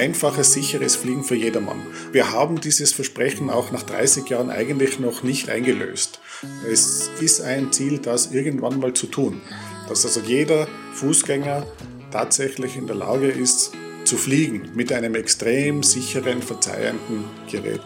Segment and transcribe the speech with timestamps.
[0.00, 1.82] einfaches, sicheres Fliegen für jedermann.
[2.10, 6.20] Wir haben dieses Versprechen auch nach 30 Jahren eigentlich noch nicht eingelöst.
[6.66, 9.42] Es ist ein Ziel, das irgendwann mal zu tun.
[9.90, 11.66] Dass also jeder Fußgänger
[12.10, 13.72] tatsächlich in der Lage ist,
[14.04, 17.82] zu fliegen mit einem extrem sicheren, verzeihenden Gerät.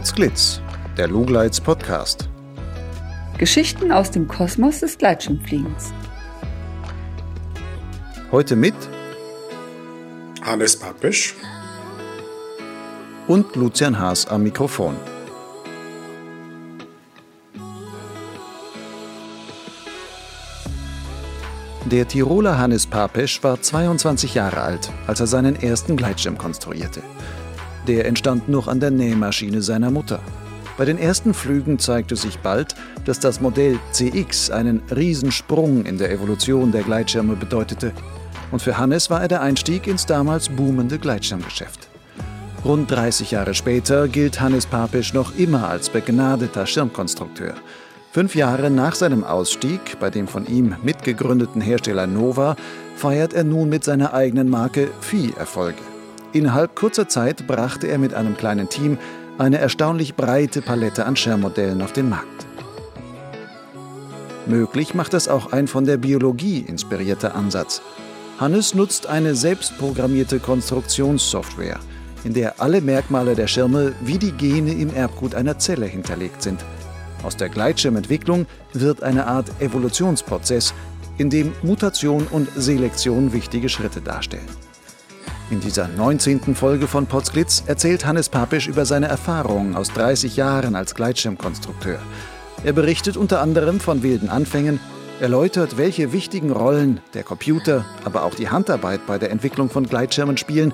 [0.00, 0.62] Potsglitz,
[0.96, 2.26] der Lugleits Podcast.
[3.36, 5.92] Geschichten aus dem Kosmos des Gleitschirmfliegens.
[8.32, 8.72] Heute mit
[10.40, 11.34] Hannes Pappisch
[13.28, 14.96] und Lucian Haas am Mikrofon.
[21.84, 27.02] Der Tiroler Hannes Papesch war 22 Jahre alt, als er seinen ersten Gleitschirm konstruierte.
[27.86, 30.20] Der entstand noch an der Nähmaschine seiner Mutter.
[30.76, 36.10] Bei den ersten Flügen zeigte sich bald, dass das Modell CX einen Riesensprung in der
[36.10, 37.92] Evolution der Gleitschirme bedeutete.
[38.50, 41.88] Und für Hannes war er der Einstieg ins damals boomende Gleitschirmgeschäft.
[42.64, 47.54] Rund 30 Jahre später gilt Hannes Papisch noch immer als begnadeter Schirmkonstrukteur.
[48.12, 52.56] Fünf Jahre nach seinem Ausstieg bei dem von ihm mitgegründeten Hersteller Nova
[52.96, 55.78] feiert er nun mit seiner eigenen Marke Vieh Erfolge.
[56.32, 58.98] Innerhalb kurzer Zeit brachte er mit einem kleinen Team
[59.38, 62.46] eine erstaunlich breite Palette an Schermmodellen auf den Markt.
[64.46, 67.82] Möglich macht das auch ein von der Biologie inspirierter Ansatz.
[68.38, 71.78] Hannes nutzt eine selbstprogrammierte Konstruktionssoftware,
[72.24, 76.64] in der alle Merkmale der Schirme wie die Gene im Erbgut einer Zelle hinterlegt sind.
[77.22, 80.74] Aus der Gleitschirmentwicklung wird eine Art Evolutionsprozess,
[81.18, 84.48] in dem Mutation und Selektion wichtige Schritte darstellen.
[85.50, 86.54] In dieser 19.
[86.54, 91.98] Folge von Potsglitz erzählt Hannes Papisch über seine Erfahrungen aus 30 Jahren als Gleitschirmkonstrukteur.
[92.62, 94.78] Er berichtet unter anderem von wilden Anfängen,
[95.20, 100.36] erläutert, welche wichtigen Rollen der Computer, aber auch die Handarbeit bei der Entwicklung von Gleitschirmen
[100.36, 100.72] spielen.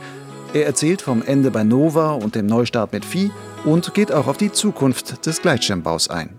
[0.52, 3.30] Er erzählt vom Ende bei Nova und dem Neustart mit Vieh
[3.64, 6.38] und geht auch auf die Zukunft des Gleitschirmbaus ein.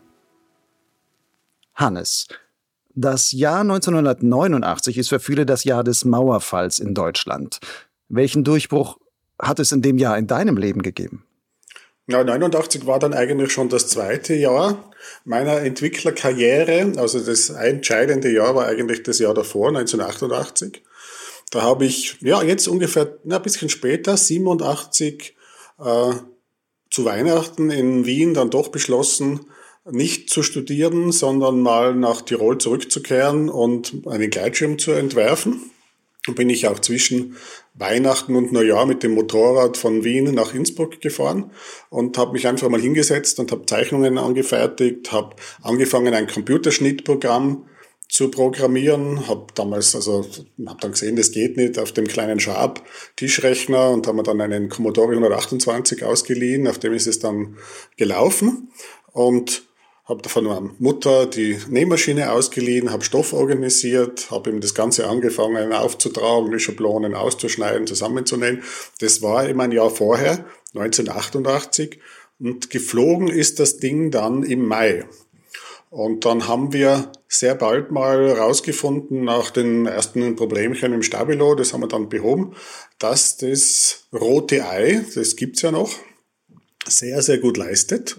[1.74, 2.28] Hannes.
[2.94, 7.60] Das Jahr 1989 ist für viele das Jahr des Mauerfalls in Deutschland.
[8.10, 8.98] Welchen Durchbruch
[9.40, 11.26] hat es in dem Jahr in deinem Leben gegeben?
[12.10, 14.92] Ja, 89 war dann eigentlich schon das zweite Jahr
[15.26, 16.94] meiner Entwicklerkarriere.
[16.96, 20.84] Also das entscheidende Jahr war eigentlich das Jahr davor, 1988.
[21.52, 25.36] Da habe ich, ja, jetzt ungefähr na, ein bisschen später, 87,
[25.80, 26.14] äh,
[26.90, 29.42] zu Weihnachten in Wien dann doch beschlossen,
[29.84, 35.72] nicht zu studieren, sondern mal nach Tirol zurückzukehren und einen Gleitschirm zu entwerfen
[36.36, 37.36] bin ich auch zwischen
[37.74, 41.52] Weihnachten und Neujahr mit dem Motorrad von Wien nach Innsbruck gefahren
[41.90, 47.66] und habe mich einfach mal hingesetzt und habe Zeichnungen angefertigt, habe angefangen ein Computerschnittprogramm
[48.10, 50.26] zu programmieren, habe damals also
[50.66, 52.82] habe dann gesehen, das geht nicht auf dem kleinen Sharp
[53.18, 57.58] Tischrechner und haben mir dann einen Commodore 128 ausgeliehen, auf dem ist es dann
[57.98, 58.72] gelaufen
[59.12, 59.67] und
[60.08, 65.74] habe von meiner Mutter die Nähmaschine ausgeliehen, habe Stoff organisiert, habe ihm das Ganze angefangen
[65.74, 68.64] aufzutragen, die Schablonen auszuschneiden, zusammenzunähen.
[69.00, 72.00] Das war eben ein Jahr vorher, 1988,
[72.40, 75.06] und geflogen ist das Ding dann im Mai.
[75.90, 81.74] Und dann haben wir sehr bald mal rausgefunden, nach den ersten Problemchen im Stabilo, das
[81.74, 82.56] haben wir dann behoben,
[83.00, 85.92] dass das rote Ei, das gibt's ja noch,
[86.86, 88.18] sehr, sehr gut leistet.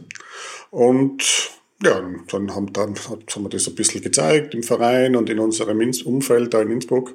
[0.71, 5.39] Und ja, dann haben, dann haben wir das ein bisschen gezeigt im Verein und in
[5.39, 7.15] unserem Umfeld da in Innsbruck.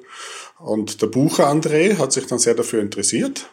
[0.58, 3.50] Und der Bucher André hat sich dann sehr dafür interessiert.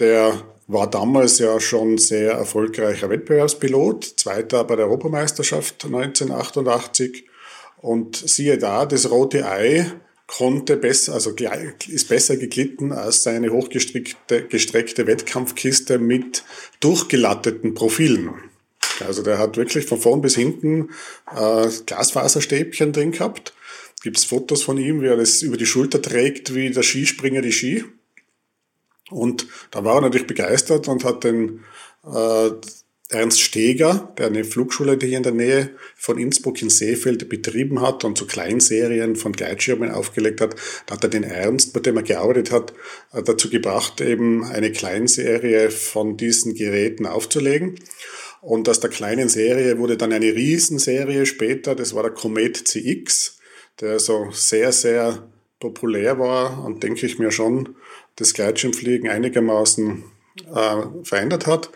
[0.00, 7.26] Der war damals ja schon sehr erfolgreicher Wettbewerbspilot, Zweiter bei der Europameisterschaft 1988.
[7.78, 9.92] Und siehe da, das rote Ei
[10.26, 11.34] konnte besser, also
[11.88, 16.44] ist besser geglitten als seine hochgestreckte gestreckte Wettkampfkiste mit
[16.80, 18.49] durchgelatteten Profilen.
[19.02, 20.90] Also der hat wirklich von vorn bis hinten
[21.34, 23.54] äh, Glasfaserstäbchen drin gehabt.
[24.02, 27.52] Gibt's Fotos von ihm, wie er das über die Schulter trägt, wie der Skispringer die
[27.52, 27.84] Ski.
[29.10, 31.64] Und da war er natürlich begeistert und hat den
[32.04, 32.50] äh,
[33.12, 38.04] Ernst Steger, der eine Flugschule hier in der Nähe von Innsbruck in Seefeld betrieben hat
[38.04, 40.54] und so Kleinserien von Gleitschirmen aufgelegt hat,
[40.86, 42.72] da hat er den Ernst, bei dem er gearbeitet hat,
[43.12, 47.74] äh, dazu gebracht, eben eine Kleinserie von diesen Geräten aufzulegen.
[48.42, 53.38] Und aus der kleinen Serie wurde dann eine Riesenserie später, das war der Comet CX,
[53.80, 55.28] der so sehr, sehr
[55.58, 57.76] populär war und denke ich mir schon,
[58.16, 60.04] das Gleitschirmfliegen einigermaßen
[60.54, 61.70] äh, verändert hat.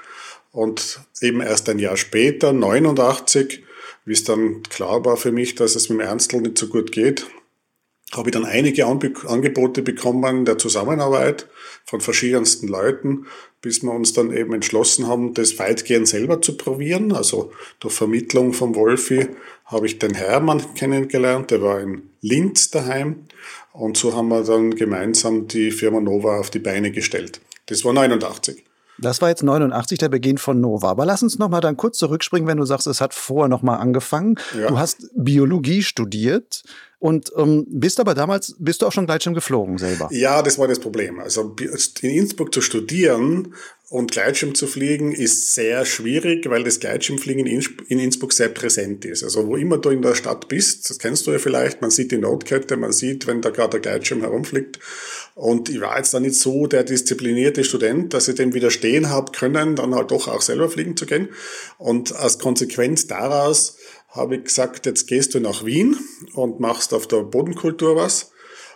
[0.52, 3.64] Und eben erst ein Jahr später, 89,
[4.05, 6.93] wie es dann klar war für mich, dass es mit dem Ernstl nicht so gut
[6.93, 7.26] geht,
[8.16, 11.46] habe ich dann einige Angebote bekommen der Zusammenarbeit
[11.84, 13.26] von verschiedensten Leuten,
[13.61, 17.12] bis wir uns dann eben entschlossen haben, das weitgehend selber zu probieren.
[17.12, 19.28] Also durch Vermittlung von Wolfi
[19.64, 23.26] habe ich den Hermann kennengelernt, der war in Linz daheim
[23.72, 27.40] und so haben wir dann gemeinsam die Firma Nova auf die Beine gestellt.
[27.67, 28.64] Das war 89.
[28.99, 30.90] Das war jetzt 89 der Beginn von Nova.
[30.90, 33.62] Aber lass uns noch mal dann kurz zurückspringen, wenn du sagst, es hat vorher noch
[33.62, 34.37] mal angefangen.
[34.56, 34.69] Ja.
[34.69, 36.62] Du hast Biologie studiert
[37.04, 40.08] und ähm, bist aber damals, bist du auch schon Gleitschirm geflogen selber?
[40.10, 41.20] Ja, das war das Problem.
[41.20, 41.54] Also
[42.00, 43.52] in Innsbruck zu studieren
[43.90, 49.22] und Gleitschirm zu fliegen ist sehr schwierig, weil das Gleitschirmfliegen in Innsbruck sehr präsent ist.
[49.22, 52.10] Also wo immer du in der Stadt bist, das kennst du ja vielleicht, man sieht
[52.10, 54.78] die Notkette, man sieht, wenn da gerade der Gleitschirm herumfliegt.
[55.34, 59.32] Und ich war jetzt da nicht so der disziplinierte Student, dass ich dem widerstehen habe
[59.32, 61.28] können, dann halt doch auch selber fliegen zu gehen.
[61.76, 63.76] Und als Konsequenz daraus
[64.14, 65.96] habe ich gesagt, jetzt gehst du nach Wien
[66.34, 68.31] und machst auf der Bodenkultur was.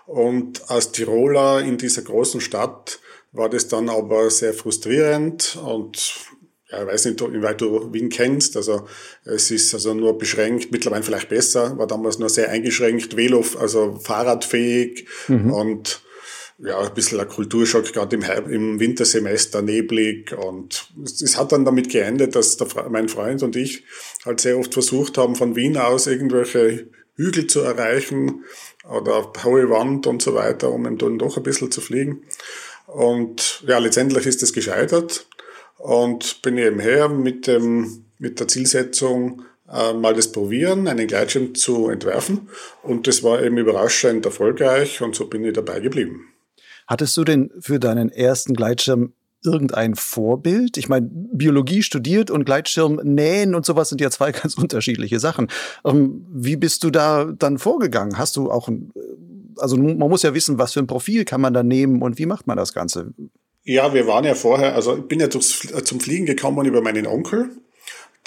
[0.06, 2.98] Und als Tiroler in dieser großen Stadt
[3.32, 6.16] war das dann aber sehr frustrierend und
[6.70, 8.56] ja, ich weiß nicht, inwieweit du Wien kennst.
[8.56, 8.86] Also
[9.24, 13.98] es ist also nur beschränkt, mittlerweile vielleicht besser, war damals nur sehr eingeschränkt, Velo, also
[14.02, 15.52] fahrradfähig mhm.
[15.52, 16.02] und
[16.58, 20.36] ja, ein bisschen ein Kulturschock, gerade im, im Wintersemester, neblig.
[20.36, 23.84] Und es, hat dann damit geendet, dass der, mein Freund und ich
[24.24, 28.44] halt sehr oft versucht haben, von Wien aus irgendwelche Hügel zu erreichen
[28.88, 32.24] oder hohe Wand und so weiter, um dann doch ein bisschen zu fliegen.
[32.86, 35.28] Und ja, letztendlich ist es gescheitert
[35.76, 41.54] und bin eben her mit, dem, mit der Zielsetzung, äh, mal das probieren, einen Gleitschirm
[41.54, 42.48] zu entwerfen.
[42.82, 46.32] Und das war eben überraschend erfolgreich und so bin ich dabei geblieben.
[46.88, 49.12] Hattest du denn für deinen ersten Gleitschirm
[49.44, 50.78] irgendein Vorbild?
[50.78, 55.48] Ich meine, Biologie studiert und Gleitschirm nähen und sowas sind ja zwei ganz unterschiedliche Sachen.
[55.84, 58.18] Ähm, wie bist du da dann vorgegangen?
[58.18, 58.90] Hast du auch ein,
[59.58, 62.26] also man muss ja wissen, was für ein Profil kann man da nehmen und wie
[62.26, 63.12] macht man das Ganze?
[63.64, 67.06] Ja, wir waren ja vorher, also ich bin ja durchs, zum Fliegen gekommen über meinen
[67.06, 67.50] Onkel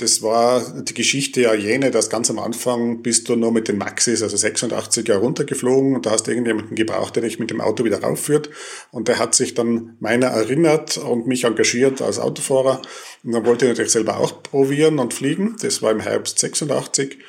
[0.02, 3.78] das war die Geschichte ja jene, dass ganz am Anfang bist du nur mit den
[3.78, 7.84] Maxis, also 86er runtergeflogen und da hast du irgendjemanden gebraucht, der dich mit dem Auto
[7.84, 8.50] wieder raufführt
[8.92, 12.82] und der hat sich dann meiner erinnert und mich engagiert als Autofahrer
[13.24, 15.56] und dann wollte ich natürlich selber auch probieren und fliegen.
[15.62, 17.20] Das war im Herbst 86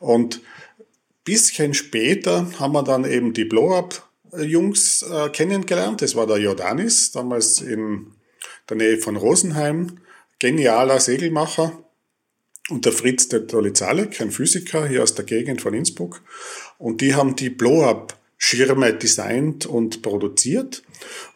[0.00, 0.40] und
[1.24, 6.02] bisschen später haben wir dann eben die Blow-Up-Jungs äh, kennengelernt.
[6.02, 8.12] Das war der Jordanis, damals in
[8.68, 9.98] der Nähe von Rosenheim.
[10.38, 11.84] Genialer Segelmacher
[12.70, 16.22] und der Fritz der Dolizalek, ein Physiker hier aus der Gegend von Innsbruck.
[16.78, 20.82] Und die haben die Blow-Up-Schirme designt und produziert.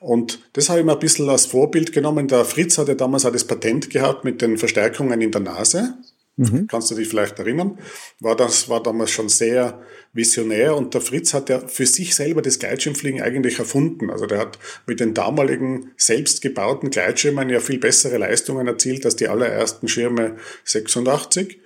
[0.00, 2.28] Und das habe ich mir ein bisschen als Vorbild genommen.
[2.28, 5.94] Der Fritz hatte damals auch das Patent gehabt mit den Verstärkungen in der Nase.
[6.38, 6.68] Mhm.
[6.68, 7.78] Kannst du dich vielleicht erinnern?
[8.20, 9.82] War das, war damals schon sehr
[10.12, 14.08] visionär und der Fritz hat ja für sich selber das Gleitschirmfliegen eigentlich erfunden.
[14.08, 19.16] Also der hat mit den damaligen selbst gebauten Gleitschirmen ja viel bessere Leistungen erzielt als
[19.16, 21.58] die allerersten Schirme 86.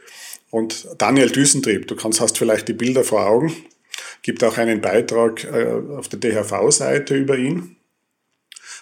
[0.51, 3.55] Und Daniel Düsentrieb, du kannst, hast vielleicht die Bilder vor Augen,
[4.23, 5.67] gibt auch einen Beitrag äh,
[5.97, 7.77] auf der DHV-Seite über ihn.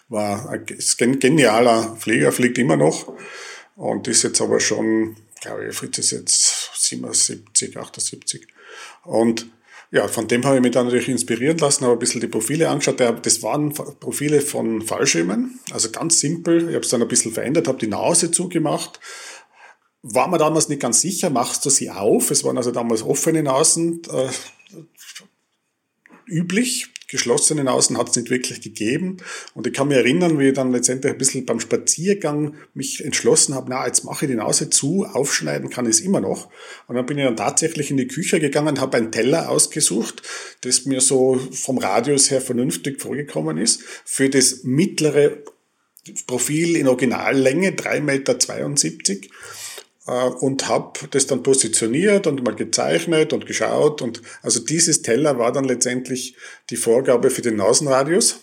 [0.09, 0.67] War ein
[1.19, 3.13] genialer Flieger, fliegt immer noch
[3.75, 8.47] und ist jetzt aber schon glaube ich, Fritz ist jetzt 77, 78.
[9.05, 9.47] Und
[9.93, 12.69] ja, von dem habe ich mich dann natürlich inspirieren lassen, habe ein bisschen die Profile
[12.69, 13.01] angeschaut.
[13.01, 16.69] Das waren Profile von Fallschirmen, also ganz simpel.
[16.69, 19.01] Ich habe es dann ein bisschen verändert, habe die Nase zugemacht.
[20.03, 22.31] War mir damals nicht ganz sicher, machst du sie auf?
[22.31, 24.29] Es waren also damals offene Nasen äh,
[26.27, 29.19] üblich geschlossenen Außen hat es nicht wirklich gegeben.
[29.55, 33.55] Und ich kann mich erinnern, wie ich dann letztendlich ein bisschen beim Spaziergang mich entschlossen
[33.55, 36.49] habe, na, jetzt mache ich die Nase zu, aufschneiden kann ich es immer noch.
[36.87, 40.23] Und dann bin ich dann tatsächlich in die Küche gegangen, habe einen Teller ausgesucht,
[40.63, 45.39] das mir so vom Radius her vernünftig vorgekommen ist, für das mittlere
[46.27, 49.29] Profil in Originallänge, 3,72 Meter
[50.11, 54.03] und habe das dann positioniert und mal gezeichnet und geschaut.
[54.03, 56.37] Und also dieses Teller war dann letztendlich
[56.71, 58.41] die Vorgabe für den Nasenradius.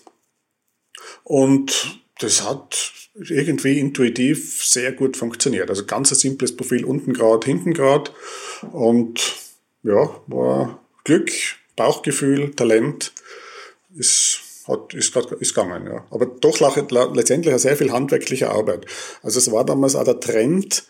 [1.24, 5.70] Und das hat irgendwie intuitiv sehr gut funktioniert.
[5.70, 8.12] Also ganz ein simples Profil, unten Grad, hinten Grad.
[8.72, 9.20] Und
[9.82, 11.30] ja, war Glück,
[11.76, 13.12] Bauchgefühl, Talent,
[13.94, 15.86] ist, hat, ist, ist gegangen.
[15.86, 16.06] Ja.
[16.10, 16.60] Aber doch
[17.14, 18.86] letztendlich sehr viel handwerkliche Arbeit.
[19.22, 20.84] Also es war damals auch der Trend,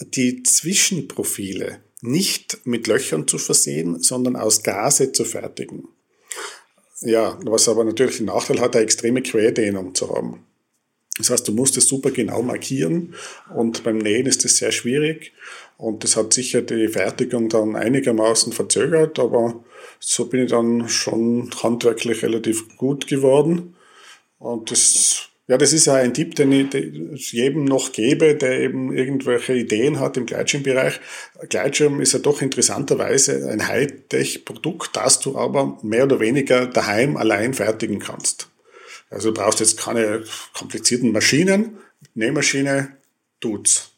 [0.00, 5.88] die Zwischenprofile nicht mit Löchern zu versehen, sondern aus Gase zu fertigen.
[7.00, 10.46] Ja, was aber natürlich den Nachteil hat, eine extreme Querdehnung zu haben.
[11.18, 13.14] Das heißt, du musst es super genau markieren
[13.54, 15.32] und beim Nähen ist das sehr schwierig
[15.78, 19.64] und das hat sicher die Fertigung dann einigermaßen verzögert, aber
[19.98, 23.76] so bin ich dann schon handwerklich relativ gut geworden
[24.38, 28.92] und das ja, das ist ja ein Tipp, den ich jedem noch gebe, der eben
[28.92, 31.00] irgendwelche Ideen hat im Gleitschirmbereich.
[31.48, 37.54] Gleitschirm ist ja doch interessanterweise ein Hightech-Produkt, das du aber mehr oder weniger daheim allein
[37.54, 38.48] fertigen kannst.
[39.08, 41.78] Also du brauchst jetzt keine komplizierten Maschinen.
[42.14, 42.96] Nähmaschine
[43.38, 43.92] tut's.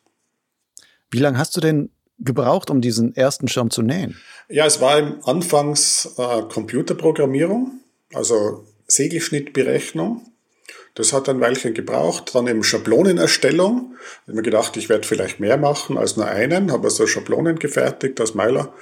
[1.11, 4.19] Wie lange hast du denn gebraucht, um diesen ersten Schirm zu nähen?
[4.51, 7.81] Ja, es war im Anfangs äh, Computerprogrammierung,
[8.13, 10.31] also Segelschnittberechnung.
[10.99, 12.35] Das hat ein Weilchen gebraucht.
[12.35, 13.95] Dann eben Schablonenerstellung.
[13.95, 16.73] Ich habe mir gedacht, ich werde vielleicht mehr machen als nur einen.
[16.73, 18.73] Habe also Schablonen gefertigt als Meiler.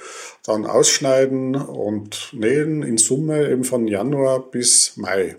[0.43, 5.35] Dann ausschneiden und nähen in Summe eben von Januar bis Mai.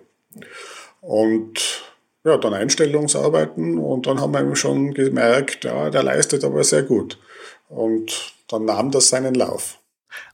[1.01, 1.83] Und
[2.23, 7.19] ja, dann Einstellungsarbeiten und dann haben wir schon gemerkt, ja, der leistet aber sehr gut.
[7.69, 9.81] Und dann nahm das seinen Lauf.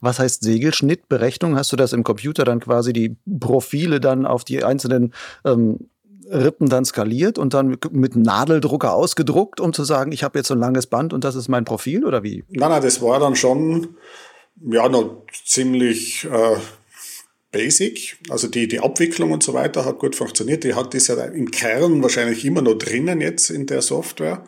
[0.02, 1.56] Was heißt Segelschnittberechnung?
[1.56, 5.14] Hast du das im Computer dann quasi die Profile dann auf die einzelnen
[5.46, 5.88] ähm,
[6.30, 10.54] Rippen dann skaliert und dann mit Nadeldrucker ausgedruckt, um zu sagen, ich habe jetzt so
[10.54, 12.44] ein langes Band und das ist mein Profil oder wie?
[12.48, 13.96] Nein, nein, das war dann schon
[14.60, 16.56] ja noch ziemlich äh,
[17.54, 18.18] basic.
[18.28, 20.64] Also die, die Abwicklung und so weiter hat gut funktioniert.
[20.64, 24.44] Die hat ist ja im Kern wahrscheinlich immer noch drinnen jetzt in der Software.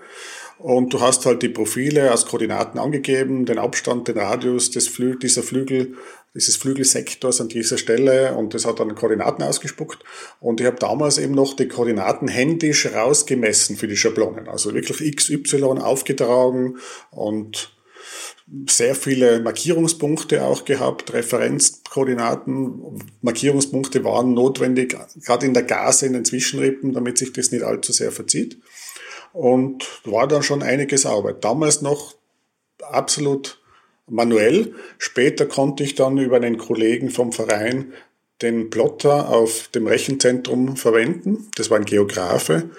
[0.59, 5.18] Und du hast halt die Profile als Koordinaten angegeben, den Abstand, den Radius des Flü
[5.18, 5.95] dieser Flügel,
[6.37, 10.05] dieses Flügelsektors an dieser Stelle und das hat dann Koordinaten ausgespuckt.
[10.38, 14.47] Und ich habe damals eben noch die Koordinaten händisch rausgemessen für die Schablonen.
[14.47, 16.78] Also wirklich XY aufgetragen
[17.11, 17.73] und
[18.69, 23.02] sehr viele Markierungspunkte auch gehabt, Referenzkoordinaten.
[23.23, 27.93] Markierungspunkte waren notwendig, gerade in der Gase, in den Zwischenrippen, damit sich das nicht allzu
[27.93, 28.61] sehr verzieht.
[29.33, 31.45] Und war dann schon einiges Arbeit.
[31.45, 32.14] Damals noch
[32.83, 33.59] absolut
[34.08, 34.75] manuell.
[34.98, 37.92] Später konnte ich dann über einen Kollegen vom Verein
[38.42, 41.48] den Plotter auf dem Rechenzentrum verwenden.
[41.56, 42.70] Das war ein Geografe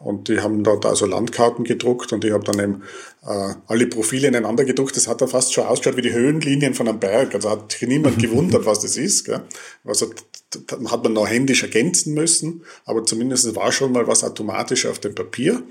[0.00, 2.82] und die haben dort also Landkarten gedruckt und ich habe dann eben
[3.24, 4.96] äh, alle Profile ineinander gedruckt.
[4.96, 7.34] Das hat dann fast schon ausgeschaut wie die Höhenlinien von einem Berg.
[7.34, 9.24] Also hat sich niemand gewundert, was das ist.
[9.24, 9.42] Gell?
[9.84, 10.10] Also
[10.90, 15.14] hat man noch händisch ergänzen müssen, aber zumindest war schon mal was automatisch auf dem
[15.14, 15.62] Papier.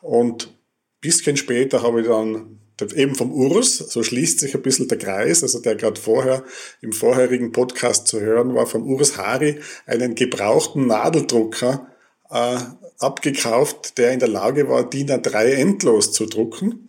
[0.00, 0.54] Und
[1.00, 2.60] bisschen später habe ich dann
[2.94, 6.44] eben vom Urs, so schließt sich ein bisschen der Kreis, also der gerade vorher
[6.80, 11.86] im vorherigen Podcast zu hören war, vom Urs Hari, einen gebrauchten Nadeldrucker
[12.30, 12.58] äh,
[12.98, 16.88] abgekauft, der in der Lage war, DIN A3 endlos zu drucken.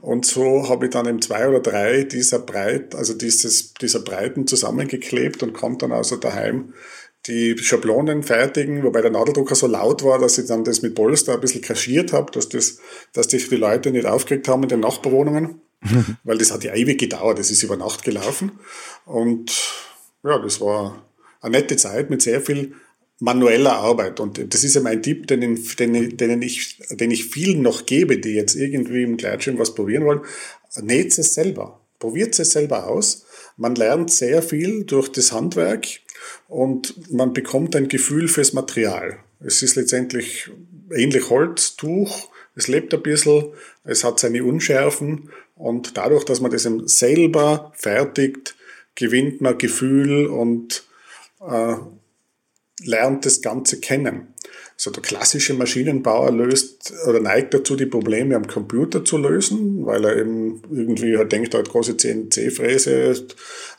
[0.00, 4.46] Und so habe ich dann eben zwei oder drei dieser Breit, also dieses, dieser Breiten
[4.46, 6.74] zusammengeklebt und konnte dann also daheim
[7.26, 11.34] die Schablonen fertigen, wobei der Nadeldrucker so laut war, dass ich dann das mit Polster
[11.34, 12.78] ein bisschen kaschiert habe, dass das,
[13.12, 15.60] dass die, die Leute nicht aufgeregt haben in den Nachbarwohnungen,
[16.24, 18.52] weil das hat ja ewig gedauert, das ist über Nacht gelaufen.
[19.04, 19.52] Und
[20.24, 21.06] ja, das war
[21.40, 22.74] eine nette Zeit mit sehr viel
[23.18, 24.20] manueller Arbeit.
[24.20, 25.40] Und das ist ja mein Tipp, den,
[25.78, 30.04] den, den, ich, den ich vielen noch gebe, die jetzt irgendwie im Gleitschirm was probieren
[30.04, 30.20] wollen.
[30.82, 31.80] Näht es selber.
[31.98, 33.24] Probiert es selber aus.
[33.56, 35.86] Man lernt sehr viel durch das Handwerk
[36.48, 39.18] und man bekommt ein Gefühl fürs Material.
[39.40, 40.50] Es ist letztendlich
[40.94, 43.52] ähnlich Holz, Tuch, es lebt ein bisschen,
[43.84, 48.56] es hat seine Unschärfen und dadurch, dass man das selber fertigt,
[48.94, 50.84] gewinnt man Gefühl und
[51.40, 51.76] äh,
[52.82, 54.34] lernt das Ganze kennen.
[54.78, 60.04] So der klassische Maschinenbauer löst oder neigt dazu, die Probleme am Computer zu lösen, weil
[60.04, 63.26] er eben irgendwie halt denkt, er hat große CNC-Fräse,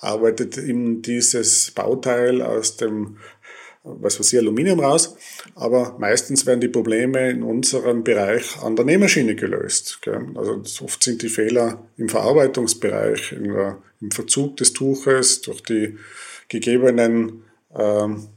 [0.01, 3.17] arbeitet ihm dieses Bauteil aus dem
[3.87, 5.15] was weiß ich, Aluminium raus.
[5.55, 9.99] Aber meistens werden die Probleme in unserem Bereich an der Nähmaschine gelöst.
[10.35, 15.97] Also oft sind die Fehler im Verarbeitungsbereich, im Verzug des Tuches, durch die
[16.49, 17.43] gegebenen
[17.75, 18.27] ähm,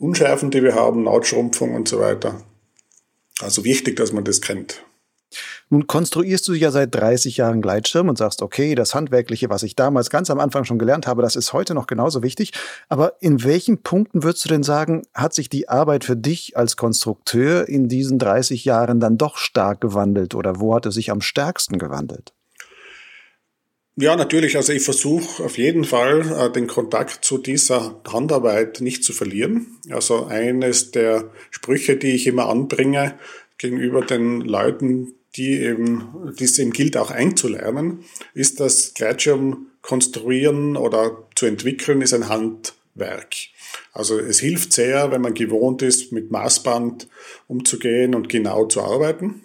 [0.00, 2.40] Unschärfen, die wir haben, Nahtschrumpfung und so weiter.
[3.42, 4.82] Also wichtig, dass man das kennt.
[5.68, 9.76] Nun konstruierst du ja seit 30 Jahren Gleitschirm und sagst, okay, das Handwerkliche, was ich
[9.76, 12.52] damals ganz am Anfang schon gelernt habe, das ist heute noch genauso wichtig.
[12.88, 16.76] Aber in welchen Punkten würdest du denn sagen, hat sich die Arbeit für dich als
[16.76, 21.20] Konstrukteur in diesen 30 Jahren dann doch stark gewandelt oder wo hat es sich am
[21.20, 22.32] stärksten gewandelt?
[23.96, 24.56] Ja, natürlich.
[24.56, 29.78] Also ich versuche auf jeden Fall äh, den Kontakt zu dieser Handarbeit nicht zu verlieren.
[29.90, 33.18] Also eines der Sprüche, die ich immer anbringe
[33.58, 38.04] gegenüber den Leuten, die eben, die es eben gilt auch einzulernen,
[38.34, 43.34] ist, dass Gleitschirm konstruieren oder zu entwickeln ist ein Handwerk.
[43.92, 47.08] Also es hilft sehr, wenn man gewohnt ist, mit Maßband
[47.48, 49.42] umzugehen und genau zu arbeiten.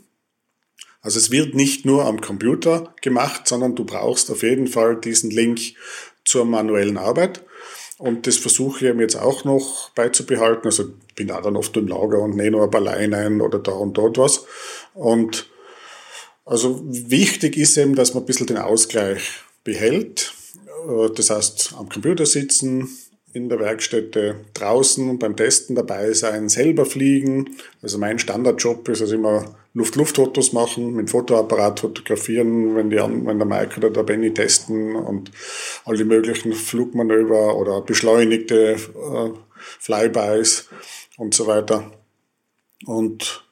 [1.05, 5.29] Also es wird nicht nur am Computer gemacht, sondern du brauchst auf jeden Fall diesen
[5.29, 5.59] Link
[6.23, 7.43] zur manuellen Arbeit.
[7.99, 10.65] Und das versuche ich eben jetzt auch noch beizubehalten.
[10.65, 10.85] Also
[11.15, 13.93] bin da dann oft im Lager und nähe nur ein paar Leinen oder da und
[13.93, 14.45] dort was.
[14.95, 15.45] Und
[16.43, 19.21] also wichtig ist eben, dass man ein bisschen den Ausgleich
[19.63, 20.33] behält.
[20.89, 22.89] Äh, das heißt, am Computer sitzen,
[23.31, 27.57] in der Werkstätte draußen beim Testen dabei sein, selber fliegen.
[27.83, 33.45] Also mein Standardjob ist also immer Luft-Luft-Fotos machen, mit Fotoapparat fotografieren, wenn, die, wenn der
[33.45, 35.31] Mike oder der Benny testen und
[35.83, 40.69] all die möglichen Flugmanöver oder beschleunigte äh, Flybys
[41.17, 41.91] und so weiter.
[42.85, 43.45] Und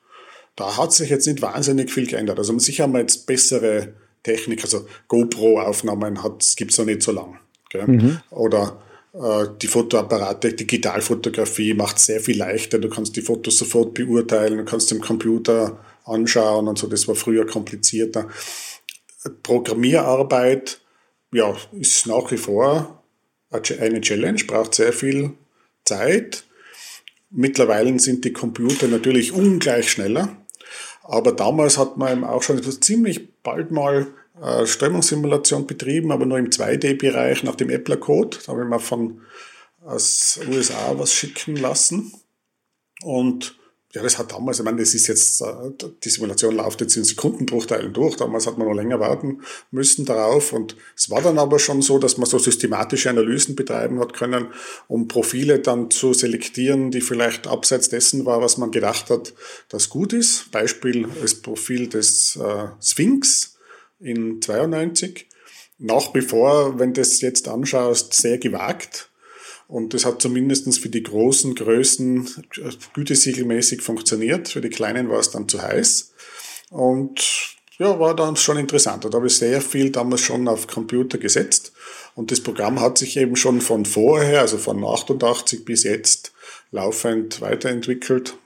[0.55, 2.39] da hat sich jetzt nicht wahnsinnig viel geändert.
[2.39, 6.17] Also sicher haben wir jetzt bessere Technik, also GoPro-Aufnahmen
[6.55, 7.37] gibt es noch nicht so lang.
[7.73, 8.19] Mhm.
[8.29, 8.81] Oder
[9.13, 12.79] äh, die Fotoapparate, Digitalfotografie macht sehr viel leichter.
[12.79, 16.87] Du kannst die Fotos sofort beurteilen, du kannst im Computer anschauen und so.
[16.87, 18.27] Das war früher komplizierter.
[19.41, 20.81] Programmierarbeit,
[21.31, 23.03] ja, ist nach wie vor
[23.51, 25.33] eine Challenge, braucht sehr viel
[25.85, 26.43] Zeit.
[27.29, 30.35] Mittlerweile sind die Computer natürlich ungleich schneller.
[31.03, 34.07] Aber damals hat man auch schon ziemlich bald mal
[34.41, 38.37] äh, Strömungssimulation betrieben, aber nur im 2D-Bereich nach dem Epler-Code.
[38.45, 39.21] Da habe ich mir von
[39.83, 42.13] aus USA was schicken lassen.
[43.01, 43.57] Und
[43.95, 45.71] ja, das hat damals, ich meine, das ist jetzt, äh,
[46.03, 48.15] die Simulation läuft jetzt in Sekundenbruchteilen durch.
[48.15, 50.51] Damals hat man noch länger warten müssen darauf.
[50.51, 54.47] Und es war dann aber schon so, dass man so systematische Analysen betreiben hat können,
[54.87, 59.33] um Profile dann zu selektieren, die vielleicht abseits dessen war, was man gedacht hat,
[59.69, 60.49] das gut ist.
[60.51, 63.59] Beispiel das Profil des äh, Sphinx
[63.99, 65.27] in 92.
[65.77, 69.11] Nach wie vor, wenn du das jetzt anschaust, sehr gewagt
[69.73, 72.29] und das hat zumindest für die großen Größen
[72.93, 74.49] gütesiegelmäßig funktioniert.
[74.49, 76.13] Für die kleinen war es dann zu heiß.
[76.69, 79.03] Und ja, war dann schon interessant.
[79.03, 81.73] Da habe ich sehr viel damals schon auf Computer gesetzt.
[82.13, 86.33] Und das Programm hat sich eben schon von vorher, also von 88 bis jetzt,
[86.69, 88.37] laufend weiterentwickelt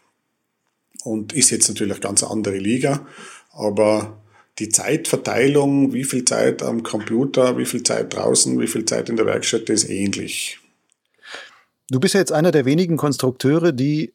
[1.03, 3.05] und ist jetzt natürlich ganz andere Liga.
[3.51, 4.23] Aber
[4.59, 9.17] die Zeitverteilung, wie viel Zeit am Computer, wie viel Zeit draußen, wie viel Zeit in
[9.17, 10.61] der Werkstatt, ist ähnlich.
[11.89, 14.13] Du bist ja jetzt einer der wenigen Konstrukteure, die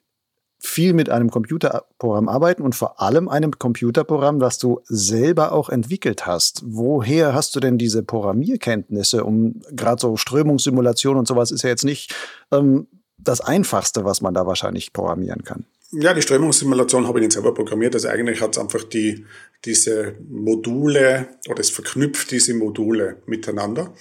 [0.59, 6.25] viel mit einem Computerprogramm arbeiten und vor allem einem Computerprogramm, das du selber auch entwickelt
[6.25, 6.63] hast.
[6.65, 9.25] Woher hast du denn diese Programmierkenntnisse?
[9.25, 12.15] Um gerade so Strömungssimulation und sowas ist ja jetzt nicht
[12.53, 12.87] ähm,
[13.19, 15.65] das Einfachste, was man da wahrscheinlich programmieren kann.
[15.95, 17.95] Ja, die Strömungssimulation habe ich nicht selber programmiert.
[17.95, 19.27] Also eigentlich hat es einfach die,
[19.67, 23.93] diese Module oder es verknüpft diese Module miteinander.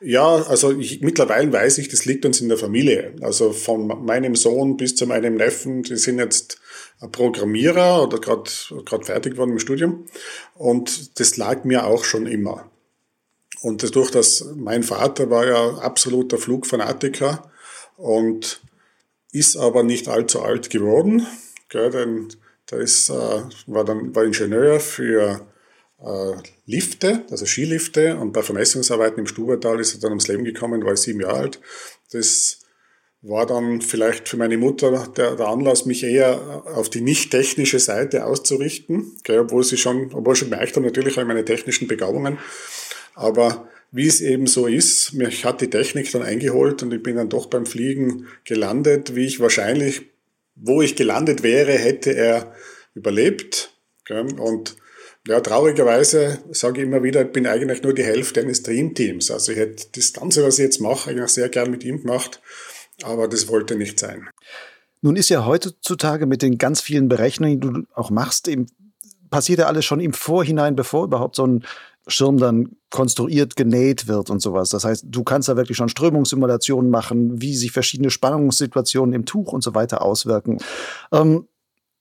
[0.00, 3.16] Ja, also ich, mittlerweile weiß ich, das liegt uns in der Familie.
[3.22, 6.60] Also von meinem Sohn bis zu meinem Neffen, die sind jetzt
[7.12, 8.50] Programmierer oder gerade
[9.04, 10.04] fertig geworden im Studium.
[10.54, 12.70] Und das lag mir auch schon immer.
[13.62, 17.50] Und dadurch, dass mein Vater war ja absoluter Flugfanatiker
[17.96, 18.60] und
[19.32, 21.26] ist aber nicht allzu alt geworden.
[21.68, 22.28] Gell, denn
[22.70, 25.46] der ist, äh, war dann war Ingenieur für
[26.00, 26.32] äh,
[26.66, 30.96] Lifte, also Skilifte und bei Vermessungsarbeiten im Stubertal ist er dann ums Leben gekommen, war
[30.96, 31.60] sieben Jahre alt.
[32.12, 32.60] Das
[33.20, 37.80] war dann vielleicht für meine Mutter der, der Anlass, mich eher auf die nicht technische
[37.80, 41.88] Seite auszurichten, gell, obwohl sie schon, obwohl ich schon gemerkt habe, natürlich ich meine technischen
[41.88, 42.38] Begabungen,
[43.14, 47.16] aber wie es eben so ist, mich hat die Technik dann eingeholt und ich bin
[47.16, 50.02] dann doch beim Fliegen gelandet, wie ich wahrscheinlich,
[50.54, 52.52] wo ich gelandet wäre, hätte er
[52.94, 53.72] überlebt.
[54.38, 54.76] Und
[55.26, 59.30] ja, traurigerweise sage ich immer wieder, ich bin eigentlich nur die Hälfte eines Dreamteams.
[59.30, 62.40] Also ich hätte das Ganze, was ich jetzt mache, eigentlich sehr gern mit ihm gemacht,
[63.02, 64.28] aber das wollte nicht sein.
[65.00, 68.66] Nun ist ja heutzutage mit den ganz vielen Berechnungen, die du auch machst, eben
[69.30, 71.64] passiert ja alles schon im Vorhinein, bevor überhaupt so ein
[72.08, 74.70] Schirm dann konstruiert, genäht wird und sowas.
[74.70, 79.52] Das heißt, du kannst da wirklich schon Strömungssimulationen machen, wie sich verschiedene Spannungssituationen im Tuch
[79.52, 80.58] und so weiter auswirken.
[81.12, 81.46] Ähm,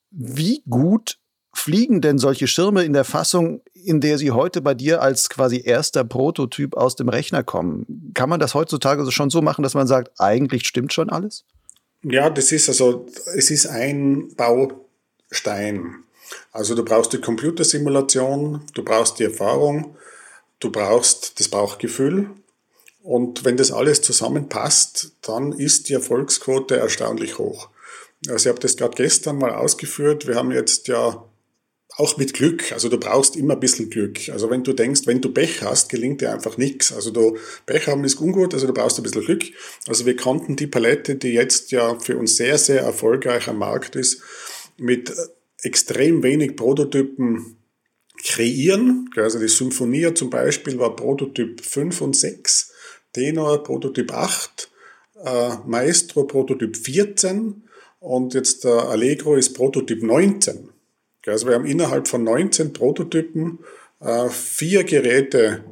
[0.09, 1.19] wie gut
[1.53, 5.61] fliegen denn solche Schirme in der Fassung, in der sie heute bei dir als quasi
[5.63, 8.11] erster Prototyp aus dem Rechner kommen?
[8.13, 11.45] Kann man das heutzutage schon so machen, dass man sagt, eigentlich stimmt schon alles?
[12.03, 16.03] Ja, das ist also, es ist ein Baustein.
[16.57, 19.95] Also du brauchst die Computersimulation, du brauchst die Erfahrung,
[20.59, 22.31] du brauchst das Bauchgefühl.
[23.03, 27.69] Und wenn das alles zusammenpasst, dann ist die Erfolgsquote erstaunlich hoch.
[28.27, 30.25] Also ich habe das gerade gestern mal ausgeführt.
[30.25, 31.23] Wir haben jetzt ja
[31.95, 32.71] auch mit Glück.
[32.71, 34.27] Also du brauchst immer ein bisschen Glück.
[34.29, 36.91] Also wenn du denkst, wenn du Pech hast, gelingt dir einfach nichts.
[36.91, 39.43] Also du, Pech haben ist ungut, also du brauchst ein bisschen Glück.
[39.87, 43.95] Also wir konnten die Palette, die jetzt ja für uns sehr, sehr erfolgreich am Markt
[43.95, 44.23] ist,
[44.77, 45.13] mit
[45.63, 47.57] extrem wenig Prototypen
[48.23, 49.09] kreieren.
[49.15, 52.73] Also die Symphonia zum Beispiel war Prototyp 5 und 6,
[53.13, 54.69] Tenor Prototyp 8,
[55.23, 57.63] äh, Maestro Prototyp 14
[57.99, 60.69] und jetzt der Allegro ist Prototyp 19.
[61.25, 63.59] Also wir haben innerhalb von 19 Prototypen
[63.99, 65.63] äh, vier Geräte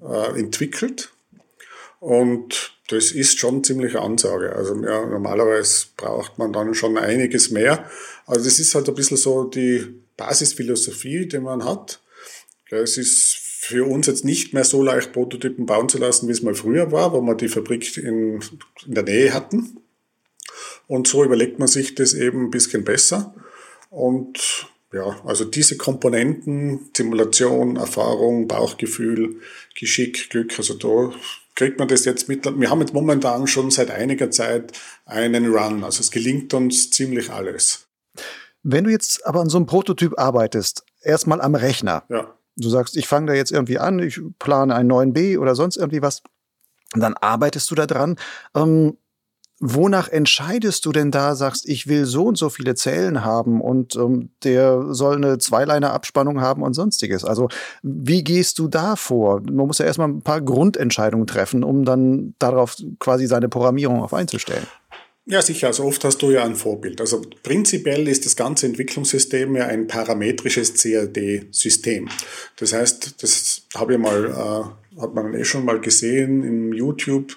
[0.00, 1.12] äh, entwickelt
[2.00, 4.54] und das ist schon ziemlich Ansage.
[4.54, 7.88] Also ja, normalerweise braucht man dann schon einiges mehr.
[8.26, 12.00] Also das ist halt ein bisschen so die Basisphilosophie, die man hat.
[12.70, 16.42] Es ist für uns jetzt nicht mehr so leicht, Prototypen bauen zu lassen, wie es
[16.42, 18.40] mal früher war, wo wir die Fabrik in,
[18.86, 19.78] in der Nähe hatten.
[20.88, 23.34] Und so überlegt man sich das eben ein bisschen besser.
[23.90, 29.36] Und ja, also diese Komponenten, Simulation, Erfahrung, Bauchgefühl,
[29.78, 31.14] Geschick, Glück, also da
[31.54, 32.44] kriegt man das jetzt mit.
[32.44, 34.72] Wir haben jetzt momentan schon seit einiger Zeit
[35.04, 35.84] einen Run.
[35.84, 37.86] Also es gelingt uns ziemlich alles.
[38.62, 42.04] Wenn du jetzt aber an so einem Prototyp arbeitest, erstmal am Rechner.
[42.08, 42.34] Ja.
[42.56, 45.76] Du sagst, ich fange da jetzt irgendwie an, ich plane einen neuen B oder sonst
[45.76, 46.22] irgendwie was.
[46.94, 48.16] Dann arbeitest du da dran.
[48.54, 48.98] Ähm,
[49.64, 53.94] Wonach entscheidest du denn da, sagst, ich will so und so viele Zellen haben und
[53.94, 57.24] ähm, der soll eine Zweileiner-Abspannung haben und sonstiges?
[57.24, 57.46] Also
[57.80, 59.40] wie gehst du da vor?
[59.40, 64.14] Man muss ja erstmal ein paar Grundentscheidungen treffen, um dann darauf quasi seine Programmierung auf
[64.14, 64.66] einzustellen.
[65.26, 65.68] Ja, sicher.
[65.68, 67.00] Also oft hast du ja ein Vorbild.
[67.00, 72.08] Also prinzipiell ist das ganze Entwicklungssystem ja ein parametrisches CAD-System.
[72.56, 77.36] Das heißt, das habe ich mal, äh, hat man eh schon mal gesehen im YouTube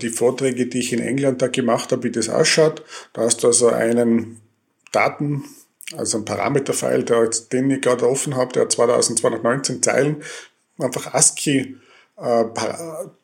[0.00, 2.84] die Vorträge, die ich in England da gemacht habe, wie das ausschaut.
[3.12, 4.40] Da hast du also einen
[4.92, 5.44] Daten,
[5.96, 10.22] also einen Parameterfile, der, den ich gerade offen habe, der hat 2219 Zeilen,
[10.78, 11.76] einfach ASCII
[12.16, 12.44] äh,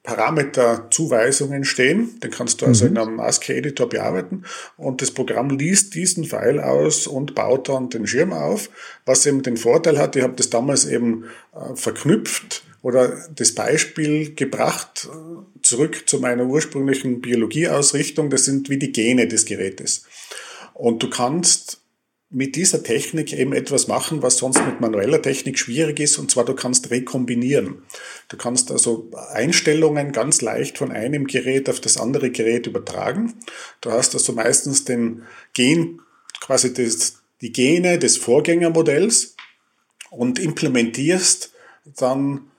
[0.02, 2.18] Parameterzuweisungen stehen.
[2.20, 2.90] Den kannst du also mhm.
[2.90, 4.44] in einem ASCII-Editor bearbeiten
[4.76, 8.70] und das Programm liest diesen Pfeil aus und baut dann den Schirm auf,
[9.04, 14.34] was eben den Vorteil hat, ich habe das damals eben äh, verknüpft oder das Beispiel
[14.34, 20.04] gebracht, äh, zurück zu meiner ursprünglichen Biologieausrichtung, das sind wie die Gene des Gerätes.
[20.74, 21.80] Und du kannst
[22.30, 26.44] mit dieser Technik eben etwas machen, was sonst mit manueller Technik schwierig ist, und zwar
[26.44, 27.82] du kannst rekombinieren.
[28.28, 33.34] Du kannst also Einstellungen ganz leicht von einem Gerät auf das andere Gerät übertragen.
[33.80, 35.22] Du hast also meistens den
[35.54, 36.02] Gen,
[36.40, 39.34] quasi das, die Gene des Vorgängermodells
[40.10, 41.52] und implementierst
[41.96, 42.50] dann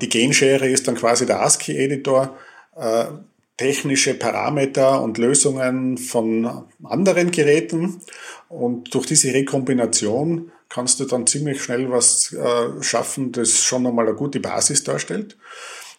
[0.00, 2.36] die Genschere ist dann quasi der ASCII-Editor,
[2.76, 3.06] äh,
[3.56, 8.00] technische Parameter und Lösungen von anderen Geräten.
[8.48, 14.06] Und durch diese Rekombination kannst du dann ziemlich schnell was äh, schaffen, das schon einmal
[14.06, 15.36] eine gute Basis darstellt.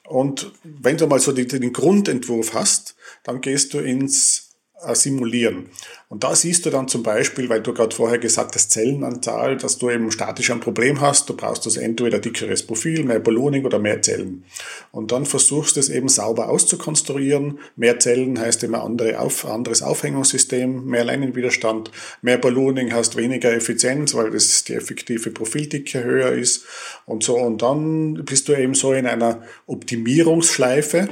[0.08, 4.47] Und wenn du mal so den Grundentwurf hast, dann gehst du ins äh,
[4.94, 5.70] simulieren.
[6.10, 9.78] Und da siehst du dann zum Beispiel, weil du gerade vorher gesagt hast, Zellenanzahl, dass
[9.78, 11.28] du eben statisch ein Problem hast.
[11.28, 14.46] Du brauchst also entweder dickeres Profil, mehr Ballooning oder mehr Zellen.
[14.92, 17.60] Und dann versuchst du es eben sauber auszukonstruieren.
[17.76, 21.92] Mehr Zellen heißt immer andere auf, anderes Aufhängungssystem, mehr Leinenwiderstand.
[22.22, 26.66] Mehr Ballooning heißt weniger Effizienz, weil das die effektive Profildicke höher ist
[27.06, 27.36] und so.
[27.38, 31.10] Und dann bist du eben so in einer Optimierungsschleife,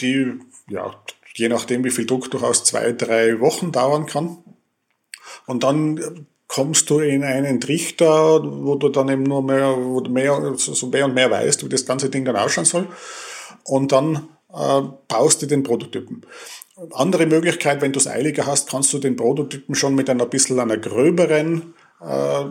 [0.00, 0.32] die
[0.68, 0.94] ja,
[1.34, 4.38] je nachdem, wie viel Druck durchaus zwei, drei Wochen dauern kann.
[5.46, 10.10] Und dann kommst du in einen Trichter, wo du dann eben nur mehr, wo du
[10.10, 12.88] mehr, so mehr und mehr weißt, wie das ganze Ding dann ausschauen soll.
[13.64, 16.24] Und dann äh, baust du den Prototypen.
[16.92, 20.60] Andere Möglichkeit, wenn du es eiliger hast, kannst du den Prototypen schon mit einer bisschen
[20.60, 22.44] einer gröberen äh,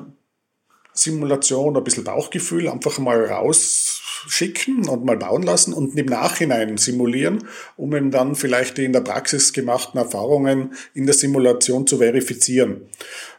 [0.94, 3.93] Simulation, ein bisschen Bauchgefühl einfach mal raus
[4.28, 8.94] schicken und mal bauen lassen und im Nachhinein simulieren, um eben dann vielleicht die in
[8.94, 12.90] der Praxis gemachten Erfahrungen in der Simulation zu verifizieren.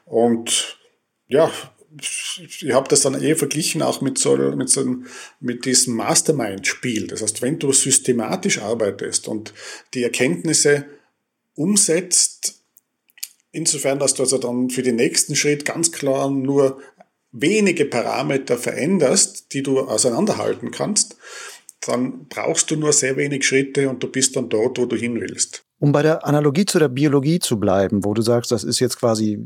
[0.04, 0.78] Und
[1.28, 1.50] ja,
[2.38, 4.96] ich habe das dann eher verglichen auch mit so, mit so
[5.40, 7.06] mit diesem Mastermind-Spiel.
[7.06, 9.54] Das heißt, wenn du systematisch arbeitest und
[9.94, 10.86] die Erkenntnisse
[11.54, 12.60] umsetzt,
[13.52, 16.80] insofern, dass du also dann für den nächsten Schritt ganz klar nur
[17.34, 21.16] wenige Parameter veränderst, die du auseinanderhalten kannst,
[21.86, 25.20] dann brauchst du nur sehr wenig Schritte und du bist dann dort, wo du hin
[25.20, 25.64] willst.
[25.80, 28.98] Um bei der Analogie zu der Biologie zu bleiben, wo du sagst, das ist jetzt
[28.98, 29.38] quasi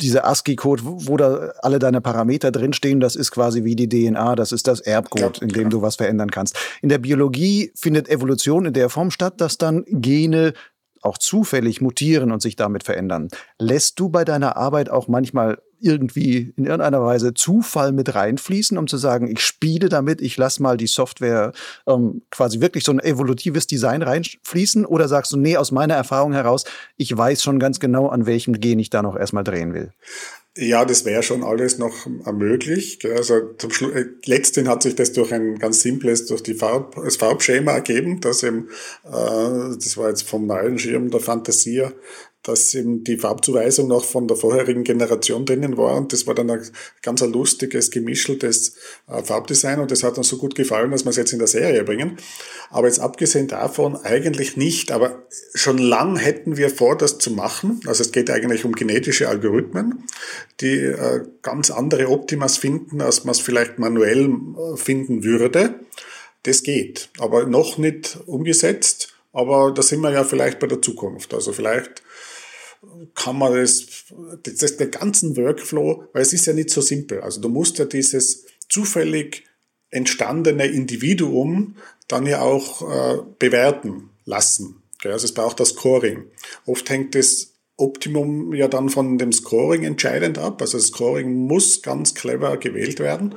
[0.00, 4.52] dieser ASCII-Code, wo da alle deine Parameter drinstehen, das ist quasi wie die DNA, das
[4.52, 6.56] ist das Erbcode, in dem du was verändern kannst.
[6.82, 10.54] In der Biologie findet Evolution in der Form statt, dass dann Gene
[11.02, 13.28] auch zufällig mutieren und sich damit verändern.
[13.58, 18.86] Lässt du bei deiner Arbeit auch manchmal irgendwie in irgendeiner Weise Zufall mit reinfließen, um
[18.86, 21.52] zu sagen, ich spiele damit, ich lasse mal die Software
[21.86, 24.86] ähm, quasi wirklich so ein evolutives Design reinfließen?
[24.86, 26.64] Oder sagst du, nee, aus meiner Erfahrung heraus,
[26.96, 29.92] ich weiß schon ganz genau, an welchem Gen ich da noch erstmal drehen will?
[30.56, 33.00] Ja, das wäre schon alles noch möglich.
[33.12, 36.94] Also zum Schluss, äh, letztendlich hat sich das durch ein ganz simples, durch die Farb,
[36.94, 38.68] das Farbschema ergeben, dass eben,
[39.04, 41.92] äh, das war jetzt vom neuen Schirm der Fantasia,
[42.44, 46.50] dass eben die Farbzuweisung noch von der vorherigen Generation drinnen war und das war dann
[46.50, 46.60] ein
[47.02, 48.76] ganz ein lustiges, gemischeltes
[49.08, 51.48] äh, Farbdesign und das hat uns so gut gefallen, dass wir es jetzt in der
[51.48, 52.18] Serie bringen.
[52.70, 57.80] Aber jetzt abgesehen davon eigentlich nicht, aber schon lang hätten wir vor, das zu machen.
[57.86, 60.04] Also es geht eigentlich um genetische Algorithmen,
[60.60, 65.80] die äh, ganz andere Optimas finden, als man es vielleicht manuell äh, finden würde.
[66.42, 69.14] Das geht, aber noch nicht umgesetzt.
[69.32, 71.34] Aber da sind wir ja vielleicht bei der Zukunft.
[71.34, 72.02] Also vielleicht
[73.14, 73.86] kann man das,
[74.42, 77.20] das, den ganzen Workflow, weil es ist ja nicht so simpel.
[77.20, 79.44] Also du musst ja dieses zufällig
[79.90, 81.76] entstandene Individuum
[82.08, 84.82] dann ja auch äh, bewerten lassen.
[85.04, 86.24] Also es braucht das Scoring.
[86.66, 90.60] Oft hängt das Optimum ja dann von dem Scoring entscheidend ab.
[90.60, 93.34] Also das Scoring muss ganz clever gewählt werden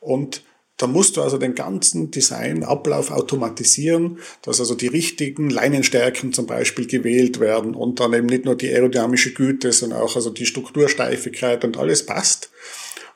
[0.00, 0.44] und
[0.80, 6.86] da musst du also den ganzen Designablauf automatisieren, dass also die richtigen Leinenstärken zum Beispiel
[6.86, 11.66] gewählt werden und dann eben nicht nur die aerodynamische Güte, sondern auch also die Struktursteifigkeit
[11.66, 12.50] und alles passt.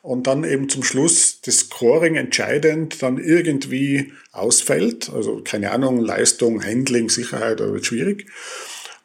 [0.03, 5.09] Und dann eben zum Schluss das Scoring entscheidend dann irgendwie ausfällt.
[5.09, 8.27] Also keine Ahnung, Leistung, Handling, Sicherheit, da wird schwierig.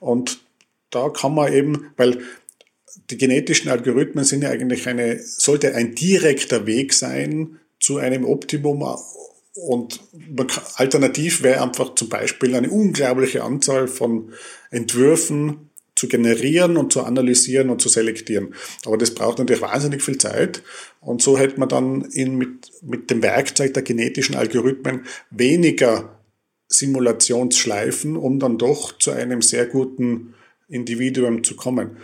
[0.02, 0.42] Und
[0.90, 2.20] da kann man eben, weil
[3.10, 8.84] die genetischen Algorithmen sind ja eigentlich eine, sollte ein direkter Weg sein, zu einem Optimum
[9.56, 10.00] und
[10.76, 14.32] alternativ wäre einfach zum Beispiel eine unglaubliche Anzahl von
[14.72, 18.54] Entwürfen zu generieren und zu analysieren und zu selektieren.
[18.86, 20.64] Aber das braucht natürlich wahnsinnig viel Zeit.
[21.02, 26.20] Und so hätte man dann in, mit, mit dem Werkzeug der genetischen Algorithmen weniger
[26.70, 30.36] Simulationsschleifen, um dann doch zu einem sehr guten
[30.70, 31.98] Individuum zu kommen.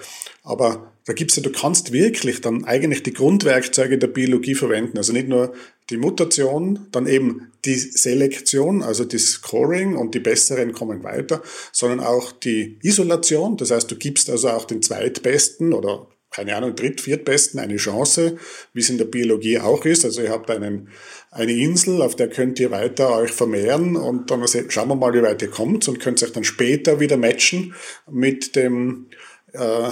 [0.43, 4.97] Aber da gibt's ja, du kannst wirklich dann eigentlich die Grundwerkzeuge der Biologie verwenden.
[4.97, 5.54] Also nicht nur
[5.91, 11.99] die Mutation, dann eben die Selektion, also die Scoring und die besseren kommen weiter, sondern
[11.99, 13.56] auch die Isolation.
[13.58, 18.38] Das heißt, du gibst also auch den Zweitbesten oder keine Ahnung, Dritt-, Viertbesten eine Chance,
[18.74, 20.04] wie es in der Biologie auch ist.
[20.04, 20.89] Also ihr habt einen,
[21.32, 25.21] eine Insel, auf der könnt ihr weiter euch vermehren und dann schauen wir mal, wie
[25.21, 27.74] weit ihr kommt und könnt euch dann später wieder matchen
[28.12, 29.08] mit dem,
[29.54, 29.89] äh,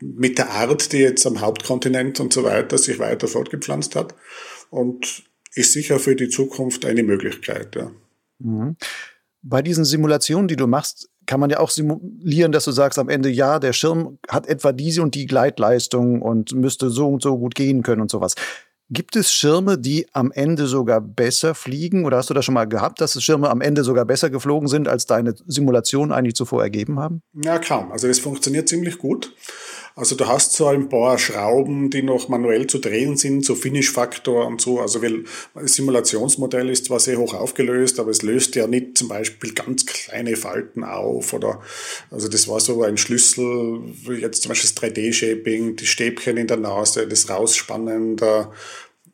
[0.00, 4.16] mit der Art, die jetzt am Hauptkontinent und so weiter sich weiter fortgepflanzt hat.
[4.70, 5.22] Und
[5.54, 7.76] ist sicher für die Zukunft eine Möglichkeit.
[7.76, 7.92] Ja.
[8.38, 8.76] Mhm.
[9.42, 13.10] Bei diesen Simulationen, die du machst, kann man ja auch simulieren, dass du sagst am
[13.10, 17.38] Ende, ja, der Schirm hat etwa diese und die Gleitleistung und müsste so und so
[17.38, 18.34] gut gehen können und sowas.
[18.90, 22.06] Gibt es Schirme, die am Ende sogar besser fliegen?
[22.06, 24.88] Oder hast du das schon mal gehabt, dass Schirme am Ende sogar besser geflogen sind,
[24.88, 27.20] als deine Simulationen eigentlich zuvor ergeben haben?
[27.34, 27.92] Ja, kaum.
[27.92, 29.34] Also das funktioniert ziemlich gut.
[29.98, 34.46] Also du hast so ein paar Schrauben, die noch manuell zu drehen sind, so Finish-Faktor
[34.46, 34.80] und so.
[34.80, 39.08] Also weil das Simulationsmodell ist zwar sehr hoch aufgelöst, aber es löst ja nicht zum
[39.08, 41.62] Beispiel ganz kleine Falten auf oder
[42.12, 43.80] also das war so ein Schlüssel,
[44.20, 48.52] jetzt zum Beispiel das 3D-Shaping, die Stäbchen in der Nase, das Rausspannen der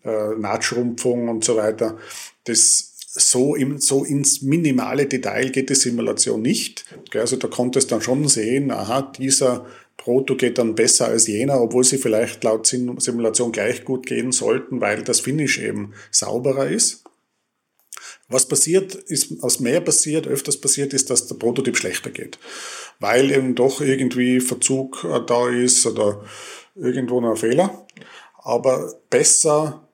[0.04, 1.96] äh, Nahtschrumpfung und so weiter.
[2.44, 6.84] Das so, im, so ins minimale Detail geht die Simulation nicht.
[7.14, 9.64] Also da konntest dann schon sehen, aha, dieser
[9.96, 14.80] Proto geht dann besser als jener, obwohl sie vielleicht laut Simulation gleich gut gehen sollten,
[14.80, 17.04] weil das Finish eben sauberer ist.
[18.28, 22.38] Was passiert, ist, was mehr passiert, öfters passiert, ist, dass der Prototyp schlechter geht.
[22.98, 26.24] Weil eben doch irgendwie Verzug äh, da ist oder
[26.74, 27.86] irgendwo noch ein Fehler.
[28.42, 29.88] Aber besser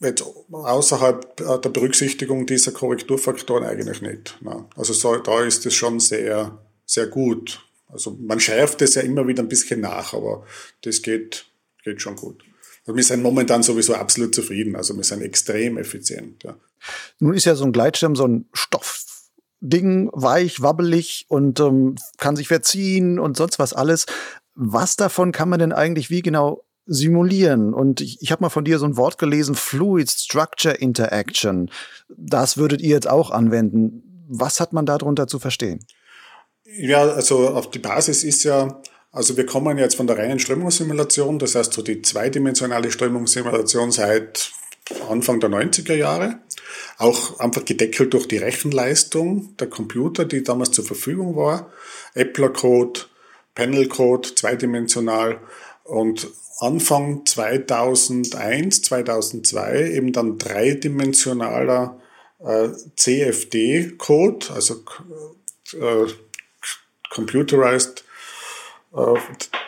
[0.00, 4.38] jetzt außerhalb äh, der Berücksichtigung dieser Korrekturfaktoren eigentlich nicht.
[4.76, 7.63] Also so, da ist es schon sehr, sehr gut
[7.94, 10.44] also man schärft es ja immer wieder ein bisschen nach, aber
[10.82, 11.46] das geht,
[11.84, 12.42] geht schon gut.
[12.80, 14.76] Also wir sind momentan sowieso absolut zufrieden.
[14.76, 16.42] Also wir sind extrem effizient.
[16.42, 16.56] Ja.
[17.20, 22.48] Nun ist ja so ein Gleitschirm so ein Stoffding, weich, wabbelig und ähm, kann sich
[22.48, 24.06] verziehen und sonst was alles.
[24.54, 27.72] Was davon kann man denn eigentlich wie genau simulieren?
[27.72, 31.70] Und ich, ich habe mal von dir so ein Wort gelesen, Fluid Structure Interaction.
[32.08, 34.26] Das würdet ihr jetzt auch anwenden.
[34.28, 35.78] Was hat man darunter zu verstehen?
[36.76, 38.80] Ja, also auf die Basis ist ja,
[39.12, 44.52] also wir kommen jetzt von der reinen Strömungssimulation, das heißt so die zweidimensionale Strömungssimulation seit
[45.08, 46.40] Anfang der 90er Jahre.
[46.98, 51.70] Auch einfach gedeckelt durch die Rechenleistung der Computer, die damals zur Verfügung war.
[52.14, 53.00] Epler-Code,
[53.54, 55.40] Panel-Code, zweidimensional.
[55.84, 62.00] Und Anfang 2001, 2002 eben dann dreidimensionaler
[62.40, 64.82] äh, CFD-Code, also
[65.72, 66.06] äh,
[67.14, 68.04] Computerized
[68.94, 69.14] äh,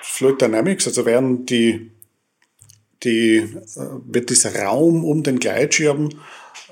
[0.02, 1.90] Fluid Dynamics, also werden die,
[3.02, 3.56] die, äh,
[4.06, 6.10] wird dieser Raum um den Gleitschirm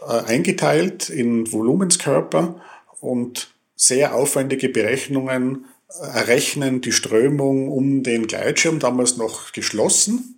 [0.07, 2.61] äh, eingeteilt in Volumenskörper
[3.01, 5.67] und sehr aufwendige Berechnungen
[6.01, 10.34] errechnen die Strömung um den Gleitschirm, damals noch geschlossen.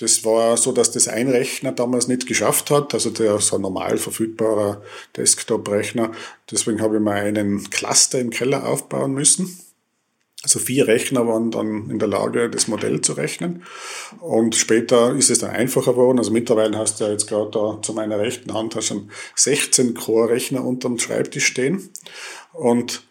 [0.00, 3.62] Das war so, dass das ein Rechner damals nicht geschafft hat, also der so ein
[3.62, 4.82] normal verfügbarer
[5.18, 6.12] Desktop-Rechner.
[6.50, 9.58] Deswegen habe ich mal einen Cluster im Keller aufbauen müssen.
[10.42, 13.62] Also vier Rechner waren dann in der Lage, das Modell zu rechnen.
[14.20, 16.16] Und später ist es dann einfacher geworden.
[16.18, 19.92] Also mittlerweile hast du ja jetzt gerade da zu meiner rechten Hand hast schon 16
[19.92, 21.90] Core-Rechner unterm Schreibtisch stehen.
[22.54, 23.02] Und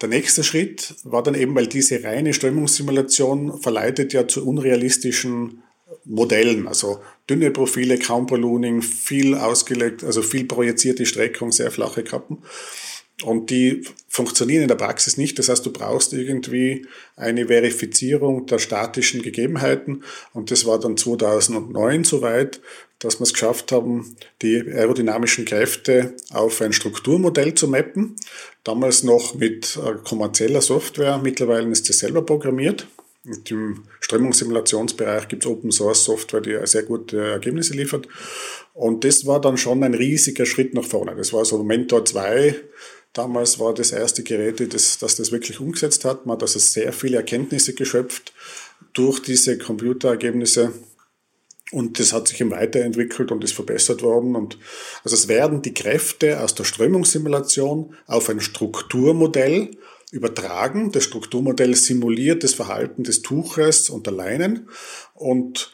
[0.00, 5.61] der nächste Schritt war dann eben, weil diese reine Strömungssimulation verleitet ja zu unrealistischen
[6.04, 12.38] Modellen, also dünne Profile, kaum Ballooning, viel ausgelegt, also viel projizierte Streckung, sehr flache Kappen.
[13.24, 15.38] Und die funktionieren in der Praxis nicht.
[15.38, 16.86] Das heißt, du brauchst irgendwie
[17.16, 20.02] eine Verifizierung der statischen Gegebenheiten.
[20.32, 22.60] Und das war dann 2009 soweit,
[22.98, 28.16] dass wir es geschafft haben, die aerodynamischen Kräfte auf ein Strukturmodell zu mappen.
[28.64, 31.18] Damals noch mit äh, kommerzieller Software.
[31.18, 32.86] Mittlerweile ist das selber programmiert.
[33.24, 38.08] Und Im Strömungssimulationsbereich gibt es Open Source Software, die sehr gute Ergebnisse liefert.
[38.74, 41.14] Und das war dann schon ein riesiger Schritt nach vorne.
[41.14, 42.56] Das war so Mentor 2
[43.12, 46.24] Damals war das erste Gerät, das, das das wirklich umgesetzt hat.
[46.24, 48.32] Man hat also sehr viele Erkenntnisse geschöpft
[48.94, 50.72] durch diese Computerergebnisse.
[51.72, 54.34] Und das hat sich eben weiterentwickelt und ist verbessert worden.
[54.34, 54.58] Und
[55.04, 59.70] also es werden die Kräfte aus der Strömungssimulation auf ein Strukturmodell
[60.12, 60.92] übertragen.
[60.92, 64.68] Das Strukturmodell simuliert das Verhalten des Tuches und der Leinen
[65.14, 65.72] und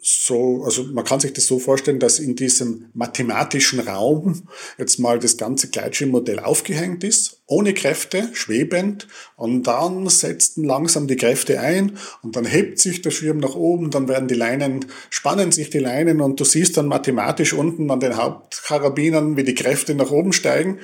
[0.00, 4.48] so, also man kann sich das so vorstellen, dass in diesem mathematischen Raum
[4.78, 11.16] jetzt mal das ganze Gleitschirmmodell aufgehängt ist, ohne Kräfte, schwebend, und dann setzen langsam die
[11.16, 15.50] Kräfte ein und dann hebt sich der Schirm nach oben, dann werden die Leinen, spannen
[15.50, 19.96] sich die Leinen und du siehst dann mathematisch unten an den Hauptkarabinern, wie die Kräfte
[19.96, 20.78] nach oben steigen.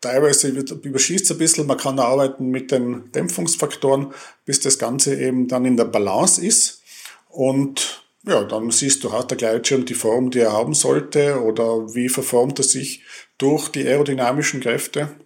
[0.00, 4.12] Teilweise überschießt es ein bisschen, man kann arbeiten mit den Dämpfungsfaktoren,
[4.44, 6.82] bis das Ganze eben dann in der Balance ist.
[7.28, 11.94] Und ja, dann siehst du, hat der Gleitschirm die Form, die er haben sollte oder
[11.94, 13.02] wie verformt er sich
[13.38, 15.16] durch die aerodynamischen Kräfte.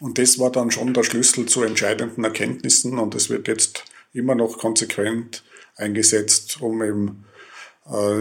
[0.00, 4.34] Und das war dann schon der Schlüssel zu entscheidenden Erkenntnissen und es wird jetzt immer
[4.34, 5.44] noch konsequent
[5.76, 7.24] eingesetzt, um eben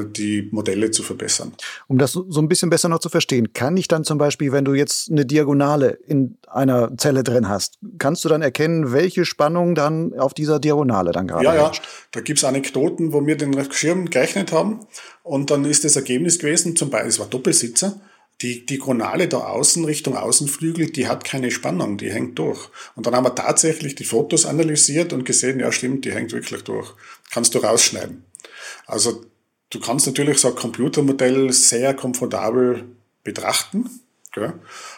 [0.06, 1.54] die Modelle zu verbessern.
[1.88, 4.66] Um das so ein bisschen besser noch zu verstehen, kann ich dann zum Beispiel, wenn
[4.66, 9.76] du jetzt eine Diagonale in einer Zelle drin hast, kannst du dann erkennen, welche Spannung
[9.76, 11.84] dann auf dieser Diagonale dann gerade Ja, herrscht?
[11.84, 14.82] ja, da gibt's Anekdoten, wo wir den Schirm gerechnet haben
[15.24, 18.00] und dann ist das Ergebnis gewesen, zum Beispiel, es war Doppelsitzer,
[18.42, 22.70] die, Chronale da außen Richtung Außenflügel, die hat keine Spannung, die hängt durch.
[22.96, 26.64] Und dann haben wir tatsächlich die Fotos analysiert und gesehen, ja stimmt, die hängt wirklich
[26.64, 26.94] durch.
[27.32, 28.26] Kannst du rausschneiden.
[28.86, 29.24] Also
[29.70, 32.86] Du kannst natürlich so ein Computermodell sehr komfortabel
[33.24, 33.90] betrachten.
[34.32, 34.54] Gell?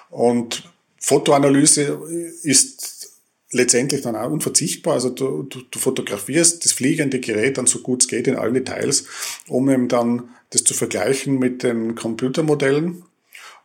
[0.10, 0.64] Und
[1.00, 2.00] Fotoanalyse
[2.44, 3.12] ist
[3.52, 4.96] letztendlich dann auch unverzichtbar.
[4.96, 8.54] Also du, du, du fotografierst das fliegende Gerät dann so gut es geht in allen
[8.54, 9.06] Details,
[9.48, 13.04] um eben dann das zu vergleichen mit den Computermodellen.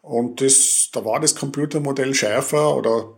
[0.03, 3.17] Und das, da war das Computermodell schärfer oder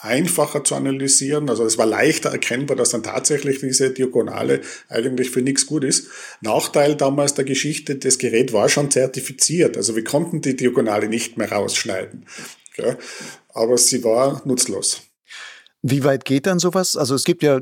[0.00, 1.48] einfacher zu analysieren.
[1.48, 6.08] Also es war leichter erkennbar, dass dann tatsächlich diese Diagonale eigentlich für nichts gut ist.
[6.40, 9.76] Nachteil damals der Geschichte, das Gerät war schon zertifiziert.
[9.76, 12.26] Also wir konnten die Diagonale nicht mehr rausschneiden.
[13.48, 15.02] Aber sie war nutzlos.
[15.82, 16.96] Wie weit geht dann sowas?
[16.96, 17.60] Also es gibt ja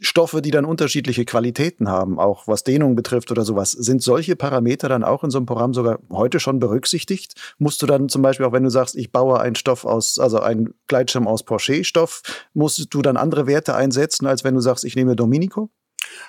[0.00, 3.72] Stoffe, die dann unterschiedliche Qualitäten haben, auch was Dehnung betrifft oder sowas.
[3.72, 7.34] Sind solche Parameter dann auch in so einem Programm sogar heute schon berücksichtigt?
[7.58, 10.40] Musst du dann zum Beispiel auch, wenn du sagst, ich baue einen Stoff aus, also
[10.40, 12.22] einen Gleitschirm aus Porsche-Stoff,
[12.54, 15.70] musst du dann andere Werte einsetzen, als wenn du sagst, ich nehme Dominico?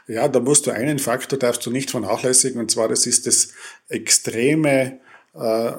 [0.08, 3.50] Ja, da musst du einen Faktor darfst du nicht vernachlässigen, und zwar das ist das
[3.88, 5.00] extreme
[5.36, 5.72] äh,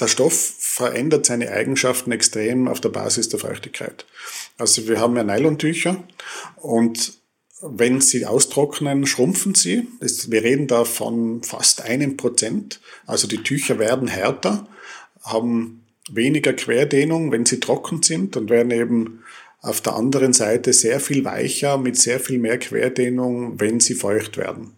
[0.00, 4.06] der Stoff verändert seine Eigenschaften extrem auf der Basis der Feuchtigkeit.
[4.58, 6.02] Also wir haben ja Nylontücher
[6.56, 7.18] und
[7.62, 9.88] wenn sie austrocknen, schrumpfen sie.
[10.00, 12.80] wir reden da von fast einem Prozent.
[13.06, 14.66] Also die Tücher werden härter,
[15.22, 19.22] haben weniger Querdehnung, wenn sie trocken sind und werden eben
[19.62, 24.36] auf der anderen Seite sehr viel weicher mit sehr viel mehr Querdehnung, wenn sie feucht
[24.36, 24.74] werden.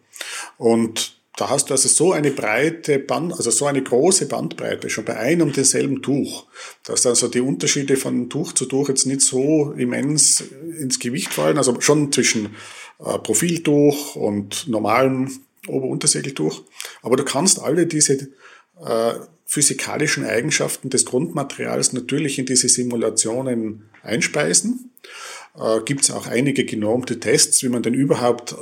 [0.57, 5.05] Und da hast du also so eine breite Band, also so eine große Bandbreite schon
[5.05, 6.47] bei einem und demselben Tuch,
[6.85, 10.43] dass also die Unterschiede von Tuch zu Tuch jetzt nicht so immens
[10.81, 12.57] ins Gewicht fallen, also schon zwischen
[12.99, 15.31] äh, Profiltuch und normalem
[15.69, 16.65] Ober-Untersegeltuch.
[17.03, 18.15] Aber du kannst alle diese
[18.85, 19.15] äh,
[19.47, 24.88] physikalischen Eigenschaften des Grundmaterials natürlich in diese Simulationen einspeisen
[25.59, 28.57] äh, gibt es auch einige genormte Tests, wie man denn überhaupt äh,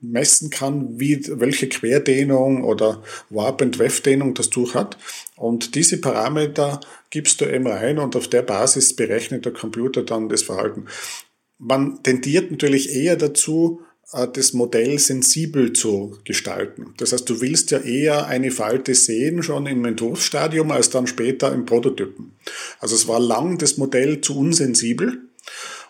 [0.00, 4.96] messen kann, wie, welche Querdehnung oder Warp- und Weft-Dehnung das Tuch hat.
[5.36, 6.80] Und diese Parameter
[7.10, 10.86] gibst du eben rein und auf der Basis berechnet der Computer dann das Verhalten.
[11.58, 13.80] Man tendiert natürlich eher dazu,
[14.12, 16.94] äh, das Modell sensibel zu gestalten.
[16.98, 21.52] Das heißt, du willst ja eher eine Falte sehen schon im Entwurfsstadium als dann später
[21.52, 22.32] im Prototypen.
[22.78, 25.22] Also es war lang das Modell zu unsensibel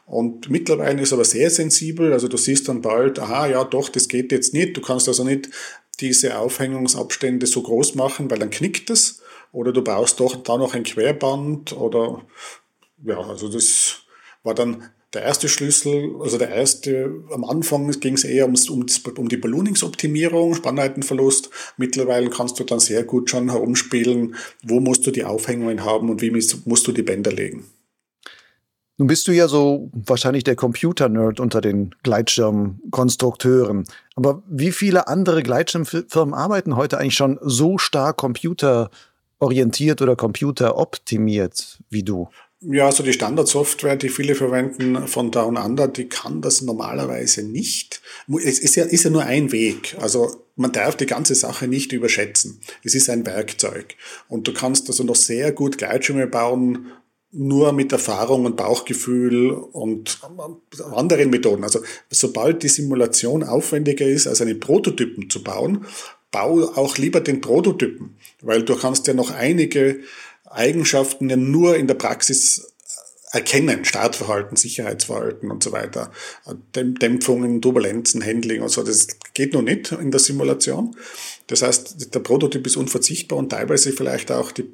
[0.06, 4.08] und mittlerweile ist aber sehr sensibel, also du siehst dann bald, aha, ja doch, das
[4.08, 4.76] geht jetzt nicht.
[4.76, 5.48] Du kannst also nicht
[6.00, 9.22] diese Aufhängungsabstände so groß machen, weil dann knickt es.
[9.52, 12.22] Oder du baust doch da noch ein Querband oder
[13.04, 14.02] ja, also das
[14.42, 18.84] war dann der erste Schlüssel, also der erste, am Anfang ging es eher ums, um,
[19.16, 21.50] um die Ballooningsoptimierung, Spannweitenverlust.
[21.76, 24.34] Mittlerweile kannst du dann sehr gut schon herumspielen,
[24.64, 27.64] wo musst du die Aufhängungen haben und wie musst du die Bänder legen.
[28.96, 33.84] Nun bist du ja so wahrscheinlich der Computer-Nerd unter den Gleitschirmkonstrukteuren.
[34.14, 42.04] Aber wie viele andere Gleitschirmfirmen arbeiten heute eigentlich schon so stark computerorientiert oder computeroptimiert wie
[42.04, 42.28] du?
[42.66, 48.00] Ja, also die Standardsoftware, die viele verwenden von Down Under, die kann das normalerweise nicht.
[48.42, 49.96] Es ist ja, ist ja nur ein Weg.
[50.00, 52.60] Also man darf die ganze Sache nicht überschätzen.
[52.82, 53.96] Es ist ein Werkzeug.
[54.28, 56.86] Und du kannst also noch sehr gut Gleitschirme bauen,
[57.34, 60.20] nur mit Erfahrung und Bauchgefühl und
[60.92, 61.64] anderen Methoden.
[61.64, 61.80] Also
[62.10, 65.84] sobald die Simulation aufwendiger ist, als einen Prototypen zu bauen,
[66.30, 70.00] bau auch lieber den Prototypen, weil du kannst ja noch einige
[70.44, 72.72] Eigenschaften ja nur in der Praxis
[73.32, 76.12] erkennen, Startverhalten, Sicherheitsverhalten und so weiter,
[76.74, 80.96] Dämpfungen, Turbulenzen, Handling und so, das geht noch nicht in der Simulation.
[81.48, 84.72] Das heißt, der Prototyp ist unverzichtbar und teilweise vielleicht auch die,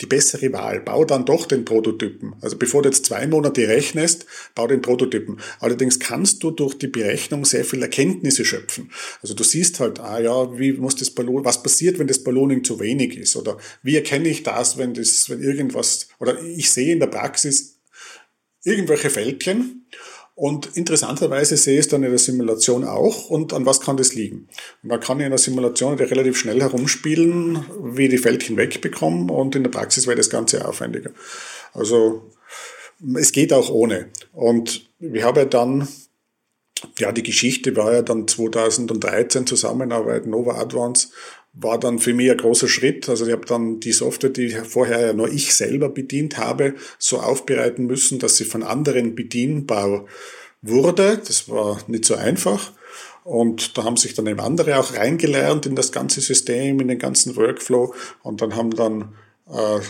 [0.00, 0.80] die bessere Wahl.
[0.80, 2.34] Bau dann doch den Prototypen.
[2.40, 5.40] Also bevor du jetzt zwei Monate rechnest, bau den Prototypen.
[5.60, 8.90] Allerdings kannst du durch die Berechnung sehr viel Erkenntnisse schöpfen.
[9.22, 12.64] Also du siehst halt, ah ja, wie muss das Ballon, was passiert, wenn das Ballooning
[12.64, 13.36] zu wenig ist?
[13.36, 17.78] Oder wie erkenne ich das, wenn das, wenn irgendwas, oder ich sehe in der Praxis
[18.64, 19.86] irgendwelche Fältchen
[20.34, 24.14] und interessanterweise sehe ich es dann in der Simulation auch und an was kann das
[24.14, 24.48] liegen.
[24.82, 27.64] Und dann kann in der Simulation relativ schnell herumspielen,
[27.94, 31.10] wie die Fältchen wegbekommen und in der Praxis wäre das Ganze aufwendiger.
[31.74, 32.30] Also
[33.16, 34.08] es geht auch ohne.
[34.32, 35.86] Und wir haben ja dann,
[36.98, 41.08] ja, die Geschichte war ja dann 2013 Zusammenarbeit Nova Advance
[41.54, 43.08] war dann für mich ein großer Schritt.
[43.08, 47.20] Also ich habe dann die Software, die vorher ja nur ich selber bedient habe, so
[47.20, 50.06] aufbereiten müssen, dass sie von anderen bedienbar
[50.62, 51.20] wurde.
[51.26, 52.72] Das war nicht so einfach.
[53.24, 56.98] Und da haben sich dann eben andere auch reingelernt in das ganze System, in den
[56.98, 57.94] ganzen Workflow.
[58.22, 59.14] Und dann haben dann
[59.48, 59.80] äh,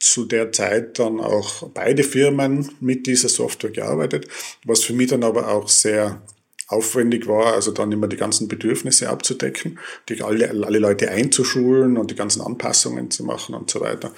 [0.00, 4.26] zu der Zeit dann auch beide Firmen mit dieser Software gearbeitet,
[4.64, 6.22] was für mich dann aber auch sehr
[6.70, 12.12] aufwendig war, also dann immer die ganzen Bedürfnisse abzudecken, die alle, alle Leute einzuschulen und
[12.12, 14.12] die ganzen Anpassungen zu machen und so weiter.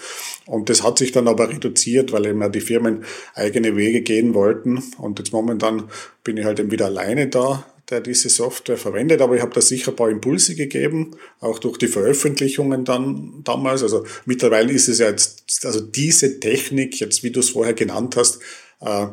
[0.44, 4.82] Und das hat sich dann aber reduziert, weil eben die Firmen eigene Wege gehen wollten.
[4.98, 5.84] Und jetzt momentan
[6.24, 9.62] bin ich halt eben wieder alleine da, der diese Software verwendet, aber ich habe da
[9.62, 13.82] sicher ein paar Impulse gegeben, auch durch die Veröffentlichungen dann damals.
[13.82, 18.16] Also mittlerweile ist es ja jetzt, also diese Technik, jetzt wie du es vorher genannt
[18.16, 18.40] hast,
[18.80, 19.06] äh,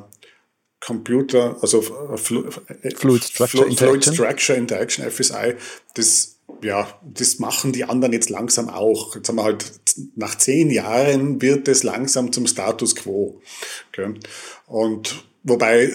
[0.80, 4.14] Computer, also äh, äh, Fluid Structure, Fluid, Interaction.
[4.14, 5.56] Structure Interaction, FSI,
[5.94, 9.16] das ja, das machen die anderen jetzt langsam auch.
[9.16, 9.66] Jetzt haben wir halt,
[10.16, 13.40] nach zehn Jahren wird es langsam zum Status quo.
[13.90, 14.16] Okay.
[14.68, 15.92] Und wobei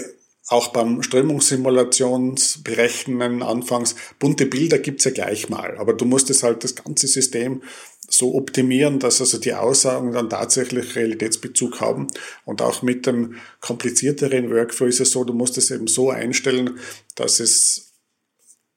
[0.49, 6.64] auch beim Strömungssimulationsberechnen anfangs bunte Bilder gibt's ja gleich mal, aber du musst es halt
[6.64, 7.62] das ganze System
[8.09, 12.09] so optimieren, dass also die Aussagen dann tatsächlich Realitätsbezug haben.
[12.45, 16.79] Und auch mit dem komplizierteren Workflow ist es so, du musst es eben so einstellen,
[17.15, 17.93] dass es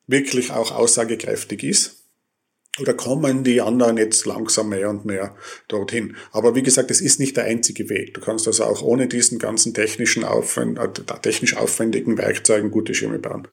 [0.08, 2.04] wirklich auch aussagekräftig ist.
[2.80, 5.36] Oder kommen die anderen jetzt langsam mehr und mehr
[5.68, 6.16] dorthin?
[6.32, 8.14] Aber wie gesagt, es ist nicht der einzige Weg.
[8.14, 13.18] Du kannst also auch ohne diesen ganzen technischen Aufwand, äh, technisch aufwendigen Werkzeugen gute Schirme
[13.20, 13.48] bauen.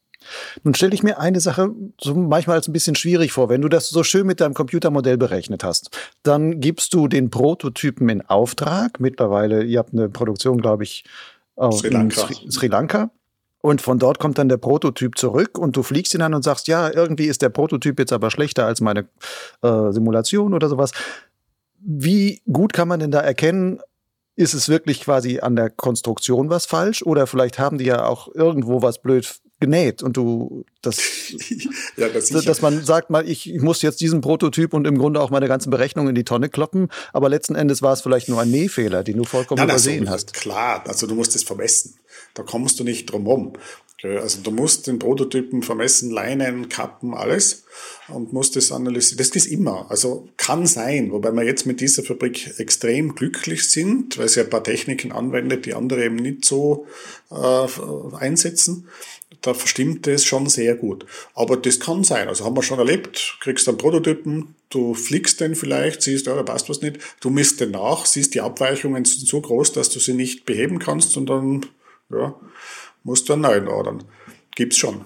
[0.63, 1.71] Nun stelle ich mir eine Sache
[2.01, 3.49] so manchmal als ein bisschen schwierig vor.
[3.49, 5.91] Wenn du das so schön mit deinem Computermodell berechnet hast,
[6.23, 9.01] dann gibst du den Prototypen in Auftrag.
[9.01, 11.05] Mittlerweile, ihr habt eine Produktion, glaube ich,
[11.71, 12.21] Sri Lanka.
[12.21, 13.11] Sri, Sri Lanka.
[13.61, 16.69] und von dort kommt dann der Prototyp zurück und du fliegst ihn an und sagst,
[16.69, 19.09] ja, irgendwie ist der Prototyp jetzt aber schlechter als meine
[19.63, 20.93] äh, Simulation oder sowas.
[21.79, 23.81] Wie gut kann man denn da erkennen,
[24.37, 28.29] ist es wirklich quasi an der Konstruktion was falsch oder vielleicht haben die ja auch
[28.35, 30.99] irgendwo was blöd genäht und du das,
[31.97, 35.21] ja, das dass man sagt mal, ich, ich muss jetzt diesen Prototyp und im Grunde
[35.21, 38.41] auch meine ganzen Berechnungen in die Tonne kloppen, aber letzten Endes war es vielleicht nur
[38.41, 40.35] ein Nähfehler, den du vollkommen Nein, übersehen also, hast.
[40.35, 41.95] Klar, also du musst es vermessen.
[42.35, 43.53] Da kommst du nicht drum rum.
[44.03, 47.65] Also du musst den Prototypen vermessen, Leinen, Kappen, alles
[48.09, 49.17] und musst das analysieren.
[49.17, 49.87] Das ist immer.
[49.89, 54.51] Also kann sein, wobei wir jetzt mit dieser Fabrik extrem glücklich sind, weil sie ein
[54.51, 56.87] paar Techniken anwendet, die andere eben nicht so
[57.31, 57.67] äh,
[58.19, 58.89] einsetzen
[59.41, 61.07] da stimmt das schon sehr gut.
[61.35, 62.29] Aber das kann sein.
[62.29, 66.43] Also haben wir schon erlebt, kriegst einen Prototypen, du fliegst den vielleicht, siehst, ja, da
[66.43, 69.99] passt was nicht, du misst den nach, siehst, die Abweichungen sind so groß, dass du
[70.01, 71.67] sie nicht beheben kannst und dann,
[72.11, 72.35] ja,
[73.03, 74.05] musst du einen neuen ordern.
[74.55, 75.05] Gibt's schon.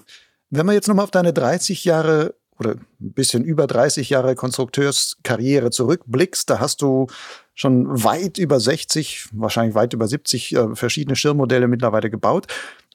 [0.49, 5.71] Wenn man jetzt nochmal auf deine 30 Jahre oder ein bisschen über 30 Jahre Konstrukteurskarriere
[5.71, 7.07] zurückblickst, da hast du
[7.53, 12.47] schon weit über 60, wahrscheinlich weit über 70 äh, verschiedene Schirmmodelle mittlerweile gebaut.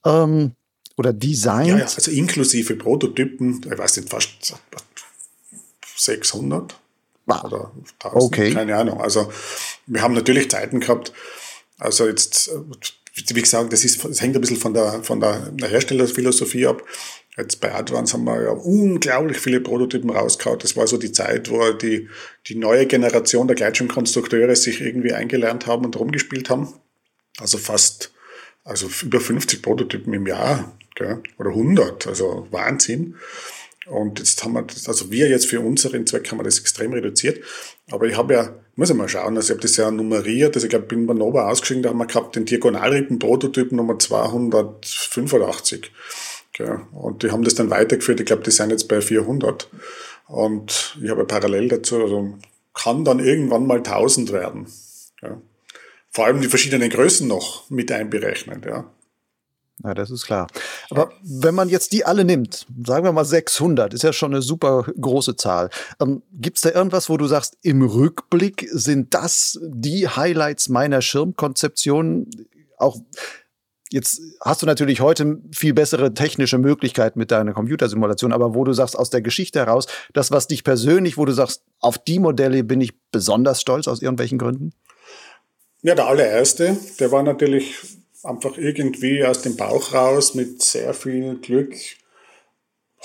[0.05, 0.53] Ähm,
[0.97, 1.68] oder designt?
[1.68, 4.55] Ja, ja, also inklusive Prototypen, ich weiß nicht, fast
[5.97, 6.74] 600
[7.26, 7.45] wow.
[7.45, 8.53] oder 1000, okay.
[8.53, 9.01] keine Ahnung.
[9.01, 9.32] Also
[9.86, 11.12] wir haben natürlich Zeiten gehabt,
[11.78, 12.51] also jetzt,
[13.14, 16.82] wie gesagt, das, ist, das hängt ein bisschen von der, von der Herstellerphilosophie ab.
[17.36, 20.61] Jetzt bei Advance haben wir ja unglaublich viele Prototypen rausgehauen.
[20.61, 22.09] Das war so die Zeit, wo die,
[22.47, 26.72] die neue Generation der Gleitschirmkonstrukteure sich irgendwie eingelernt haben und rumgespielt haben.
[27.38, 28.12] Also fast,
[28.62, 31.22] also über 50 Prototypen im Jahr gell?
[31.38, 33.16] oder 100, also Wahnsinn.
[33.86, 37.45] Und jetzt haben wir, also wir jetzt für unseren Zweck haben wir das extrem reduziert.
[37.90, 40.66] Aber ich habe ja, muss ich mal schauen, also ich habe das ja nummeriert, also
[40.66, 45.92] ich glaube, bin bei Nova ausgeschieden, da haben wir gehabt den Diagonalrippen-Prototyp Nummer 285.
[46.55, 46.80] Gell?
[46.92, 49.68] Und die haben das dann weitergeführt, ich glaube, die sind jetzt bei 400.
[50.28, 52.38] Und ich habe parallel dazu, also
[52.72, 54.66] kann dann irgendwann mal 1000 werden.
[55.22, 55.40] Ja.
[56.11, 58.62] Vor allem die verschiedenen Größen noch mit einberechnen.
[58.64, 58.90] Ja.
[59.83, 60.47] Ja, das ist klar.
[60.91, 64.43] Aber wenn man jetzt die alle nimmt, sagen wir mal 600, ist ja schon eine
[64.43, 65.70] super große Zahl.
[66.01, 71.03] Ähm, Gibt es da irgendwas, wo du sagst, im Rückblick sind das die Highlights meiner
[71.03, 72.31] Schirmkonzeption?
[72.79, 72.99] Auch
[73.91, 78.72] jetzt hast du natürlich heute viel bessere technische Möglichkeiten mit deiner Computersimulation, aber wo du
[78.72, 82.62] sagst, aus der Geschichte heraus, das, was dich persönlich, wo du sagst, auf die Modelle
[82.62, 84.72] bin ich besonders stolz aus irgendwelchen Gründen?
[85.83, 91.37] Ja, der allererste, der war natürlich einfach irgendwie aus dem Bauch raus mit sehr viel
[91.37, 91.75] Glück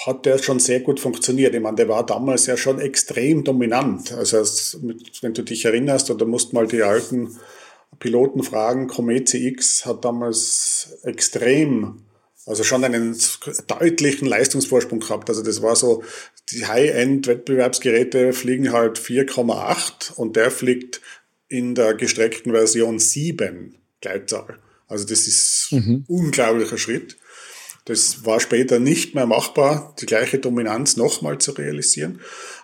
[0.05, 1.53] hat der schon sehr gut funktioniert.
[1.53, 4.13] Ich meine, der war damals ja schon extrem dominant.
[4.13, 4.37] Also
[5.21, 7.37] wenn du dich erinnerst, oder musst mal die alten
[7.99, 12.03] Piloten fragen, Comet CX hat damals extrem,
[12.45, 13.17] also schon einen
[13.67, 15.29] deutlichen Leistungsvorsprung gehabt.
[15.29, 16.03] Also das war so,
[16.51, 21.01] die High-End-Wettbewerbsgeräte fliegen halt 4,8 und der fliegt
[21.49, 24.59] in der gestreckten Version 7 Gleitzahl.
[24.89, 26.03] Also das ist mhm.
[26.07, 27.17] unglaublicher Schritt.
[27.85, 32.19] Das war später nicht mehr machbar, die gleiche Dominanz nochmal zu realisieren.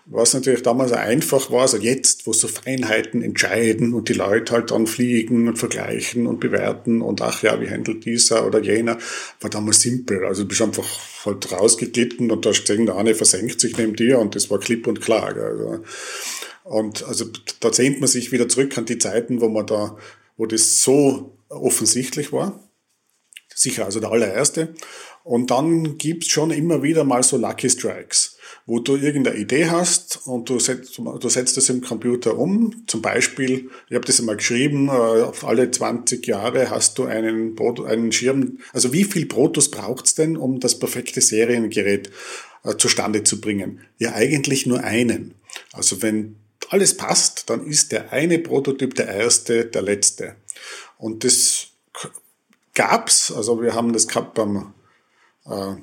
[0.05, 4.69] Was natürlich damals einfach war, also jetzt, wo so Feinheiten entscheiden und die Leute halt
[4.69, 8.99] dann fliegen und vergleichen und bewerten und ach ja, wie handelt dieser oder jener,
[9.41, 10.25] war damals simpel.
[10.25, 10.87] Also du bist einfach
[11.25, 14.85] halt rausgeglitten und da steht der eine versenkt sich neben dir und das war klipp
[14.85, 15.35] und klar.
[15.35, 15.83] Also,
[16.65, 17.25] und also
[17.61, 19.97] da sehnt man sich wieder zurück an die Zeiten, wo man da,
[20.37, 22.59] wo das so offensichtlich war.
[23.53, 24.75] Sicher also der allererste.
[25.23, 28.37] Und dann gibt's schon immer wieder mal so Lucky Strikes,
[28.67, 32.83] wo du irgendeine Idee hast und du setzt, du setzt das im Computer um.
[32.85, 38.11] Zum Beispiel, ich habe das einmal geschrieben, äh, alle 20 Jahre hast du einen, einen
[38.11, 38.59] Schirm.
[38.71, 42.11] Also wie viel Protos braucht's denn, um das perfekte Seriengerät
[42.63, 43.79] äh, zustande zu bringen?
[43.97, 45.33] Ja, eigentlich nur einen.
[45.73, 46.35] Also wenn
[46.69, 50.35] alles passt, dann ist der eine Prototyp der erste, der letzte.
[50.97, 51.67] Und das
[52.73, 54.73] gab's, also wir haben das gehabt beim
[55.45, 55.75] äh,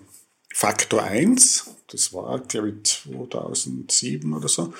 [0.54, 3.02] Faktor 1, das war, glaube ich,
[3.44, 4.72] 2007 oder so,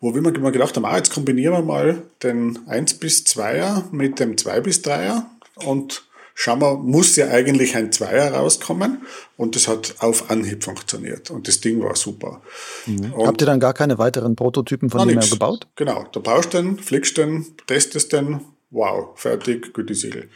[0.00, 4.20] wo wir mal gedacht haben, ah, jetzt kombinieren wir mal den 1 bis 2er mit
[4.20, 5.24] dem 2 bis 3er
[5.64, 9.02] und schauen wir, muss ja eigentlich ein Zweier rauskommen
[9.36, 12.42] und das hat auf Anhieb funktioniert und das Ding war super.
[12.86, 13.12] Mhm.
[13.26, 15.66] Habt ihr dann gar keine weiteren Prototypen von dem her gebaut?
[15.74, 20.28] Genau, du baust den, fliegst den, testest den, wow, fertig, Gütesiegel.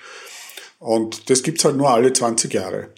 [0.78, 2.88] Und das gibt's halt nur alle 20 Jahre.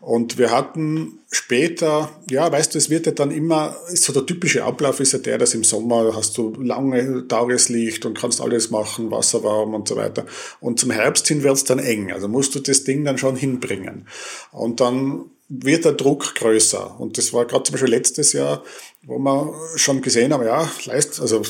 [0.00, 4.64] Und wir hatten später, ja, weißt du, es wird ja dann immer, so der typische
[4.64, 9.12] Ablauf ist ja der, dass im Sommer hast du lange Tageslicht und kannst alles machen,
[9.12, 10.26] Wasser warm und so weiter.
[10.58, 12.10] Und zum Herbst hin wird's dann eng.
[12.12, 14.08] Also musst du das Ding dann schon hinbringen.
[14.50, 16.98] Und dann wird der Druck größer.
[16.98, 18.64] Und das war gerade zum Beispiel letztes Jahr,
[19.04, 21.42] wo wir schon gesehen haben, ja, leist, also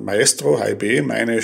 [0.00, 1.40] Maestro, HIB, meine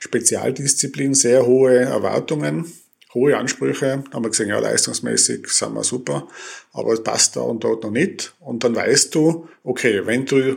[0.00, 2.72] Spezialdisziplin, sehr hohe Erwartungen,
[3.12, 4.04] hohe Ansprüche.
[4.10, 6.28] Da haben wir gesehen, ja, leistungsmäßig sind wir super,
[6.72, 8.34] aber es passt da und dort noch nicht.
[8.40, 10.56] Und dann weißt du, okay, wenn du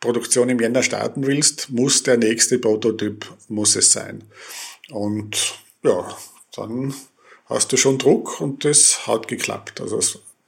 [0.00, 4.22] Produktion im Jänner starten willst, muss der nächste Prototyp, muss es sein.
[4.90, 6.16] Und ja,
[6.54, 6.94] dann
[7.46, 9.80] hast du schon Druck und das hat geklappt.
[9.80, 10.00] Also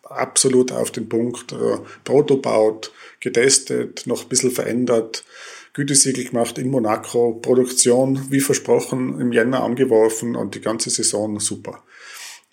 [0.04, 5.24] absolut auf den Punkt, äh, Proto baut, getestet, noch ein bisschen verändert,
[5.72, 11.82] Gütesiegel gemacht in Monaco, Produktion wie versprochen im Jänner angeworfen und die ganze Saison super.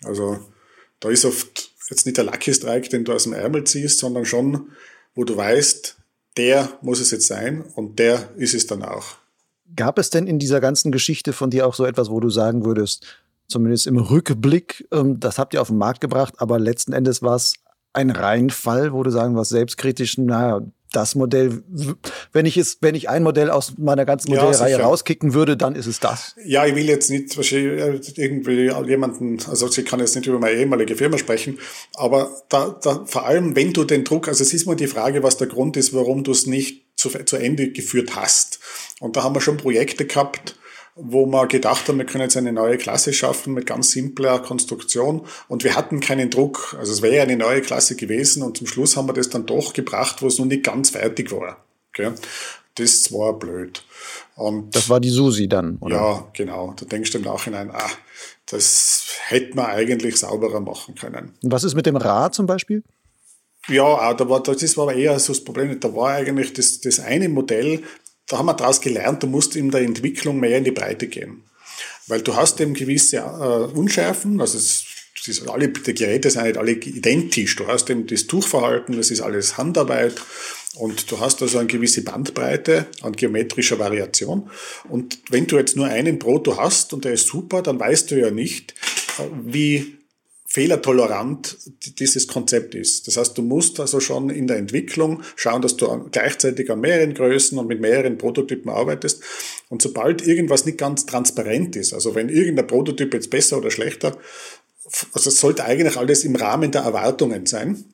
[0.04, 0.40] Also
[1.00, 4.26] da ist oft jetzt nicht der Lucky Strike, den du aus dem Ärmel ziehst, sondern
[4.26, 4.70] schon,
[5.16, 5.98] wo du weißt,
[6.38, 9.16] der muss es jetzt sein und der ist es dann auch.
[9.76, 12.64] Gab es denn in dieser ganzen Geschichte von dir auch so etwas, wo du sagen
[12.64, 13.06] würdest,
[13.48, 17.36] zumindest im Rückblick, ähm, das habt ihr auf den Markt gebracht, aber letzten Endes war
[17.36, 17.56] es
[17.94, 20.62] ein Reinfall, wo du sagen was selbstkritisch, naja,
[20.92, 21.64] das Modell,
[22.32, 25.76] wenn ich es, wenn ich ein Modell aus meiner ganzen Modellreihe ja, rauskicken würde, dann
[25.76, 26.36] ist es das.
[26.44, 30.60] Ja, ich will jetzt nicht wahrscheinlich irgendwie jemanden, also ich kann jetzt nicht über meine
[30.60, 31.60] ehemalige Firma sprechen,
[31.96, 35.24] aber da, da vor allem, wenn du den Druck, also es ist mal die Frage,
[35.24, 38.60] was der Grund ist, warum du es nicht zu, zu Ende geführt hast.
[39.00, 40.56] Und da haben wir schon Projekte gehabt,
[40.98, 45.22] wo wir gedacht haben, wir können jetzt eine neue Klasse schaffen mit ganz simpler Konstruktion
[45.48, 46.76] und wir hatten keinen Druck.
[46.80, 49.74] Also es wäre eine neue Klasse gewesen und zum Schluss haben wir das dann doch
[49.74, 51.58] gebracht, wo es noch nicht ganz fertig war.
[51.90, 52.12] Okay?
[52.76, 53.84] Das war blöd.
[54.36, 55.96] Und das war die Susi dann, oder?
[55.96, 56.74] Ja, genau.
[56.80, 57.90] Da denkst du im Nachhinein, ah,
[58.48, 61.34] das hätte man eigentlich sauberer machen können.
[61.44, 62.84] Und was ist mit dem Rad zum Beispiel?
[63.68, 65.80] Ja, da war, das war aber eher so das Problem.
[65.80, 67.84] Da war eigentlich das, das eine Modell,
[68.28, 71.44] da haben wir daraus gelernt, du musst in der Entwicklung mehr in die Breite gehen.
[72.08, 74.86] Weil du hast eben gewisse äh, Unschärfen, also es,
[75.28, 77.58] ist alle, die Geräte sind nicht alle identisch.
[77.58, 80.16] Du hast eben das Tuchverhalten, das ist alles Handarbeit
[80.76, 84.50] und du hast also eine gewisse Bandbreite an geometrischer Variation.
[84.88, 88.20] Und wenn du jetzt nur einen Proto hast und der ist super, dann weißt du
[88.20, 88.74] ja nicht,
[89.20, 89.97] äh, wie
[90.58, 91.56] fehlertolerant
[92.00, 93.08] dieses Konzept ist.
[93.08, 97.14] Das heißt, du musst also schon in der Entwicklung schauen, dass du gleichzeitig an mehreren
[97.14, 99.22] Größen und mit mehreren Prototypen arbeitest.
[99.70, 104.18] Und sobald irgendwas nicht ganz transparent ist, also wenn irgendein Prototyp jetzt besser oder schlechter,
[105.14, 107.86] also es sollte eigentlich alles im Rahmen der Erwartungen sein.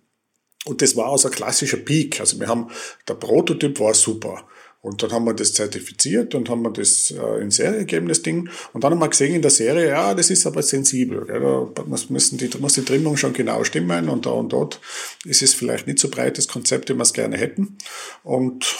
[0.63, 2.21] Und das war also ein klassischer Peak.
[2.21, 2.69] Also wir haben,
[3.09, 4.47] der Prototyp war super.
[4.83, 8.21] Und dann haben wir das zertifiziert und haben wir das äh, in Serie gegeben, das
[8.21, 8.49] Ding.
[8.73, 11.25] Und dann haben wir gesehen in der Serie, ja, das ist aber sensibel.
[11.29, 11.39] Ja,
[11.73, 14.81] da müssen die, muss die Trimmung schon genau stimmen und da und dort
[15.23, 17.77] ist es vielleicht nicht so breites Konzept, wie wir es gerne hätten.
[18.23, 18.75] Und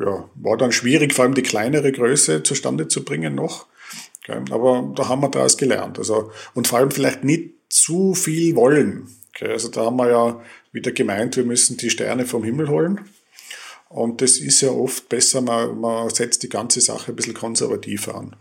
[0.00, 3.66] ja, war dann schwierig, vor allem die kleinere Größe zustande zu bringen noch.
[4.22, 5.98] Okay, aber da haben wir daraus gelernt.
[5.98, 9.06] Also, und vor allem vielleicht nicht zu viel wollen.
[9.34, 10.42] Okay, also da haben wir ja
[10.72, 13.02] wieder gemeint, wir müssen die Sterne vom Himmel holen.
[13.92, 18.14] Und das ist ja oft besser, man, man setzt die ganze Sache ein bisschen konservativer
[18.14, 18.36] an.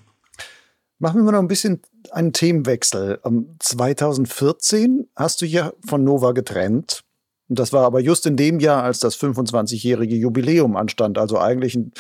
[0.98, 1.82] Machen wir noch ein bisschen
[2.12, 3.20] einen Themenwechsel.
[3.60, 7.04] 2014 ähm, hast du ja von Nova getrennt.
[7.50, 11.18] Und das war aber just in dem Jahr, als das 25-jährige Jubiläum anstand.
[11.18, 11.92] Also eigentlich ein,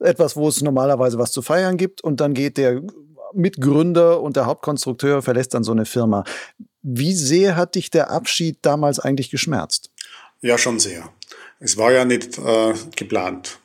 [0.00, 2.02] etwas, wo es normalerweise was zu feiern gibt.
[2.02, 2.82] Und dann geht der
[3.32, 6.24] Mitgründer und der Hauptkonstrukteur verlässt dann so eine Firma.
[6.82, 9.90] Wie sehr hat dich der Abschied damals eigentlich geschmerzt?
[10.40, 11.08] Ja, schon sehr.
[11.62, 13.60] Es war ja nicht äh, geplant.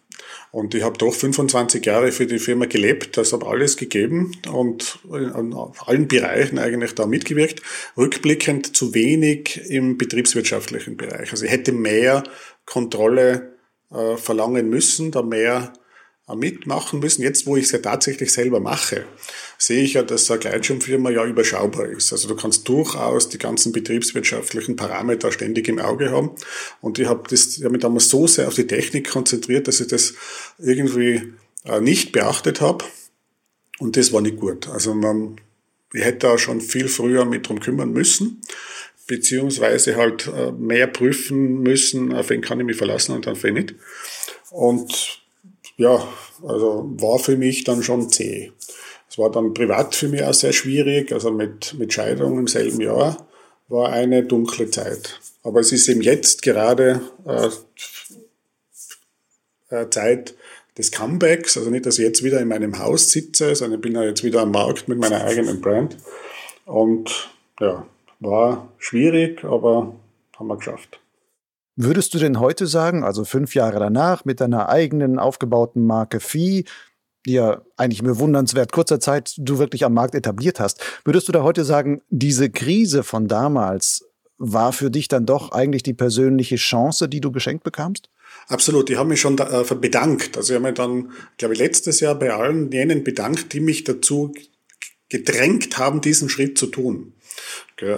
[0.52, 5.00] Und ich habe doch 25 Jahre für die Firma gelebt, das habe alles gegeben und
[5.12, 7.62] in allen Bereichen eigentlich da mitgewirkt.
[7.98, 11.32] Rückblickend zu wenig im betriebswirtschaftlichen Bereich.
[11.32, 12.24] Also ich hätte mehr
[12.66, 13.58] Kontrolle
[13.91, 15.74] äh, verlangen müssen, da mehr
[16.36, 17.21] mitmachen müssen.
[17.21, 19.05] Jetzt, wo ich es ja tatsächlich selber mache,
[19.57, 22.11] sehe ich ja, dass eine Gleitschirmfirma ja überschaubar ist.
[22.11, 26.32] Also du kannst durchaus die ganzen betriebswirtschaftlichen Parameter ständig im Auge haben.
[26.82, 30.15] Und ich habe das, mich damals so sehr auf die Technik konzentriert, dass ich das
[30.57, 32.84] irgendwie äh, nicht beachtet habe.
[33.80, 34.67] Und das war nicht gut.
[34.67, 35.39] Also man,
[35.93, 38.41] ich hätte da schon viel früher mit drum kümmern müssen,
[39.07, 43.53] beziehungsweise halt äh, mehr prüfen müssen, auf wen kann ich mich verlassen und auf wen
[43.53, 43.75] nicht.
[44.49, 45.21] Und
[45.78, 46.05] ja,
[46.45, 48.51] also war für mich dann schon zäh.
[49.09, 52.82] Es war dann privat für mich auch sehr schwierig, also mit, mit Scheidung im selben
[52.82, 53.28] Jahr
[53.69, 55.19] war eine dunkle Zeit.
[55.43, 57.49] Aber es ist eben jetzt gerade äh,
[59.69, 60.36] äh, Zeit
[60.78, 63.95] des Comebacks, also nicht, dass ich jetzt wieder in meinem Haus sitze, sondern ich bin
[63.95, 65.97] ja jetzt wieder am Markt mit meiner eigenen Brand.
[66.65, 67.88] Und ja,
[68.19, 69.95] war schwierig, aber
[70.38, 70.99] haben wir geschafft.
[71.80, 76.65] Würdest du denn heute sagen, also fünf Jahre danach, mit deiner eigenen aufgebauten Marke Vieh,
[77.28, 81.43] die ja eigentlich bewundernswert kurzer Zeit du wirklich am Markt etabliert hast, würdest du da
[81.43, 84.09] heute sagen, diese Krise von damals
[84.39, 88.09] war für dich dann doch eigentlich die persönliche Chance, die du geschenkt bekamst?
[88.47, 90.36] Absolut, ich habe mich schon äh, bedankt.
[90.36, 93.84] Also ich habe mich dann, glaube ich, letztes Jahr bei allen jenen bedankt, die mich
[93.84, 94.34] dazu
[95.09, 97.13] gedrängt haben, diesen Schritt zu tun.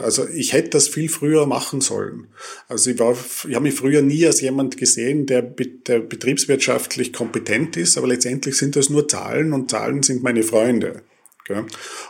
[0.02, 2.28] Also ich hätte das viel früher machen sollen.
[2.68, 3.16] Also ich, war,
[3.48, 8.58] ich habe mich früher nie als jemand gesehen, der, der betriebswirtschaftlich kompetent ist, aber letztendlich
[8.58, 11.04] sind das nur Zahlen und Zahlen sind meine Freunde.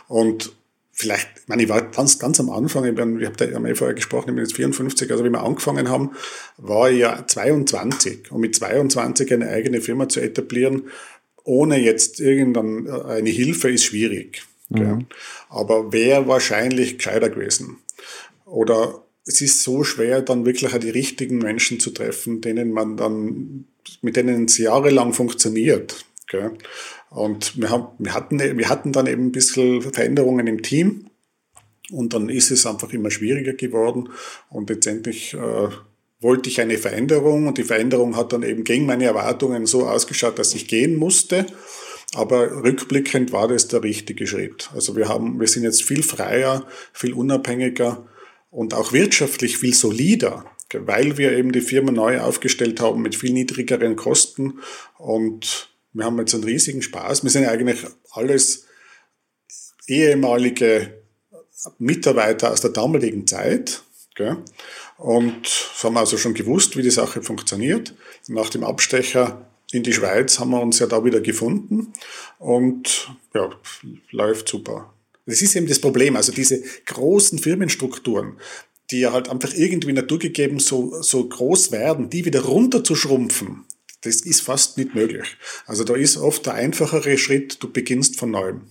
[0.08, 0.52] Und
[0.92, 3.64] vielleicht, ich meine, ich war ganz, ganz am Anfang, ich, bin, ich habe da ja
[3.64, 6.10] eh vorher gesprochen, ich bin jetzt 54, also wie wir angefangen haben,
[6.58, 8.32] war ich ja 22.
[8.32, 10.88] Und mit 22 eine eigene Firma zu etablieren,
[11.44, 14.42] ohne jetzt irgendeine Hilfe, ist schwierig.
[14.70, 15.06] Mhm.
[15.48, 17.78] Aber wäre wahrscheinlich gescheiter gewesen.
[18.44, 23.66] Oder es ist so schwer, dann wirklich die richtigen Menschen zu treffen, denen man dann,
[24.02, 26.04] mit denen es jahrelang funktioniert.
[26.28, 26.52] Gell?
[27.10, 31.06] Und wir, haben, wir, hatten, wir hatten dann eben ein bisschen Veränderungen im Team
[31.90, 34.10] und dann ist es einfach immer schwieriger geworden
[34.48, 35.68] und letztendlich äh,
[36.20, 40.38] wollte ich eine Veränderung und die Veränderung hat dann eben gegen meine Erwartungen so ausgeschaut,
[40.38, 41.46] dass ich gehen musste.
[42.14, 44.70] Aber rückblickend war das der richtige Schritt.
[44.74, 48.08] Also wir haben, wir sind jetzt viel freier, viel unabhängiger
[48.50, 53.32] und auch wirtschaftlich viel solider, weil wir eben die Firma neu aufgestellt haben mit viel
[53.32, 54.58] niedrigeren Kosten
[54.98, 57.22] und wir haben jetzt einen riesigen Spaß.
[57.22, 58.66] Wir sind eigentlich alles
[59.86, 61.00] ehemalige
[61.78, 63.82] Mitarbeiter aus der damaligen Zeit.
[64.14, 64.38] Gell?
[64.98, 65.48] Und
[65.82, 67.94] haben also schon gewusst, wie die Sache funktioniert.
[68.28, 71.92] Nach dem Abstecher in die Schweiz haben wir uns ja da wieder gefunden
[72.38, 73.50] und ja,
[74.10, 74.92] läuft super.
[75.26, 78.38] Das ist eben das Problem, also diese großen Firmenstrukturen,
[78.90, 83.64] die ja halt einfach irgendwie naturgegeben so, so groß werden, die wieder runterzuschrumpfen,
[84.02, 85.36] das ist fast nicht möglich.
[85.66, 88.62] Also da ist oft der einfachere Schritt, du beginnst von neuem.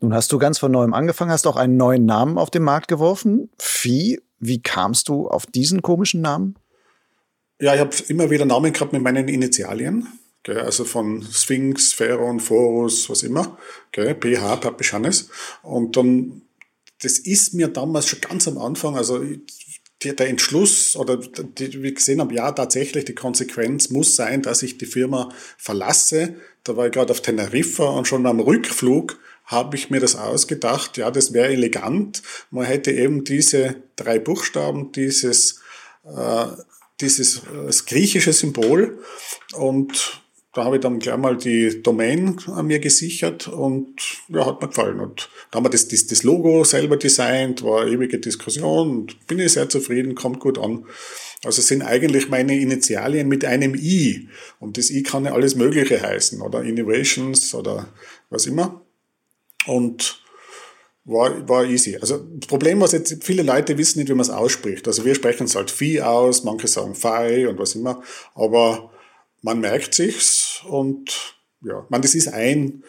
[0.00, 2.88] Nun hast du ganz von neuem angefangen, hast auch einen neuen Namen auf den Markt
[2.88, 3.50] geworfen.
[3.58, 6.56] Vieh, wie kamst du auf diesen komischen Namen?
[7.62, 10.08] Ja, ich habe immer wieder Namen gehabt mit meinen Initialien.
[10.42, 13.56] Gell, also von Sphinx, Pharaon, Phorus, was immer.
[13.92, 15.30] Gell, PH, Papisch Hannes.
[15.62, 16.42] Und dann,
[17.02, 19.24] das ist mir damals schon ganz am Anfang, also
[20.02, 24.76] der Entschluss oder die, wie gesehen habe, ja, tatsächlich die Konsequenz muss sein, dass ich
[24.76, 26.34] die Firma verlasse.
[26.64, 30.96] Da war ich gerade auf Teneriffa und schon am Rückflug habe ich mir das ausgedacht.
[30.96, 32.24] Ja, das wäre elegant.
[32.50, 35.60] Man hätte eben diese drei Buchstaben, dieses
[36.04, 36.46] äh,
[37.02, 38.98] dieses äh, griechische Symbol
[39.54, 40.22] und
[40.54, 43.96] da habe ich dann gleich mal die Domain an mir gesichert und
[44.28, 45.00] ja, hat mir gefallen.
[45.00, 49.38] Und da haben wir das, das, das Logo selber designt, war ewige Diskussion und bin
[49.38, 50.84] ich sehr zufrieden, kommt gut an.
[51.42, 54.28] Also sind eigentlich meine Initialien mit einem I.
[54.60, 57.88] Und das I kann ja alles Mögliche heißen oder Innovations oder
[58.28, 58.84] was immer.
[59.66, 60.21] Und
[61.04, 61.96] war, war easy.
[61.96, 64.86] Also das Problem was jetzt, viele Leute wissen nicht, wie man es ausspricht.
[64.86, 68.02] Also wir sprechen es halt Vieh aus, manche sagen Fei und was immer,
[68.34, 68.92] aber
[69.42, 72.84] man merkt sich's und ja, man, das ist ein,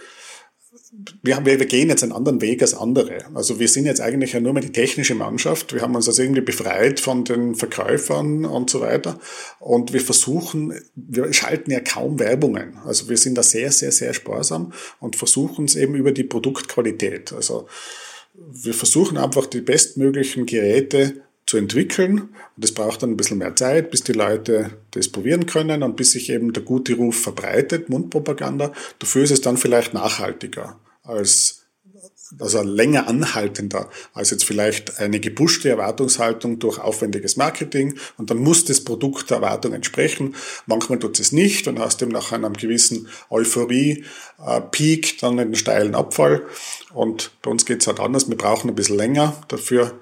[1.22, 3.26] wir, wir, wir gehen jetzt einen anderen Weg als andere.
[3.34, 5.74] Also wir sind jetzt eigentlich ja nur mehr die technische Mannschaft.
[5.74, 9.20] Wir haben uns also irgendwie befreit von den Verkäufern und so weiter.
[9.60, 12.78] Und wir versuchen, wir schalten ja kaum Werbungen.
[12.86, 17.34] Also wir sind da sehr, sehr, sehr sparsam und versuchen es eben über die Produktqualität.
[17.34, 17.68] Also
[18.34, 22.20] wir versuchen einfach die bestmöglichen Geräte zu entwickeln.
[22.20, 22.30] Und
[22.64, 26.12] das braucht dann ein bisschen mehr Zeit, bis die Leute das probieren können und bis
[26.12, 28.74] sich eben der gute Ruf verbreitet, Mundpropaganda.
[29.00, 31.64] Dafür ist es dann vielleicht nachhaltiger als
[32.39, 38.66] also länger anhaltender als jetzt vielleicht eine gepushte Erwartungshaltung durch aufwendiges Marketing und dann muss
[38.66, 40.36] das Produkt der Erwartung entsprechen.
[40.66, 45.95] Manchmal tut es nicht und hast eben nach einem gewissen Euphorie-Peak äh, dann einen steilen
[45.95, 46.43] Abfall
[46.93, 48.30] und bei uns geht es halt anders.
[48.30, 49.99] Wir brauchen ein bisschen länger dafür,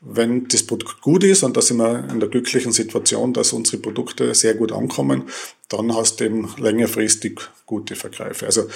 [0.00, 3.78] wenn das Produkt gut ist und da sind wir in der glücklichen Situation, dass unsere
[3.78, 5.24] Produkte sehr gut ankommen,
[5.68, 8.46] dann hast du eben längerfristig gute Verkäufe.
[8.46, 8.68] Also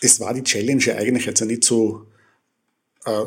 [0.00, 2.06] es war die Challenge eigentlich jetzt nicht so
[3.04, 3.24] äh,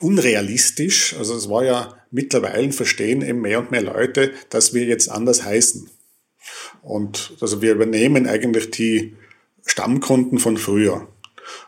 [0.00, 1.14] unrealistisch.
[1.14, 5.42] Also es war ja mittlerweile verstehen eben mehr und mehr Leute, dass wir jetzt anders
[5.44, 5.90] heißen.
[6.82, 9.16] Und also wir übernehmen eigentlich die
[9.66, 11.08] Stammkunden von früher.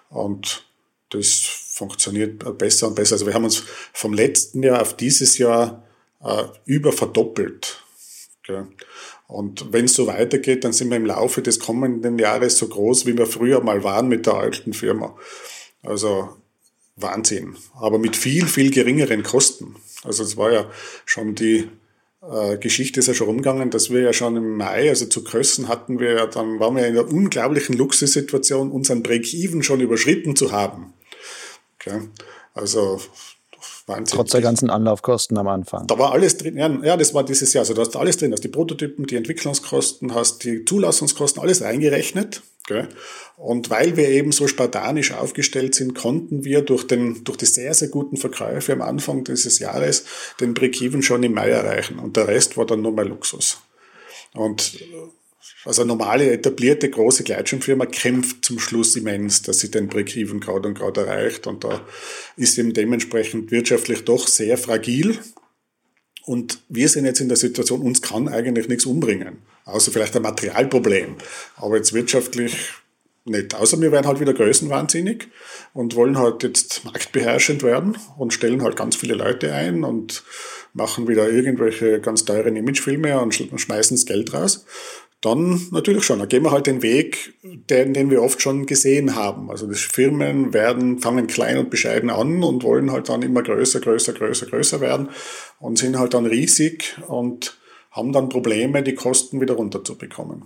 [0.09, 0.65] Und
[1.11, 3.15] das funktioniert besser und besser.
[3.15, 5.85] Also wir haben uns vom letzten Jahr auf dieses Jahr
[6.23, 7.83] äh, über verdoppelt.
[8.41, 8.65] Okay.
[9.31, 13.07] Und wenn es so weitergeht, dann sind wir im Laufe des kommenden Jahres so groß,
[13.07, 15.17] wie wir früher mal waren mit der alten Firma.
[15.83, 16.31] Also
[16.97, 19.77] Wahnsinn, aber mit viel, viel geringeren Kosten.
[20.03, 20.71] Also es war ja
[21.07, 21.69] schon die
[22.23, 25.69] äh, Geschichte ist ja schon rumgegangen, dass wir ja schon im Mai, also zu Krössen
[25.69, 30.53] hatten wir ja, dann waren wir in einer unglaublichen Luxussituation, unseren Break-Even schon überschritten zu
[30.53, 30.93] haben.
[31.77, 32.01] Okay.
[32.53, 33.01] Also
[33.91, 34.17] Wahnsinn.
[34.17, 35.87] Trotz der ganzen Anlaufkosten am Anfang.
[35.87, 36.57] Da war alles drin.
[36.57, 37.63] Ja, das war dieses Jahr.
[37.63, 38.33] Also du hast alles drin.
[38.33, 42.43] Hast die Prototypen, die Entwicklungskosten, hast die Zulassungskosten, alles reingerechnet.
[42.67, 42.89] Gell?
[43.37, 47.75] Und weil wir eben so spartanisch aufgestellt sind, konnten wir durch, den, durch die sehr,
[47.75, 50.05] sehr guten Verkäufe am Anfang dieses Jahres
[50.41, 51.99] den Break-Even schon im Mai erreichen.
[51.99, 53.59] Und der Rest war dann nur mal Luxus.
[54.33, 54.79] Und
[55.65, 60.69] also eine normale, etablierte, große Gleitschirmfirma kämpft zum Schluss immens, dass sie den Break-Even gerade
[60.69, 61.47] und gerade erreicht.
[61.47, 61.87] Und da
[62.37, 65.19] ist eben dementsprechend wirtschaftlich doch sehr fragil.
[66.25, 69.39] Und wir sind jetzt in der Situation, uns kann eigentlich nichts umbringen.
[69.65, 71.17] Außer vielleicht ein Materialproblem.
[71.57, 72.57] Aber jetzt wirtschaftlich
[73.25, 73.55] nicht.
[73.55, 75.29] Außer wir werden halt wieder größenwahnsinnig
[75.75, 80.23] und wollen halt jetzt marktbeherrschend werden und stellen halt ganz viele Leute ein und
[80.73, 84.65] machen wieder irgendwelche ganz teuren Imagefilme und schmeißen das Geld raus
[85.21, 86.19] dann natürlich schon.
[86.19, 89.51] Dann gehen wir halt den Weg, den, den wir oft schon gesehen haben.
[89.51, 93.81] Also die Firmen werden, fangen klein und bescheiden an und wollen halt dann immer größer,
[93.81, 95.11] größer, größer, größer werden
[95.59, 97.59] und sind halt dann riesig und
[97.91, 100.45] haben dann Probleme, die Kosten wieder runterzubekommen.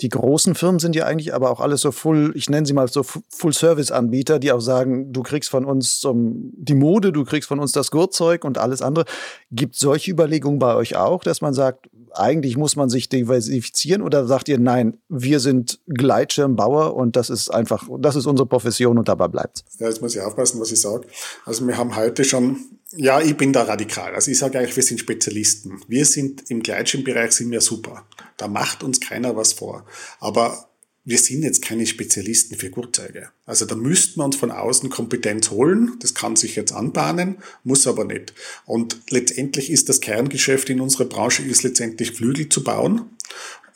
[0.00, 2.88] Die großen Firmen sind ja eigentlich aber auch alles so Full, ich nenne sie mal
[2.88, 7.60] so Full-Service-Anbieter, die auch sagen, du kriegst von uns um, die Mode, du kriegst von
[7.60, 9.04] uns das Gurtzeug und alles andere.
[9.50, 14.26] Gibt solche Überlegungen bei euch auch, dass man sagt, eigentlich muss man sich diversifizieren oder
[14.26, 19.08] sagt ihr, nein, wir sind Gleitschirmbauer und das ist einfach, das ist unsere Profession und
[19.08, 21.06] dabei bleibt Ja, jetzt muss ich aufpassen, was ich sage.
[21.44, 22.58] Also wir haben heute schon
[22.94, 24.14] ja, ich bin da radikal.
[24.14, 25.80] Also ich sage eigentlich, wir sind Spezialisten.
[25.88, 28.06] Wir sind im Gleitschirmbereich sind wir super.
[28.36, 29.86] Da macht uns keiner was vor.
[30.20, 30.68] Aber
[31.04, 33.30] wir sind jetzt keine Spezialisten für Gurtzeuge.
[33.44, 35.96] Also da müssten wir uns von außen Kompetenz holen.
[36.00, 38.34] Das kann sich jetzt anbahnen, muss aber nicht.
[38.66, 43.10] Und letztendlich ist das Kerngeschäft in unserer Branche ist letztendlich Flügel zu bauen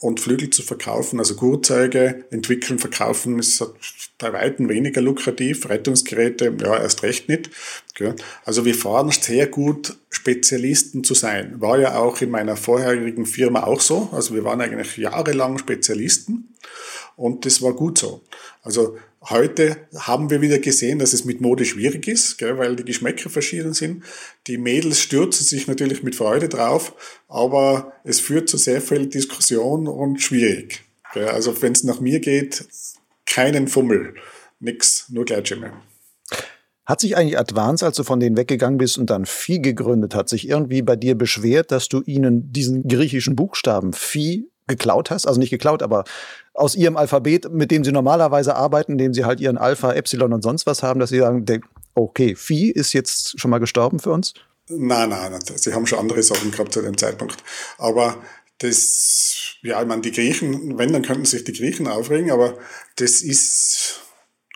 [0.01, 3.65] und Flügel zu verkaufen, also Gurtzeuge entwickeln, verkaufen, ist
[4.19, 5.69] bei Weitem weniger lukrativ.
[5.69, 7.51] Rettungsgeräte, ja, erst recht nicht.
[8.45, 11.61] Also wir fahren sehr gut, Spezialisten zu sein.
[11.61, 14.11] War ja auch in meiner vorherigen Firma auch so.
[14.13, 16.55] Also wir waren eigentlich jahrelang Spezialisten
[17.17, 18.23] und das war gut so.
[18.63, 22.85] Also Heute haben wir wieder gesehen, dass es mit Mode schwierig ist, gell, weil die
[22.85, 24.05] Geschmäcker verschieden sind.
[24.47, 26.95] Die Mädels stürzen sich natürlich mit Freude drauf,
[27.27, 30.85] aber es führt zu sehr viel Diskussion und schwierig.
[31.13, 31.27] Gell.
[31.27, 32.67] Also wenn es nach mir geht,
[33.27, 34.15] keinen Fummel,
[34.61, 35.73] nix, nur Gleitschirme.
[36.85, 40.29] Hat sich eigentlich Advance, als du von denen weggegangen bist und dann Phi gegründet hat,
[40.29, 45.27] sich irgendwie bei dir beschwert, dass du ihnen diesen griechischen Buchstaben Phi geklaut hast?
[45.27, 46.05] Also nicht geklaut, aber
[46.57, 50.43] aus ihrem Alphabet, mit dem sie normalerweise arbeiten, indem sie halt ihren Alpha, Epsilon und
[50.43, 51.45] sonst was haben, dass sie sagen,
[51.95, 54.35] okay, Phi ist jetzt schon mal gestorben für uns?
[54.69, 57.37] Nein, nein, sie haben schon andere Sachen gehabt zu dem Zeitpunkt.
[57.79, 58.17] Aber
[58.59, 62.55] das, ja, ich meine, die Griechen, wenn, dann könnten sich die Griechen aufregen, aber
[62.97, 64.01] das ist,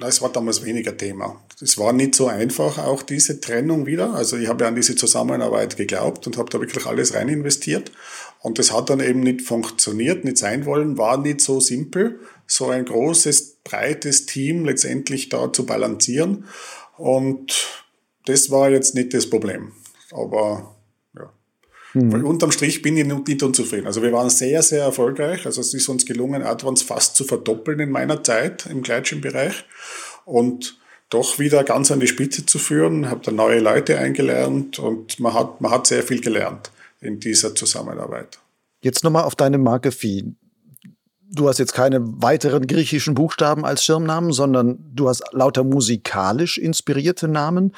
[0.00, 1.42] das war damals weniger Thema.
[1.60, 4.14] Es war nicht so einfach, auch diese Trennung wieder.
[4.14, 7.92] Also ich habe ja an diese Zusammenarbeit geglaubt und habe da wirklich alles rein investiert.
[8.40, 12.68] Und das hat dann eben nicht funktioniert, nicht sein wollen, war nicht so simpel, so
[12.70, 16.46] ein großes, breites Team letztendlich da zu balancieren.
[16.96, 17.68] Und
[18.24, 19.72] das war jetzt nicht das Problem.
[20.10, 20.76] Aber.
[21.94, 22.12] Mhm.
[22.12, 23.86] Weil unterm Strich bin ich nicht unzufrieden.
[23.86, 25.46] Also wir waren sehr, sehr erfolgreich.
[25.46, 29.64] Also es ist uns gelungen, Advance fast zu verdoppeln in meiner Zeit im Gleitschirmbereich.
[30.24, 30.78] Und
[31.08, 35.34] doch wieder ganz an die Spitze zu führen, habe da neue Leute eingelernt und man
[35.34, 36.70] hat, man hat sehr viel gelernt
[37.00, 38.38] in dieser Zusammenarbeit.
[38.80, 40.36] Jetzt nochmal auf deine Marke Vieh.
[41.32, 47.28] Du hast jetzt keine weiteren griechischen Buchstaben als Schirmnamen, sondern du hast lauter musikalisch inspirierte
[47.28, 47.74] Namen.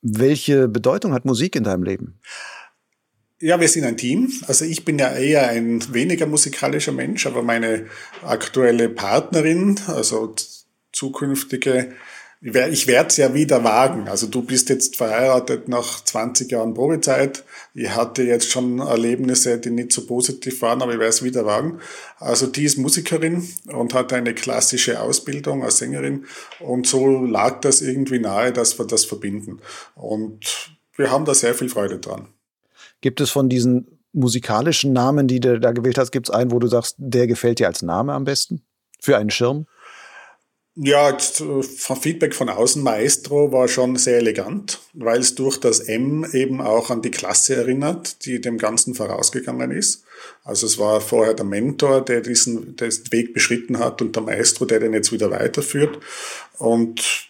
[0.00, 2.20] Welche Bedeutung hat Musik in deinem Leben?
[3.40, 4.32] Ja, wir sind ein Team.
[4.46, 7.86] Also ich bin ja eher ein weniger musikalischer Mensch, aber meine
[8.22, 10.34] aktuelle Partnerin, also
[10.92, 11.92] zukünftige
[12.40, 14.08] ich werde es ja wieder wagen.
[14.08, 17.44] Also du bist jetzt verheiratet nach 20 Jahren Probezeit.
[17.74, 21.44] Ich hatte jetzt schon Erlebnisse, die nicht so positiv waren, aber ich werde es wieder
[21.46, 21.80] wagen.
[22.18, 26.26] Also die ist Musikerin und hat eine klassische Ausbildung als Sängerin.
[26.60, 29.58] Und so lag das irgendwie nahe, dass wir das verbinden.
[29.96, 32.28] Und wir haben da sehr viel Freude dran.
[33.00, 36.58] Gibt es von diesen musikalischen Namen, die du da gewählt hast, gibt es einen, wo
[36.58, 38.62] du sagst, der gefällt dir als Name am besten?
[39.00, 39.66] Für einen Schirm?
[40.80, 41.62] Ja, äh,
[42.00, 46.90] Feedback von außen Maestro war schon sehr elegant, weil es durch das M eben auch
[46.90, 50.04] an die Klasse erinnert, die dem Ganzen vorausgegangen ist.
[50.44, 54.78] Also es war vorher der Mentor, der diesen Weg beschritten hat und der Maestro, der
[54.78, 55.98] den jetzt wieder weiterführt.
[56.58, 57.27] Und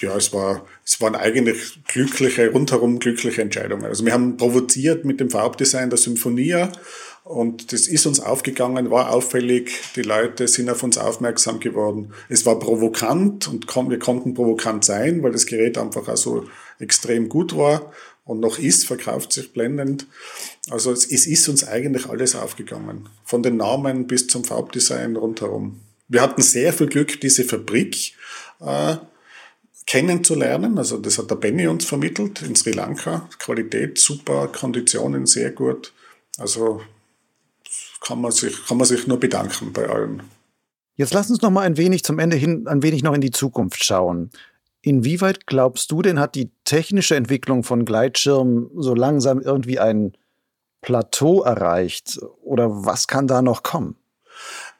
[0.00, 3.86] ja, es war, es waren eigentlich glückliche, rundherum glückliche Entscheidungen.
[3.86, 6.66] Also wir haben provoziert mit dem Farbdesign der Symphonie
[7.24, 12.12] und das ist uns aufgegangen, war auffällig, die Leute sind auf uns aufmerksam geworden.
[12.28, 16.46] Es war provokant und wir konnten provokant sein, weil das Gerät einfach auch so
[16.78, 17.92] extrem gut war
[18.24, 20.06] und noch ist, verkauft sich blendend.
[20.70, 25.80] Also es, es ist uns eigentlich alles aufgegangen, von den Namen bis zum Farbdesign rundherum.
[26.08, 28.12] Wir hatten sehr viel Glück, diese Fabrik
[28.60, 28.96] äh,
[29.86, 30.78] kennenzulernen.
[30.78, 33.28] Also das hat der Benny uns vermittelt in Sri Lanka.
[33.38, 35.92] Qualität super, Konditionen sehr gut.
[36.38, 36.80] Also
[38.00, 40.22] kann man sich, kann man sich nur bedanken bei allen.
[40.96, 43.30] Jetzt lass uns noch mal ein wenig zum Ende hin, ein wenig noch in die
[43.30, 44.30] Zukunft schauen.
[44.80, 50.16] Inwieweit glaubst du denn, hat die technische Entwicklung von Gleitschirmen so langsam irgendwie ein
[50.80, 52.20] Plateau erreicht?
[52.42, 53.96] Oder was kann da noch kommen?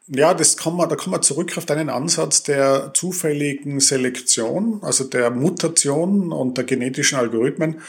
[0.09, 5.03] Ja, das kann man, da kommen wir zurück auf deinen Ansatz der zufälligen Selektion, also
[5.03, 7.81] der Mutation und der genetischen Algorithmen.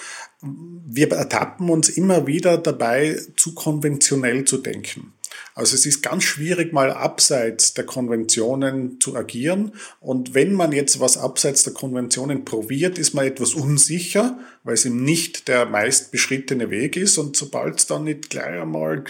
[0.41, 5.13] Wir ertappen uns immer wieder dabei, zu konventionell zu denken.
[5.55, 9.73] Also es ist ganz schwierig, mal abseits der Konventionen zu agieren.
[9.99, 14.85] Und wenn man jetzt was abseits der Konventionen probiert, ist man etwas unsicher, weil es
[14.85, 17.17] eben nicht der meist beschrittene Weg ist.
[17.17, 19.05] Und sobald es dann nicht gleich einmal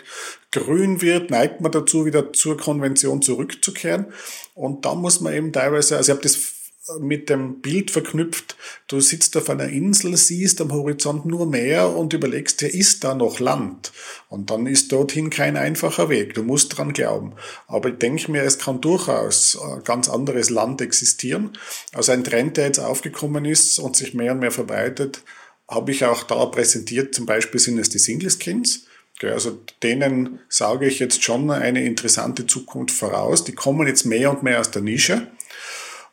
[0.52, 4.08] grün wird, neigt man dazu, wieder zur Konvention zurückzukehren.
[4.54, 6.57] Und da muss man eben teilweise, also ich habe das
[7.00, 8.56] mit dem Bild verknüpft.
[8.88, 13.14] Du sitzt auf einer Insel, siehst am Horizont nur Meer und überlegst dir, ist da
[13.14, 13.92] noch Land?
[14.30, 16.34] Und dann ist dorthin kein einfacher Weg.
[16.34, 17.34] Du musst dran glauben.
[17.68, 21.58] Aber ich denke mir, es kann durchaus ein ganz anderes Land existieren.
[21.94, 25.24] Also ein Trend, der jetzt aufgekommen ist und sich mehr und mehr verbreitet,
[25.68, 27.14] habe ich auch da präsentiert.
[27.14, 28.86] Zum Beispiel sind es die Single Skins.
[29.24, 33.44] Also denen sage ich jetzt schon eine interessante Zukunft voraus.
[33.44, 35.28] Die kommen jetzt mehr und mehr aus der Nische.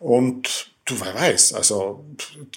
[0.05, 2.05] Und du weißt, also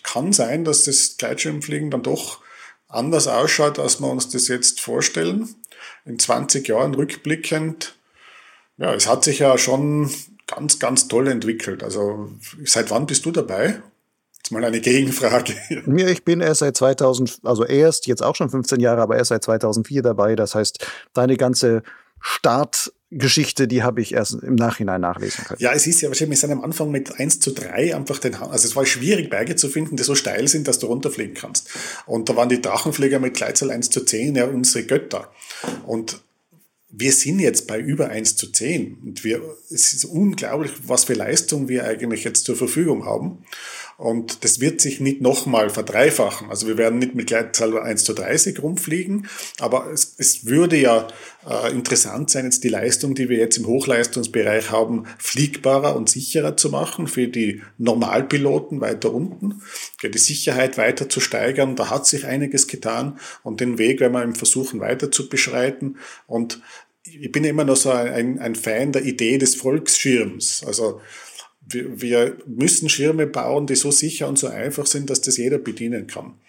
[0.04, 2.42] kann sein, dass das Gleitschirmfliegen dann doch
[2.90, 5.56] anders ausschaut, als wir uns das jetzt vorstellen.
[6.04, 7.96] In 20 Jahren rückblickend,
[8.78, 10.12] ja, es hat sich ja schon
[10.46, 11.84] ganz, ganz toll entwickelt.
[11.84, 12.34] Also
[12.66, 13.82] seit wann bist du dabei?
[14.36, 15.56] Jetzt mal eine Gegenfrage.
[15.98, 19.30] Ja, ich bin erst seit 2000, also erst, jetzt auch schon 15 Jahre, aber erst
[19.30, 20.36] seit 2004 dabei.
[20.36, 21.82] Das heißt, deine ganze
[22.20, 25.62] Start- Geschichte, die habe ich erst im Nachhinein nachlesen können.
[25.62, 28.36] Ja, es ist ja wahrscheinlich, wir sind am Anfang mit 1 zu 3 einfach den,
[28.36, 31.70] also es war schwierig, Berge zu finden, die so steil sind, dass du runterfliegen kannst.
[32.06, 35.32] Und da waren die Drachenflieger mit Gleitzahl 1 zu 10 ja unsere Götter.
[35.86, 36.22] Und
[36.90, 38.98] wir sind jetzt bei über 1 zu 10.
[39.04, 43.46] Und wir, es ist unglaublich, was für Leistung wir eigentlich jetzt zur Verfügung haben.
[43.98, 46.52] Und das wird sich nicht nochmal verdreifachen.
[46.52, 49.28] Also wir werden nicht mit Gleitzahl 1 zu 30 rumfliegen,
[49.60, 51.08] aber es, es würde ja
[51.50, 56.56] äh, interessant sein, jetzt die Leistung, die wir jetzt im Hochleistungsbereich haben, fliegbarer und sicherer
[56.56, 59.64] zu machen für die Normalpiloten weiter unten,
[60.04, 61.76] die Sicherheit weiter zu steigern.
[61.76, 65.98] Da hat sich einiges getan und den Weg werden wir im Versuchen weiter zu beschreiten.
[66.28, 66.62] Und
[67.04, 70.64] ich bin immer noch so ein, ein Fan der Idee des Volksschirms.
[70.68, 71.02] Also
[71.70, 75.58] wir, wir müssen Schirme bauen, die so sicher und so einfach sind, dass das jeder
[75.58, 76.40] bedienen kann.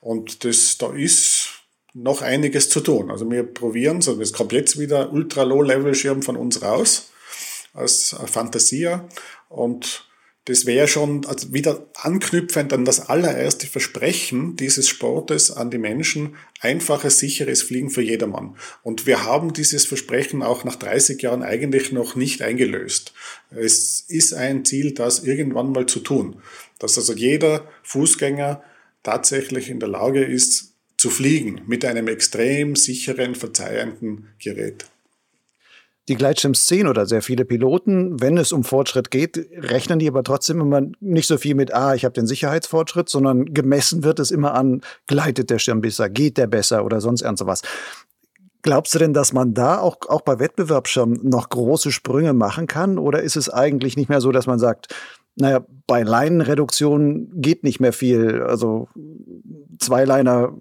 [0.00, 1.48] Und das, da ist
[1.94, 3.10] noch einiges zu tun.
[3.10, 7.12] Also wir probieren es, es kommt jetzt wieder Ultra-Low-Level-Schirm von uns raus,
[7.72, 9.08] als Fantasia.
[9.48, 10.08] Und
[10.46, 16.36] das wäre schon also wieder anknüpfend an das allererste Versprechen dieses Sportes an die Menschen,
[16.60, 18.56] einfaches, sicheres Fliegen für jedermann.
[18.82, 23.14] Und wir haben dieses Versprechen auch nach 30 Jahren eigentlich noch nicht eingelöst.
[23.50, 26.42] Es ist ein Ziel, das irgendwann mal zu tun.
[26.78, 28.62] Dass also jeder Fußgänger
[29.02, 34.86] tatsächlich in der Lage ist, zu fliegen mit einem extrem sicheren, verzeihenden Gerät.
[36.08, 40.60] Die Gleitschirmszene oder sehr viele Piloten, wenn es um Fortschritt geht, rechnen die aber trotzdem
[40.60, 44.54] immer nicht so viel mit, ah, ich habe den Sicherheitsfortschritt, sondern gemessen wird es immer
[44.54, 47.62] an, gleitet der Schirm besser, geht der besser oder sonst irgendwas.
[48.64, 52.98] Glaubst du denn, dass man da auch, auch bei Wettbewerbsschirmen noch große Sprünge machen kann?
[52.98, 54.94] Oder ist es eigentlich nicht mehr so, dass man sagt,
[55.36, 58.42] naja, bei Leinenreduktion geht nicht mehr viel.
[58.42, 58.88] Also
[59.78, 60.54] zwei Liner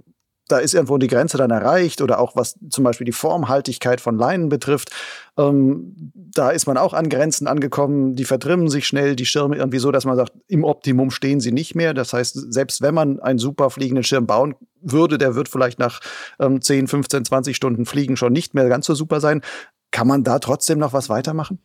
[0.47, 4.17] da ist irgendwo die Grenze dann erreicht oder auch was zum Beispiel die Formhaltigkeit von
[4.17, 4.89] Leinen betrifft.
[5.37, 8.15] Ähm, da ist man auch an Grenzen angekommen.
[8.15, 11.51] Die verdrimmen sich schnell, die Schirme irgendwie so, dass man sagt, im Optimum stehen sie
[11.51, 11.93] nicht mehr.
[11.93, 16.01] Das heißt, selbst wenn man einen super fliegenden Schirm bauen würde, der wird vielleicht nach
[16.39, 19.41] ähm, 10, 15, 20 Stunden Fliegen schon nicht mehr ganz so super sein.
[19.91, 21.59] Kann man da trotzdem noch was weitermachen?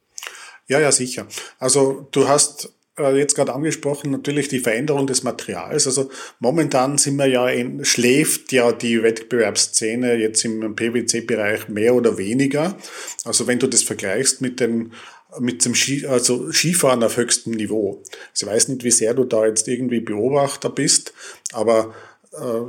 [0.68, 1.26] Ja, ja, sicher.
[1.59, 5.86] Also du hast jetzt gerade angesprochen, natürlich die Veränderung des Materials.
[5.86, 12.18] Also momentan sind wir ja in, schläft ja die Wettbewerbsszene jetzt im PwC-Bereich mehr oder
[12.18, 12.76] weniger.
[13.24, 14.92] Also wenn du das vergleichst mit den
[15.40, 18.03] mit dem Ski, also Skifahren auf höchstem Niveau.
[18.30, 21.12] Also ich weiß nicht, wie sehr du da jetzt irgendwie Beobachter bist,
[21.53, 21.94] aber
[22.32, 22.62] äh,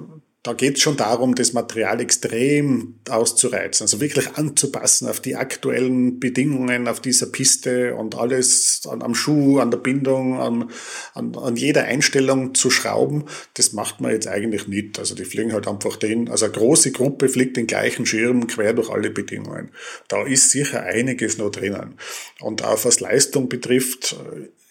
[0.44, 6.22] da geht es schon darum, das Material extrem auszureizen, also wirklich anzupassen auf die aktuellen
[6.22, 10.72] Bedingungen auf dieser Piste und alles an, am Schuh, an der Bindung, an,
[11.14, 13.26] an, an jeder Einstellung zu schrauben.
[13.56, 14.98] Das macht man jetzt eigentlich nicht.
[14.98, 18.72] Also die fliegen halt einfach den, also eine große Gruppe fliegt den gleichen Schirm quer
[18.72, 19.72] durch alle Bedingungen.
[20.08, 21.96] Da ist sicher einiges noch drinnen.
[22.40, 24.16] Und auch was Leistung betrifft,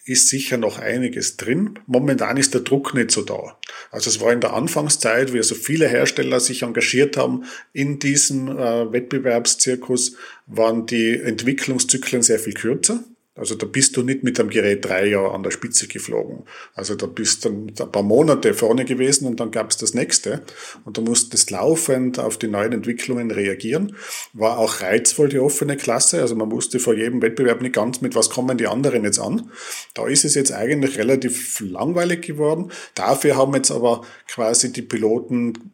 [0.09, 1.77] ist sicher noch einiges drin.
[1.85, 3.57] Momentan ist der Druck nicht so da.
[3.91, 7.43] Also es war in der Anfangszeit, wie so viele Hersteller sich engagiert haben
[7.73, 10.15] in diesem äh, Wettbewerbszirkus,
[10.47, 13.03] waren die Entwicklungszyklen sehr viel kürzer.
[13.39, 16.43] Also da bist du nicht mit dem Gerät drei Jahre an der Spitze geflogen.
[16.73, 20.41] Also da bist du ein paar Monate vorne gewesen und dann gab es das nächste.
[20.83, 23.95] Und du musstest laufend auf die neuen Entwicklungen reagieren.
[24.33, 26.19] War auch reizvoll die offene Klasse.
[26.19, 29.49] Also man wusste vor jedem Wettbewerb nicht ganz, mit was kommen die anderen jetzt an.
[29.93, 32.71] Da ist es jetzt eigentlich relativ langweilig geworden.
[32.93, 35.71] Dafür haben jetzt aber quasi die Piloten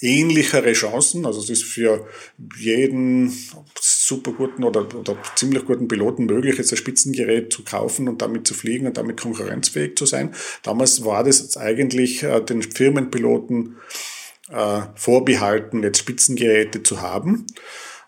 [0.00, 1.26] ähnlichere Chancen.
[1.26, 2.06] Also es ist für
[2.56, 3.32] jeden
[3.80, 8.46] super guten oder, oder ziemlich guten Piloten möglich, jetzt ein Spitzengerät zu kaufen und damit
[8.46, 10.34] zu fliegen und damit konkurrenzfähig zu sein.
[10.62, 13.76] Damals war das eigentlich äh, den Firmenpiloten
[14.50, 17.46] äh, vorbehalten, jetzt Spitzengeräte zu haben.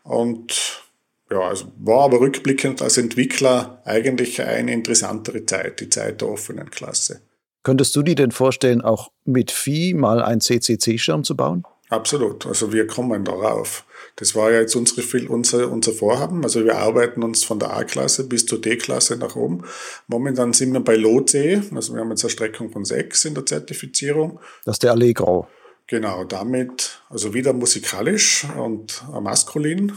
[0.03, 0.83] Und
[1.31, 6.71] ja, also war aber rückblickend als Entwickler eigentlich eine interessantere Zeit, die Zeit der offenen
[6.71, 7.23] Klasse.
[7.63, 11.65] Könntest du dir denn vorstellen, auch mit Vieh mal einen CCC-Schirm zu bauen?
[11.93, 12.47] Absolut.
[12.47, 13.85] Also wir kommen darauf.
[14.17, 16.43] Das war ja jetzt unsere, unser, unser Vorhaben.
[16.43, 19.65] Also wir arbeiten uns von der A-Klasse bis zur D-Klasse nach oben.
[20.07, 21.35] Momentan sind wir bei LOC.
[21.75, 24.41] Also wir haben jetzt eine Streckung von sechs in der Zertifizierung.
[24.65, 25.49] Das ist der Allegro.
[25.87, 29.93] Genau, damit, also wieder musikalisch und maskulin.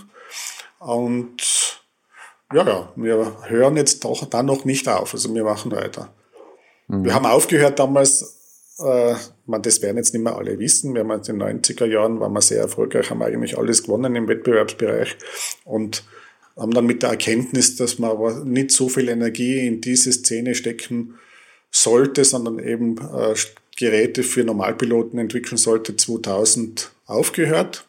[0.79, 1.79] Und
[2.53, 5.13] ja, ja, wir hören jetzt doch dann noch nicht auf.
[5.13, 6.13] Also wir machen weiter.
[6.89, 7.05] Mhm.
[7.05, 8.34] Wir haben aufgehört damals
[8.79, 9.15] äh,
[9.59, 10.93] das werden jetzt nicht mehr alle wissen.
[10.93, 14.27] Wir haben in den 90er Jahren waren wir sehr erfolgreich, haben eigentlich alles gewonnen im
[14.27, 15.17] Wettbewerbsbereich
[15.63, 16.03] und
[16.57, 20.55] haben dann mit der Erkenntnis, dass man aber nicht so viel Energie in diese Szene
[20.55, 21.15] stecken
[21.71, 23.35] sollte, sondern eben äh,
[23.77, 27.85] Geräte für Normalpiloten entwickeln sollte, 2000 aufgehört.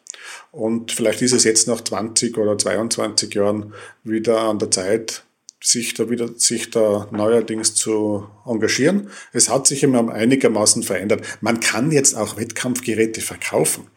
[0.51, 3.73] Und vielleicht ist es jetzt nach 20 oder 22 Jahren
[4.03, 5.23] wieder an der Zeit,
[5.61, 9.09] sich da wieder, sich da neuerdings zu engagieren.
[9.33, 11.25] Es hat sich immer einigermaßen verändert.
[11.41, 13.87] Man kann jetzt auch Wettkampfgeräte verkaufen.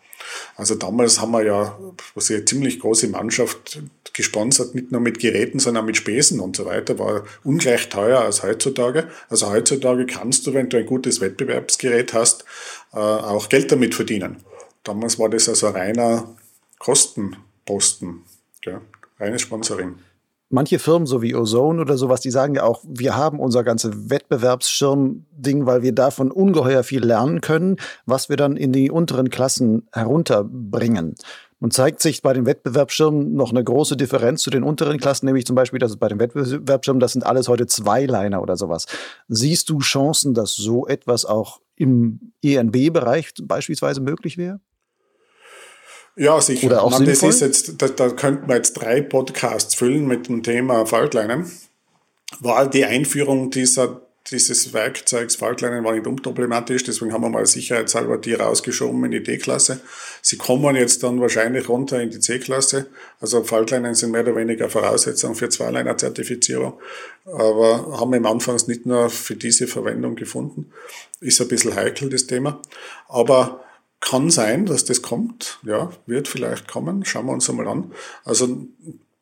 [0.56, 1.78] Also damals haben wir ja
[2.14, 3.80] was eine ziemlich große Mannschaft
[4.12, 8.42] gesponsert, nicht nur mit Geräten, sondern mit Spesen und so weiter, war ungleich teuer als
[8.42, 9.08] heutzutage.
[9.28, 12.44] Also heutzutage kannst du, wenn du ein gutes Wettbewerbsgerät hast,
[12.92, 14.36] äh, auch Geld damit verdienen.
[14.84, 16.36] Damals war das also reiner
[16.78, 18.22] Kostenposten,
[18.64, 18.80] ja,
[19.18, 19.96] reines Sponsoring
[20.50, 24.10] manche Firmen, so wie Ozone oder sowas, die sagen ja auch, wir haben unser ganze
[24.10, 29.88] Wettbewerbsschirm-Ding, weil wir davon ungeheuer viel lernen können, was wir dann in die unteren Klassen
[29.92, 31.14] herunterbringen.
[31.60, 35.44] Und zeigt sich bei den Wettbewerbsschirmen noch eine große Differenz zu den unteren Klassen, nämlich
[35.44, 38.86] zum Beispiel, dass es bei den Wettbewerbsschirmen, das sind alles heute Zweiliner oder sowas.
[39.28, 44.60] Siehst du Chancen, dass so etwas auch im ENB-Bereich beispielsweise möglich wäre?
[46.20, 46.66] Ja, sicher.
[46.66, 50.28] Oder auch Nein, das ist jetzt, da, da könnten wir jetzt drei Podcasts füllen mit
[50.28, 51.50] dem Thema Faltleinen.
[52.40, 58.18] War die Einführung dieser, dieses Werkzeugs Faltleinen war nicht unproblematisch, deswegen haben wir mal sicherheitshalber
[58.18, 59.80] die rausgeschoben in die D-Klasse.
[60.20, 62.88] Sie kommen jetzt dann wahrscheinlich runter in die C-Klasse.
[63.18, 66.74] Also Faltleinen sind mehr oder weniger Voraussetzung für Zweiliner-Zertifizierung,
[67.24, 70.70] aber haben wir im Anfangs nicht nur für diese Verwendung gefunden.
[71.22, 72.60] Ist ein bisschen heikel, das Thema.
[73.08, 73.64] Aber
[74.00, 77.92] kann sein, dass das kommt, ja, wird vielleicht kommen, schauen wir uns einmal an.
[78.24, 78.66] Also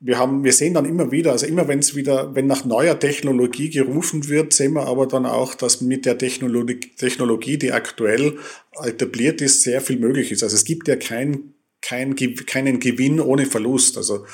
[0.00, 2.98] wir haben, wir sehen dann immer wieder, also immer wenn es wieder, wenn nach neuer
[2.98, 8.38] Technologie gerufen wird, sehen wir aber dann auch, dass mit der Technologie, Technologie, die aktuell
[8.84, 10.44] etabliert ist, sehr viel möglich ist.
[10.44, 13.96] Also es gibt ja kein, kein, keinen Gewinn ohne Verlust.
[13.96, 14.24] Also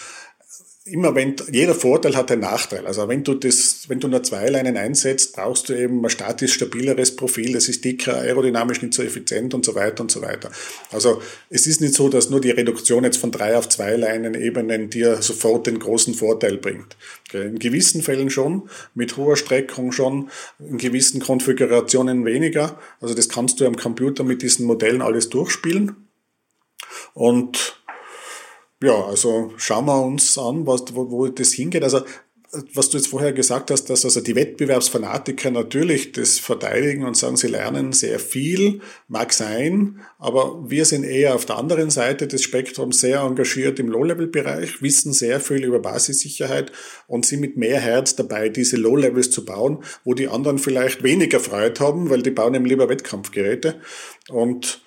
[0.87, 2.87] immer wenn, jeder Vorteil hat einen Nachteil.
[2.87, 6.53] Also wenn du das, wenn du nur zwei Leinen einsetzt, brauchst du eben ein statisch
[6.53, 10.51] stabileres Profil, das ist dicker, aerodynamisch nicht so effizient und so weiter und so weiter.
[10.93, 14.35] Also es ist nicht so, dass nur die Reduktion jetzt von drei auf zwei Leinen
[14.35, 16.97] Ebenen dir sofort den großen Vorteil bringt.
[17.33, 22.79] In gewissen Fällen schon, mit hoher Streckung schon, in gewissen Konfigurationen weniger.
[23.01, 25.97] Also das kannst du am Computer mit diesen Modellen alles durchspielen.
[27.15, 27.84] Und
[28.85, 31.83] ja, also schauen wir uns an, was, wo, wo das hingeht.
[31.83, 32.03] Also
[32.73, 37.37] was du jetzt vorher gesagt hast, dass also die Wettbewerbsfanatiker natürlich das verteidigen und sagen,
[37.37, 42.43] sie lernen sehr viel, mag sein, aber wir sind eher auf der anderen Seite des
[42.43, 46.73] Spektrums sehr engagiert im Low-Level-Bereich, wissen sehr viel über Basissicherheit
[47.07, 51.41] und sind mit mehr Herz dabei, diese Low-Levels zu bauen, wo die anderen vielleicht weniger
[51.41, 53.81] Freude haben, weil die bauen eben lieber Wettkampfgeräte
[54.29, 54.84] und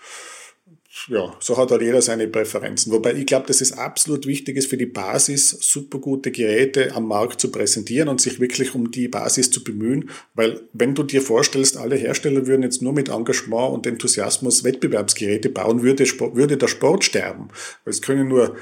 [1.07, 2.91] ja, so hat halt jeder seine Präferenzen.
[2.91, 7.07] Wobei ich glaube, dass es absolut wichtig ist für die Basis, super gute Geräte am
[7.07, 10.09] Markt zu präsentieren und sich wirklich um die Basis zu bemühen.
[10.33, 15.49] Weil wenn du dir vorstellst, alle Hersteller würden jetzt nur mit Engagement und Enthusiasmus Wettbewerbsgeräte
[15.49, 17.49] bauen, würde, würde der Sport sterben.
[17.85, 18.57] Weil es können nur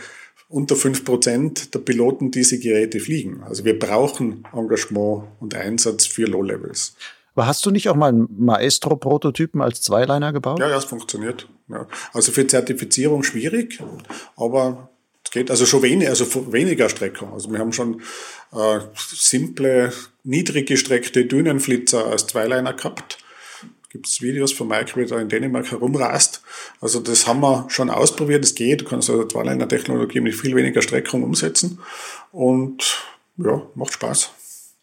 [0.47, 3.41] unter fünf Prozent der Piloten diese Geräte fliegen.
[3.43, 6.95] Also wir brauchen Engagement und Einsatz für Low-Levels.
[7.35, 10.59] Aber hast du nicht auch mal einen Maestro-Prototypen als Zweiliner gebaut?
[10.59, 11.49] Ja, ja, es funktioniert.
[11.67, 11.85] Ja.
[12.13, 13.79] Also für Zertifizierung schwierig,
[14.37, 14.89] aber
[15.23, 17.33] es geht also schon wenig, also weniger Streckung.
[17.33, 18.01] Also wir haben schon
[18.53, 19.91] äh, simple,
[20.23, 23.17] niedrig gestreckte Dünenflitzer als Zweiliner gehabt.
[23.89, 26.41] Gibt es Videos von Mike, wie er in Dänemark herumrast.
[26.79, 28.81] Also das haben wir schon ausprobiert, es geht.
[28.81, 31.79] Du kannst also Zweiliner-Technologie mit viel weniger Streckung umsetzen
[32.31, 33.03] und
[33.37, 34.31] ja, macht Spaß.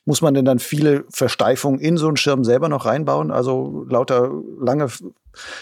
[0.05, 3.31] Muss man denn dann viele Versteifungen in so einen Schirm selber noch reinbauen?
[3.31, 4.89] Also lauter lange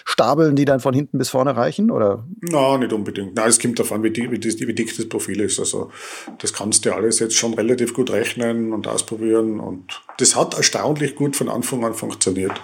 [0.05, 1.91] Stapeln, die dann von hinten bis vorne reichen?
[1.91, 2.27] Oder?
[2.41, 3.35] Na, nicht unbedingt.
[3.35, 5.59] Nein, es kommt davon, wie, die, wie, die, wie dick das Profil ist.
[5.59, 5.91] Also
[6.39, 9.61] das kannst du alles jetzt schon relativ gut rechnen und ausprobieren.
[9.61, 12.61] Und das hat erstaunlich gut von Anfang an funktioniert.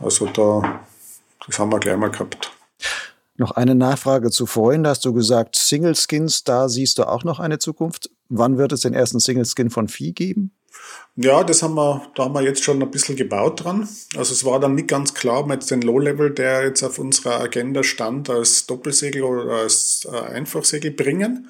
[0.00, 0.80] Also da,
[1.46, 2.52] das haben wir gleich mal gehabt.
[3.36, 4.84] Noch eine Nachfrage zu vorhin.
[4.84, 8.10] Da hast du gesagt, Single Skins, da siehst du auch noch eine Zukunft.
[8.28, 10.52] Wann wird es den ersten Single Skin von Vieh geben?
[11.16, 13.86] Ja, das haben wir, da haben wir jetzt schon ein bisschen gebaut dran.
[14.16, 17.82] Also es war dann nicht ganz klar mit den Low-Level, der jetzt auf unserer Agenda
[17.82, 21.48] stand, als Doppelsegel oder als äh, Einfachsegel bringen.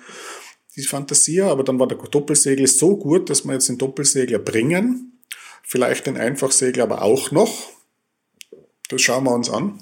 [0.74, 5.20] Die Fantasie, aber dann war der Doppelsegel so gut, dass wir jetzt den Doppelsegler bringen.
[5.62, 7.70] Vielleicht den Einfachsegel aber auch noch.
[8.88, 9.78] Das schauen wir uns an.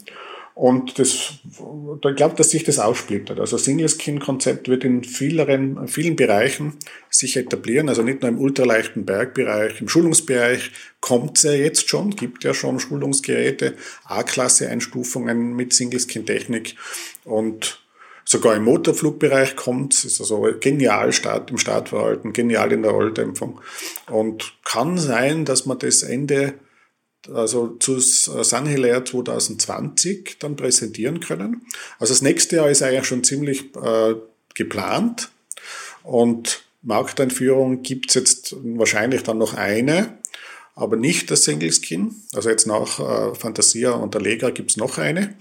[0.55, 3.41] Und das, ich glaube, dass sich das aufsplittert.
[3.41, 6.75] Also Single-Skin-Konzept wird in vielen, vielen Bereichen
[7.09, 10.71] sich etablieren, also nicht nur im ultraleichten Bergbereich, im Schulungsbereich
[11.01, 13.75] kommt es ja jetzt schon, gibt ja schon Schulungsgeräte,
[14.05, 16.77] A-Klasse-Einstufungen mit Single-Skin-Technik
[17.25, 17.81] und
[18.25, 23.61] sogar im Motorflugbereich kommt es, ist also genial Start, im Startverhalten, genial in der Rolldämpfung.
[24.09, 26.55] Und kann sein, dass man das Ende
[27.29, 31.67] also zu Sun Hilaire 2020 dann präsentieren können.
[31.99, 34.15] Also das nächste Jahr ist eigentlich schon ziemlich äh,
[34.55, 35.31] geplant
[36.03, 40.19] und Markteinführung gibt's jetzt wahrscheinlich dann noch eine,
[40.75, 42.15] aber nicht das Single Skin.
[42.35, 45.37] Also jetzt nach äh, Fantasia und Allegra gibt's noch eine,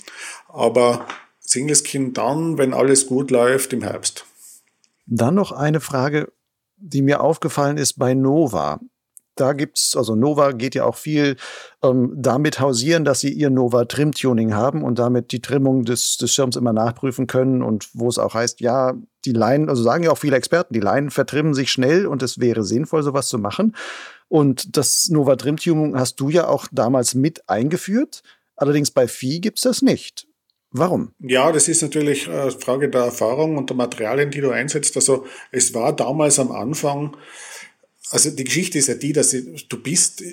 [0.49, 1.07] aber
[1.39, 4.25] Single Skin dann, wenn alles gut läuft, im Herbst.
[5.05, 6.31] Dann noch eine Frage,
[6.77, 8.79] die mir aufgefallen ist bei Nova
[9.39, 11.35] da gibt's, also Nova geht ja auch viel
[11.83, 16.17] ähm, damit hausieren, dass sie ihr Nova Trim Tuning haben und damit die Trimmung des,
[16.17, 18.93] des Schirms immer nachprüfen können und wo es auch heißt, ja,
[19.25, 22.39] die Leinen, also sagen ja auch viele Experten, die Leinen vertrimmen sich schnell und es
[22.39, 23.75] wäre sinnvoll, sowas zu machen.
[24.27, 28.23] Und das Nova Trim Tuning hast du ja auch damals mit eingeführt.
[28.55, 30.27] Allerdings bei Vieh gibt's das nicht.
[30.71, 31.13] Warum?
[31.19, 34.95] Ja, das ist natürlich eine Frage der Erfahrung und der Materialien, die du einsetzt.
[34.95, 37.17] Also es war damals am Anfang
[38.11, 40.23] also die Geschichte ist ja die, dass du bist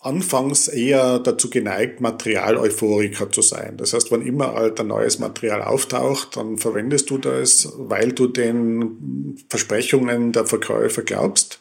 [0.00, 3.78] anfangs eher dazu geneigt, Material-Euphoriker zu sein.
[3.78, 8.26] Das heißt, wenn immer halt ein neues Material auftaucht, dann verwendest du das, weil du
[8.26, 11.58] den Versprechungen der Verkäufer glaubst.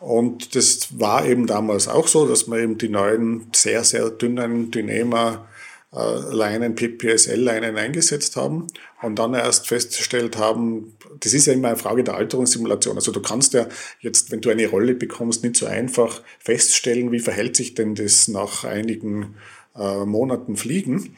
[0.00, 4.70] Und das war eben damals auch so, dass man eben die neuen, sehr, sehr dünnen
[4.70, 5.53] Dynema äh,
[5.96, 8.66] Leinen, PPSL-Leinen eingesetzt haben
[9.00, 12.96] und dann erst festgestellt haben, das ist ja immer eine Frage der Alterungssimulation.
[12.96, 13.68] Also du kannst ja
[14.00, 18.26] jetzt, wenn du eine Rolle bekommst, nicht so einfach feststellen, wie verhält sich denn das
[18.26, 19.36] nach einigen
[19.76, 21.16] äh, Monaten Fliegen.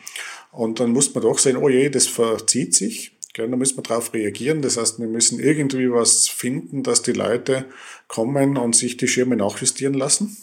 [0.53, 3.17] Und dann muss man doch sehen, oh je, das verzieht sich.
[3.33, 4.63] Gell, da müssen wir darauf reagieren.
[4.63, 7.67] Das heißt, wir müssen irgendwie was finden, dass die Leute
[8.09, 10.37] kommen und sich die Schirme nachjustieren lassen.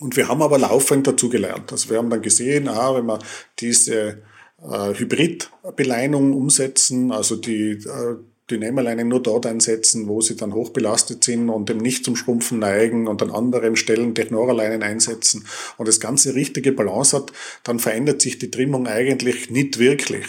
[0.00, 1.70] Und wir haben aber laufend dazugelernt.
[1.70, 3.18] Also wir haben dann gesehen, ah, wenn wir
[3.60, 4.22] diese
[4.62, 8.16] äh, Hybridbeleinung umsetzen, also die äh,
[8.50, 13.06] Dynamaleinen nur dort einsetzen, wo sie dann hochbelastet sind und dem nicht zum Schrumpfen neigen
[13.06, 15.46] und an anderen Stellen Technoraleinen einsetzen
[15.78, 17.32] und das ganze richtige Balance hat,
[17.64, 20.26] dann verändert sich die Trimmung eigentlich nicht wirklich.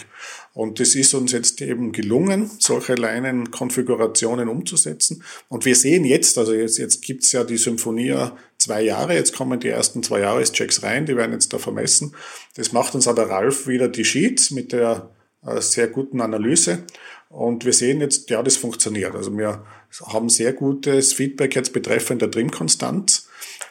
[0.54, 5.24] Und es ist uns jetzt eben gelungen, solche Leinenkonfigurationen umzusetzen.
[5.48, 9.58] Und wir sehen jetzt, also jetzt, jetzt gibt's ja die Symphonia zwei Jahre, jetzt kommen
[9.58, 12.14] die ersten zwei Jahreschecks rein, die werden jetzt da vermessen.
[12.54, 15.10] Das macht uns aber Ralf wieder die Sheets mit der
[15.44, 16.84] äh, sehr guten Analyse.
[17.28, 19.16] Und wir sehen jetzt, ja, das funktioniert.
[19.16, 19.64] Also wir
[20.06, 23.23] haben sehr gutes Feedback jetzt betreffend der Trimmkonstanz.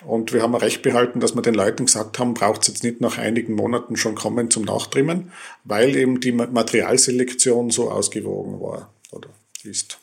[0.05, 3.01] Und wir haben recht behalten, dass wir den Leuten gesagt haben, braucht es jetzt nicht
[3.01, 5.31] nach einigen Monaten schon kommen zum Nachtrimmen,
[5.63, 9.29] weil eben die Materialselektion so ausgewogen war oder
[9.63, 9.99] ist.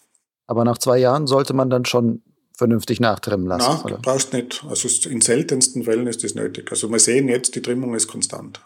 [0.47, 2.23] Aber nach zwei Jahren sollte man dann schon
[2.55, 3.81] vernünftig nachtrimmen lassen.
[3.85, 4.65] Nein, du brauchst nicht.
[4.69, 6.71] Also in seltensten Fällen ist das nötig.
[6.71, 8.61] Also wir sehen jetzt, die Trimmung ist konstant.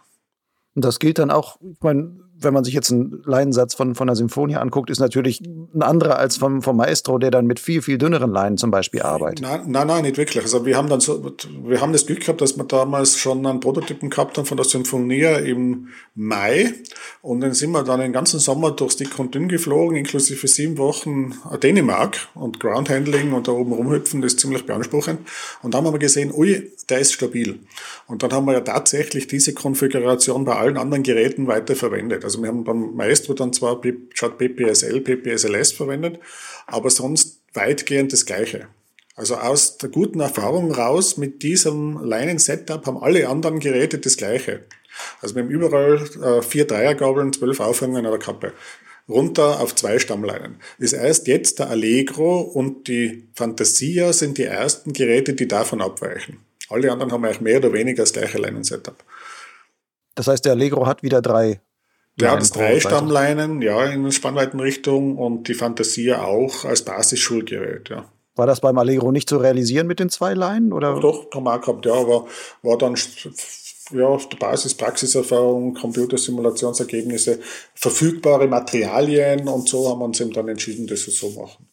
[0.75, 4.09] Und das gilt dann auch, ich meine, wenn man sich jetzt einen Leinensatz von, von
[4.09, 7.83] einer Symphonie anguckt, ist natürlich ein anderer als vom, vom Maestro, der dann mit viel,
[7.83, 9.41] viel dünneren Leinen zum Beispiel arbeitet.
[9.41, 10.43] Nein, nein, nein, nicht wirklich.
[10.43, 11.33] Also wir haben dann so,
[11.65, 14.67] wir haben das Glück gehabt, dass wir damals schon einen Prototypen gehabt haben von der
[14.67, 16.75] Symphonie im Mai.
[17.23, 20.79] Und dann sind wir dann den ganzen Sommer durchs Dick und Dünn geflogen, inklusive sieben
[20.79, 25.21] Wochen Dänemark und Groundhandling und da oben rumhüpfen, das ist ziemlich beanspruchend.
[25.63, 27.61] Und dann haben wir gesehen, ui, der ist stabil.
[28.07, 31.75] Und dann haben wir ja tatsächlich diese Konfiguration bei allen anderen Geräten weiter
[32.25, 33.81] Also wir haben beim Maestro dann zwar
[34.13, 36.19] statt PPSL, PPSLS verwendet,
[36.67, 38.69] aber sonst weitgehend das Gleiche.
[39.17, 44.65] Also aus der guten Erfahrung raus mit diesem Leinen-Setup haben alle anderen Geräte das Gleiche.
[45.21, 48.53] Also wir haben überall äh, vier Dreiergabeln, zwölf Aufhängungen an der Kappe.
[49.09, 50.57] Runter auf zwei Stammleinen.
[50.79, 56.39] Das heißt, jetzt der Allegro und die Fantasia sind die ersten Geräte, die davon abweichen.
[56.71, 58.97] Alle anderen haben eigentlich mehr oder weniger das gleiche Leinen-Setup.
[60.15, 61.61] Das heißt, der Allegro hat wieder drei.
[62.17, 68.05] Der hat drei Stammleinen, ja, in Spannweitenrichtung und die Fantasia auch als Basisschulgerät, ja.
[68.37, 70.73] War das beim Allegro nicht zu realisieren mit den zwei Leinen?
[70.73, 70.99] Oder?
[70.99, 72.27] Doch, haben wir gehabt, ja, aber
[72.63, 72.97] war dann
[73.93, 77.41] ja, auf der Basis Praxiserfahrung, Computersimulationsergebnisse,
[77.75, 81.69] verfügbare Materialien und so haben wir uns eben dann entschieden, das so machen.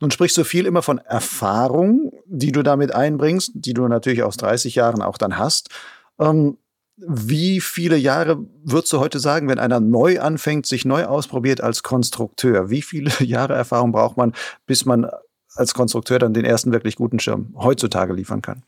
[0.00, 4.36] Nun sprichst du viel immer von Erfahrung, die du damit einbringst, die du natürlich aus
[4.36, 5.70] 30 Jahren auch dann hast.
[6.18, 6.58] Ähm,
[6.96, 11.82] wie viele Jahre würdest du heute sagen, wenn einer neu anfängt, sich neu ausprobiert als
[11.82, 12.70] Konstrukteur?
[12.70, 14.32] Wie viele Jahre Erfahrung braucht man,
[14.66, 15.06] bis man
[15.54, 18.62] als Konstrukteur dann den ersten wirklich guten Schirm heutzutage liefern kann?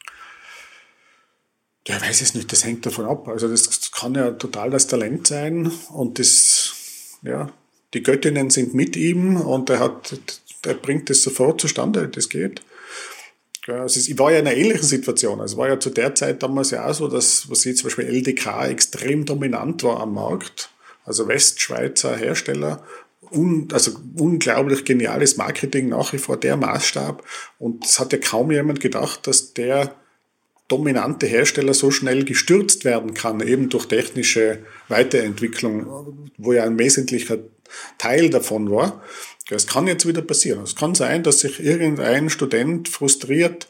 [1.86, 3.28] Ja, weiß es nicht, das hängt davon ab.
[3.28, 7.50] Also das kann ja total das Talent sein und das, ja,
[7.94, 10.18] die Göttinnen sind mit ihm und er hat,
[10.66, 12.60] er bringt das sofort zustande, das geht.
[13.68, 15.40] Also ich war ja in einer ähnlichen Situation.
[15.40, 17.88] Also es war ja zu der Zeit damals ja auch so, dass, was jetzt zum
[17.88, 20.70] Beispiel LDK extrem dominant war am Markt.
[21.04, 22.82] Also Westschweizer Hersteller
[23.30, 27.24] un, also unglaublich geniales Marketing nach wie vor der Maßstab.
[27.58, 29.94] Und es hat ja kaum jemand gedacht, dass der
[30.68, 34.58] dominante Hersteller so schnell gestürzt werden kann, eben durch technische
[34.88, 37.38] Weiterentwicklung, wo ja ein wesentlicher
[37.96, 39.02] Teil davon war.
[39.50, 40.62] Es kann jetzt wieder passieren.
[40.62, 43.68] Es kann sein, dass sich irgendein Student frustriert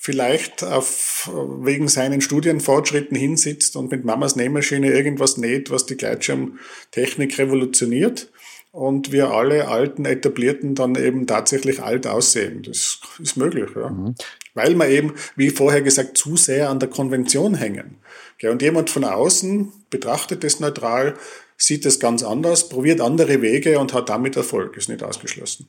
[0.00, 1.28] vielleicht auf,
[1.60, 8.30] wegen seinen Studienfortschritten hinsitzt und mit Mamas Nähmaschine irgendwas näht, was die Gleitschirmtechnik revolutioniert
[8.70, 12.62] und wir alle alten Etablierten dann eben tatsächlich alt aussehen.
[12.62, 13.88] Das ist möglich, ja.
[13.90, 14.14] Mhm.
[14.54, 17.98] Weil wir eben, wie vorher gesagt, zu sehr an der Konvention hängen.
[18.42, 21.14] Und jemand von außen betrachtet es neutral,
[21.58, 25.68] sieht es ganz anders, probiert andere Wege und hat damit Erfolg, ist nicht ausgeschlossen.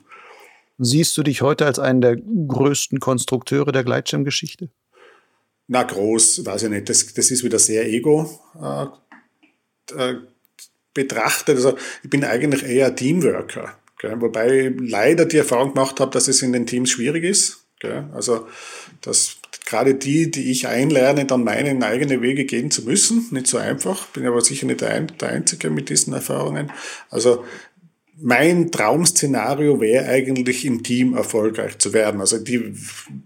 [0.77, 4.69] Siehst du dich heute als einen der größten Konstrukteure der Gleitschirmgeschichte?
[5.67, 6.89] Na, groß, weiß ich nicht.
[6.89, 8.85] Das, das ist wieder sehr ego äh,
[9.95, 10.15] äh,
[10.93, 11.57] betrachtet.
[11.57, 13.77] Also ich bin eigentlich eher Teamworker.
[13.99, 14.21] Gell?
[14.21, 17.65] Wobei ich leider die Erfahrung gemacht habe, dass es in den Teams schwierig ist.
[17.79, 18.09] Gell?
[18.13, 18.47] Also
[19.01, 19.38] dass
[19.69, 23.27] gerade die, die ich einlerne, dann meinen eigene Wege gehen zu müssen.
[23.31, 24.07] Nicht so einfach.
[24.07, 26.71] Bin aber sicher nicht der, Einzige mit diesen Erfahrungen.
[27.11, 27.45] Also
[28.21, 32.19] mein Traum-Szenario wäre eigentlich im Team erfolgreich zu werden.
[32.19, 32.73] Also die,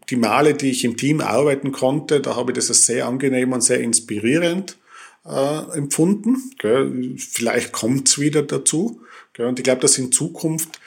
[0.09, 3.53] die Male, die ich im Team arbeiten konnte, da habe ich das als sehr angenehm
[3.53, 4.77] und sehr inspirierend
[5.25, 6.51] äh, empfunden.
[6.59, 7.15] Gell.
[7.17, 9.01] Vielleicht kommt's wieder dazu.
[9.31, 9.47] Gell.
[9.47, 10.81] Und ich glaube, dass in Zukunft,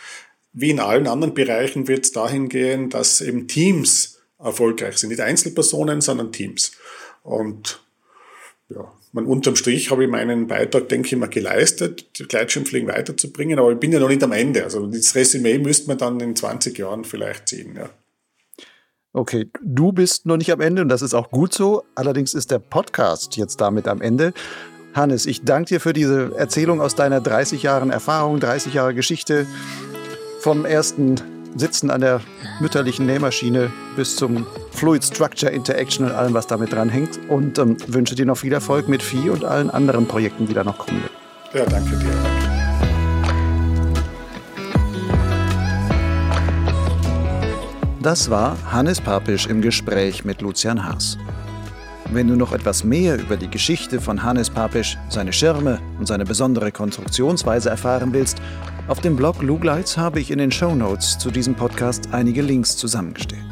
[0.52, 4.15] wie in allen anderen Bereichen, wird es dahin gehen, dass eben Teams
[4.46, 5.10] erfolgreich sind.
[5.10, 6.72] Nicht Einzelpersonen, sondern Teams.
[7.22, 7.80] Und
[8.68, 13.72] ja, man, unterm Strich habe ich meinen Beitrag, denke ich mal, geleistet, Gleitschirmfliegen weiterzubringen, aber
[13.72, 14.64] ich bin ja noch nicht am Ende.
[14.64, 17.76] Also das Resümee müsste man dann in 20 Jahren vielleicht ziehen.
[17.76, 17.90] Ja.
[19.12, 21.84] Okay, du bist noch nicht am Ende und das ist auch gut so.
[21.94, 24.34] Allerdings ist der Podcast jetzt damit am Ende.
[24.92, 29.46] Hannes, ich danke dir für diese Erzählung aus deiner 30 Jahren Erfahrung, 30 Jahre Geschichte
[30.40, 32.20] vom ersten Sitzen an der
[32.60, 37.18] mütterlichen Nähmaschine bis zum Fluid Structure Interaction und allem, was damit dran hängt.
[37.28, 40.64] Und ähm, wünsche dir noch viel Erfolg mit Vieh und allen anderen Projekten, die da
[40.64, 41.02] noch kommen.
[41.52, 42.46] Ja, danke dir.
[48.02, 51.18] Das war Hannes Papisch im Gespräch mit Lucian Haas.
[52.12, 56.24] Wenn du noch etwas mehr über die Geschichte von Hannes Papisch, seine Schirme und seine
[56.24, 58.40] besondere Konstruktionsweise erfahren willst,
[58.88, 62.76] auf dem Blog Lugleitz habe ich in den Show Notes zu diesem Podcast einige Links
[62.76, 63.42] zusammengestellt.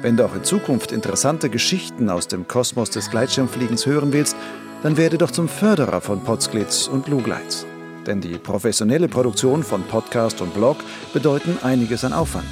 [0.00, 4.36] Wenn du auch in Zukunft interessante Geschichten aus dem Kosmos des Gleitschirmfliegens hören willst,
[4.84, 7.66] dann werde doch zum Förderer von Potsglitz und Lugleitz.
[8.06, 10.76] Denn die professionelle Produktion von Podcast und Blog
[11.12, 12.46] bedeuten einiges an Aufwand.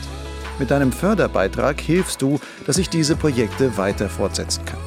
[0.59, 4.81] Mit deinem Förderbeitrag hilfst du, dass ich diese Projekte weiter fortsetzen kann.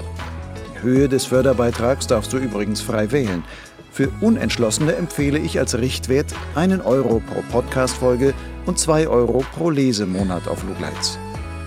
[0.76, 3.44] Die Höhe des Förderbeitrags darfst du übrigens frei wählen.
[3.92, 8.34] Für Unentschlossene empfehle ich als Richtwert einen Euro pro Podcast-Folge
[8.66, 11.18] und zwei Euro pro Lesemonat auf Lugleitz.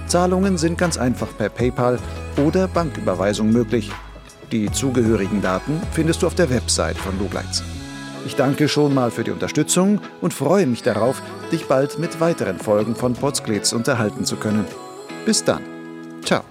[0.07, 1.99] Zahlungen sind ganz einfach per PayPal
[2.37, 3.91] oder Banküberweisung möglich.
[4.53, 7.63] Die zugehörigen Daten findest du auf der Website von Lugleitz.
[8.27, 11.23] Ich danke schon mal für die Unterstützung und freue mich darauf,
[11.53, 14.67] dich bald mit weiteren Folgen von Potsglitz unterhalten zu können.
[15.25, 15.63] Bis dann.
[16.25, 16.43] Ciao.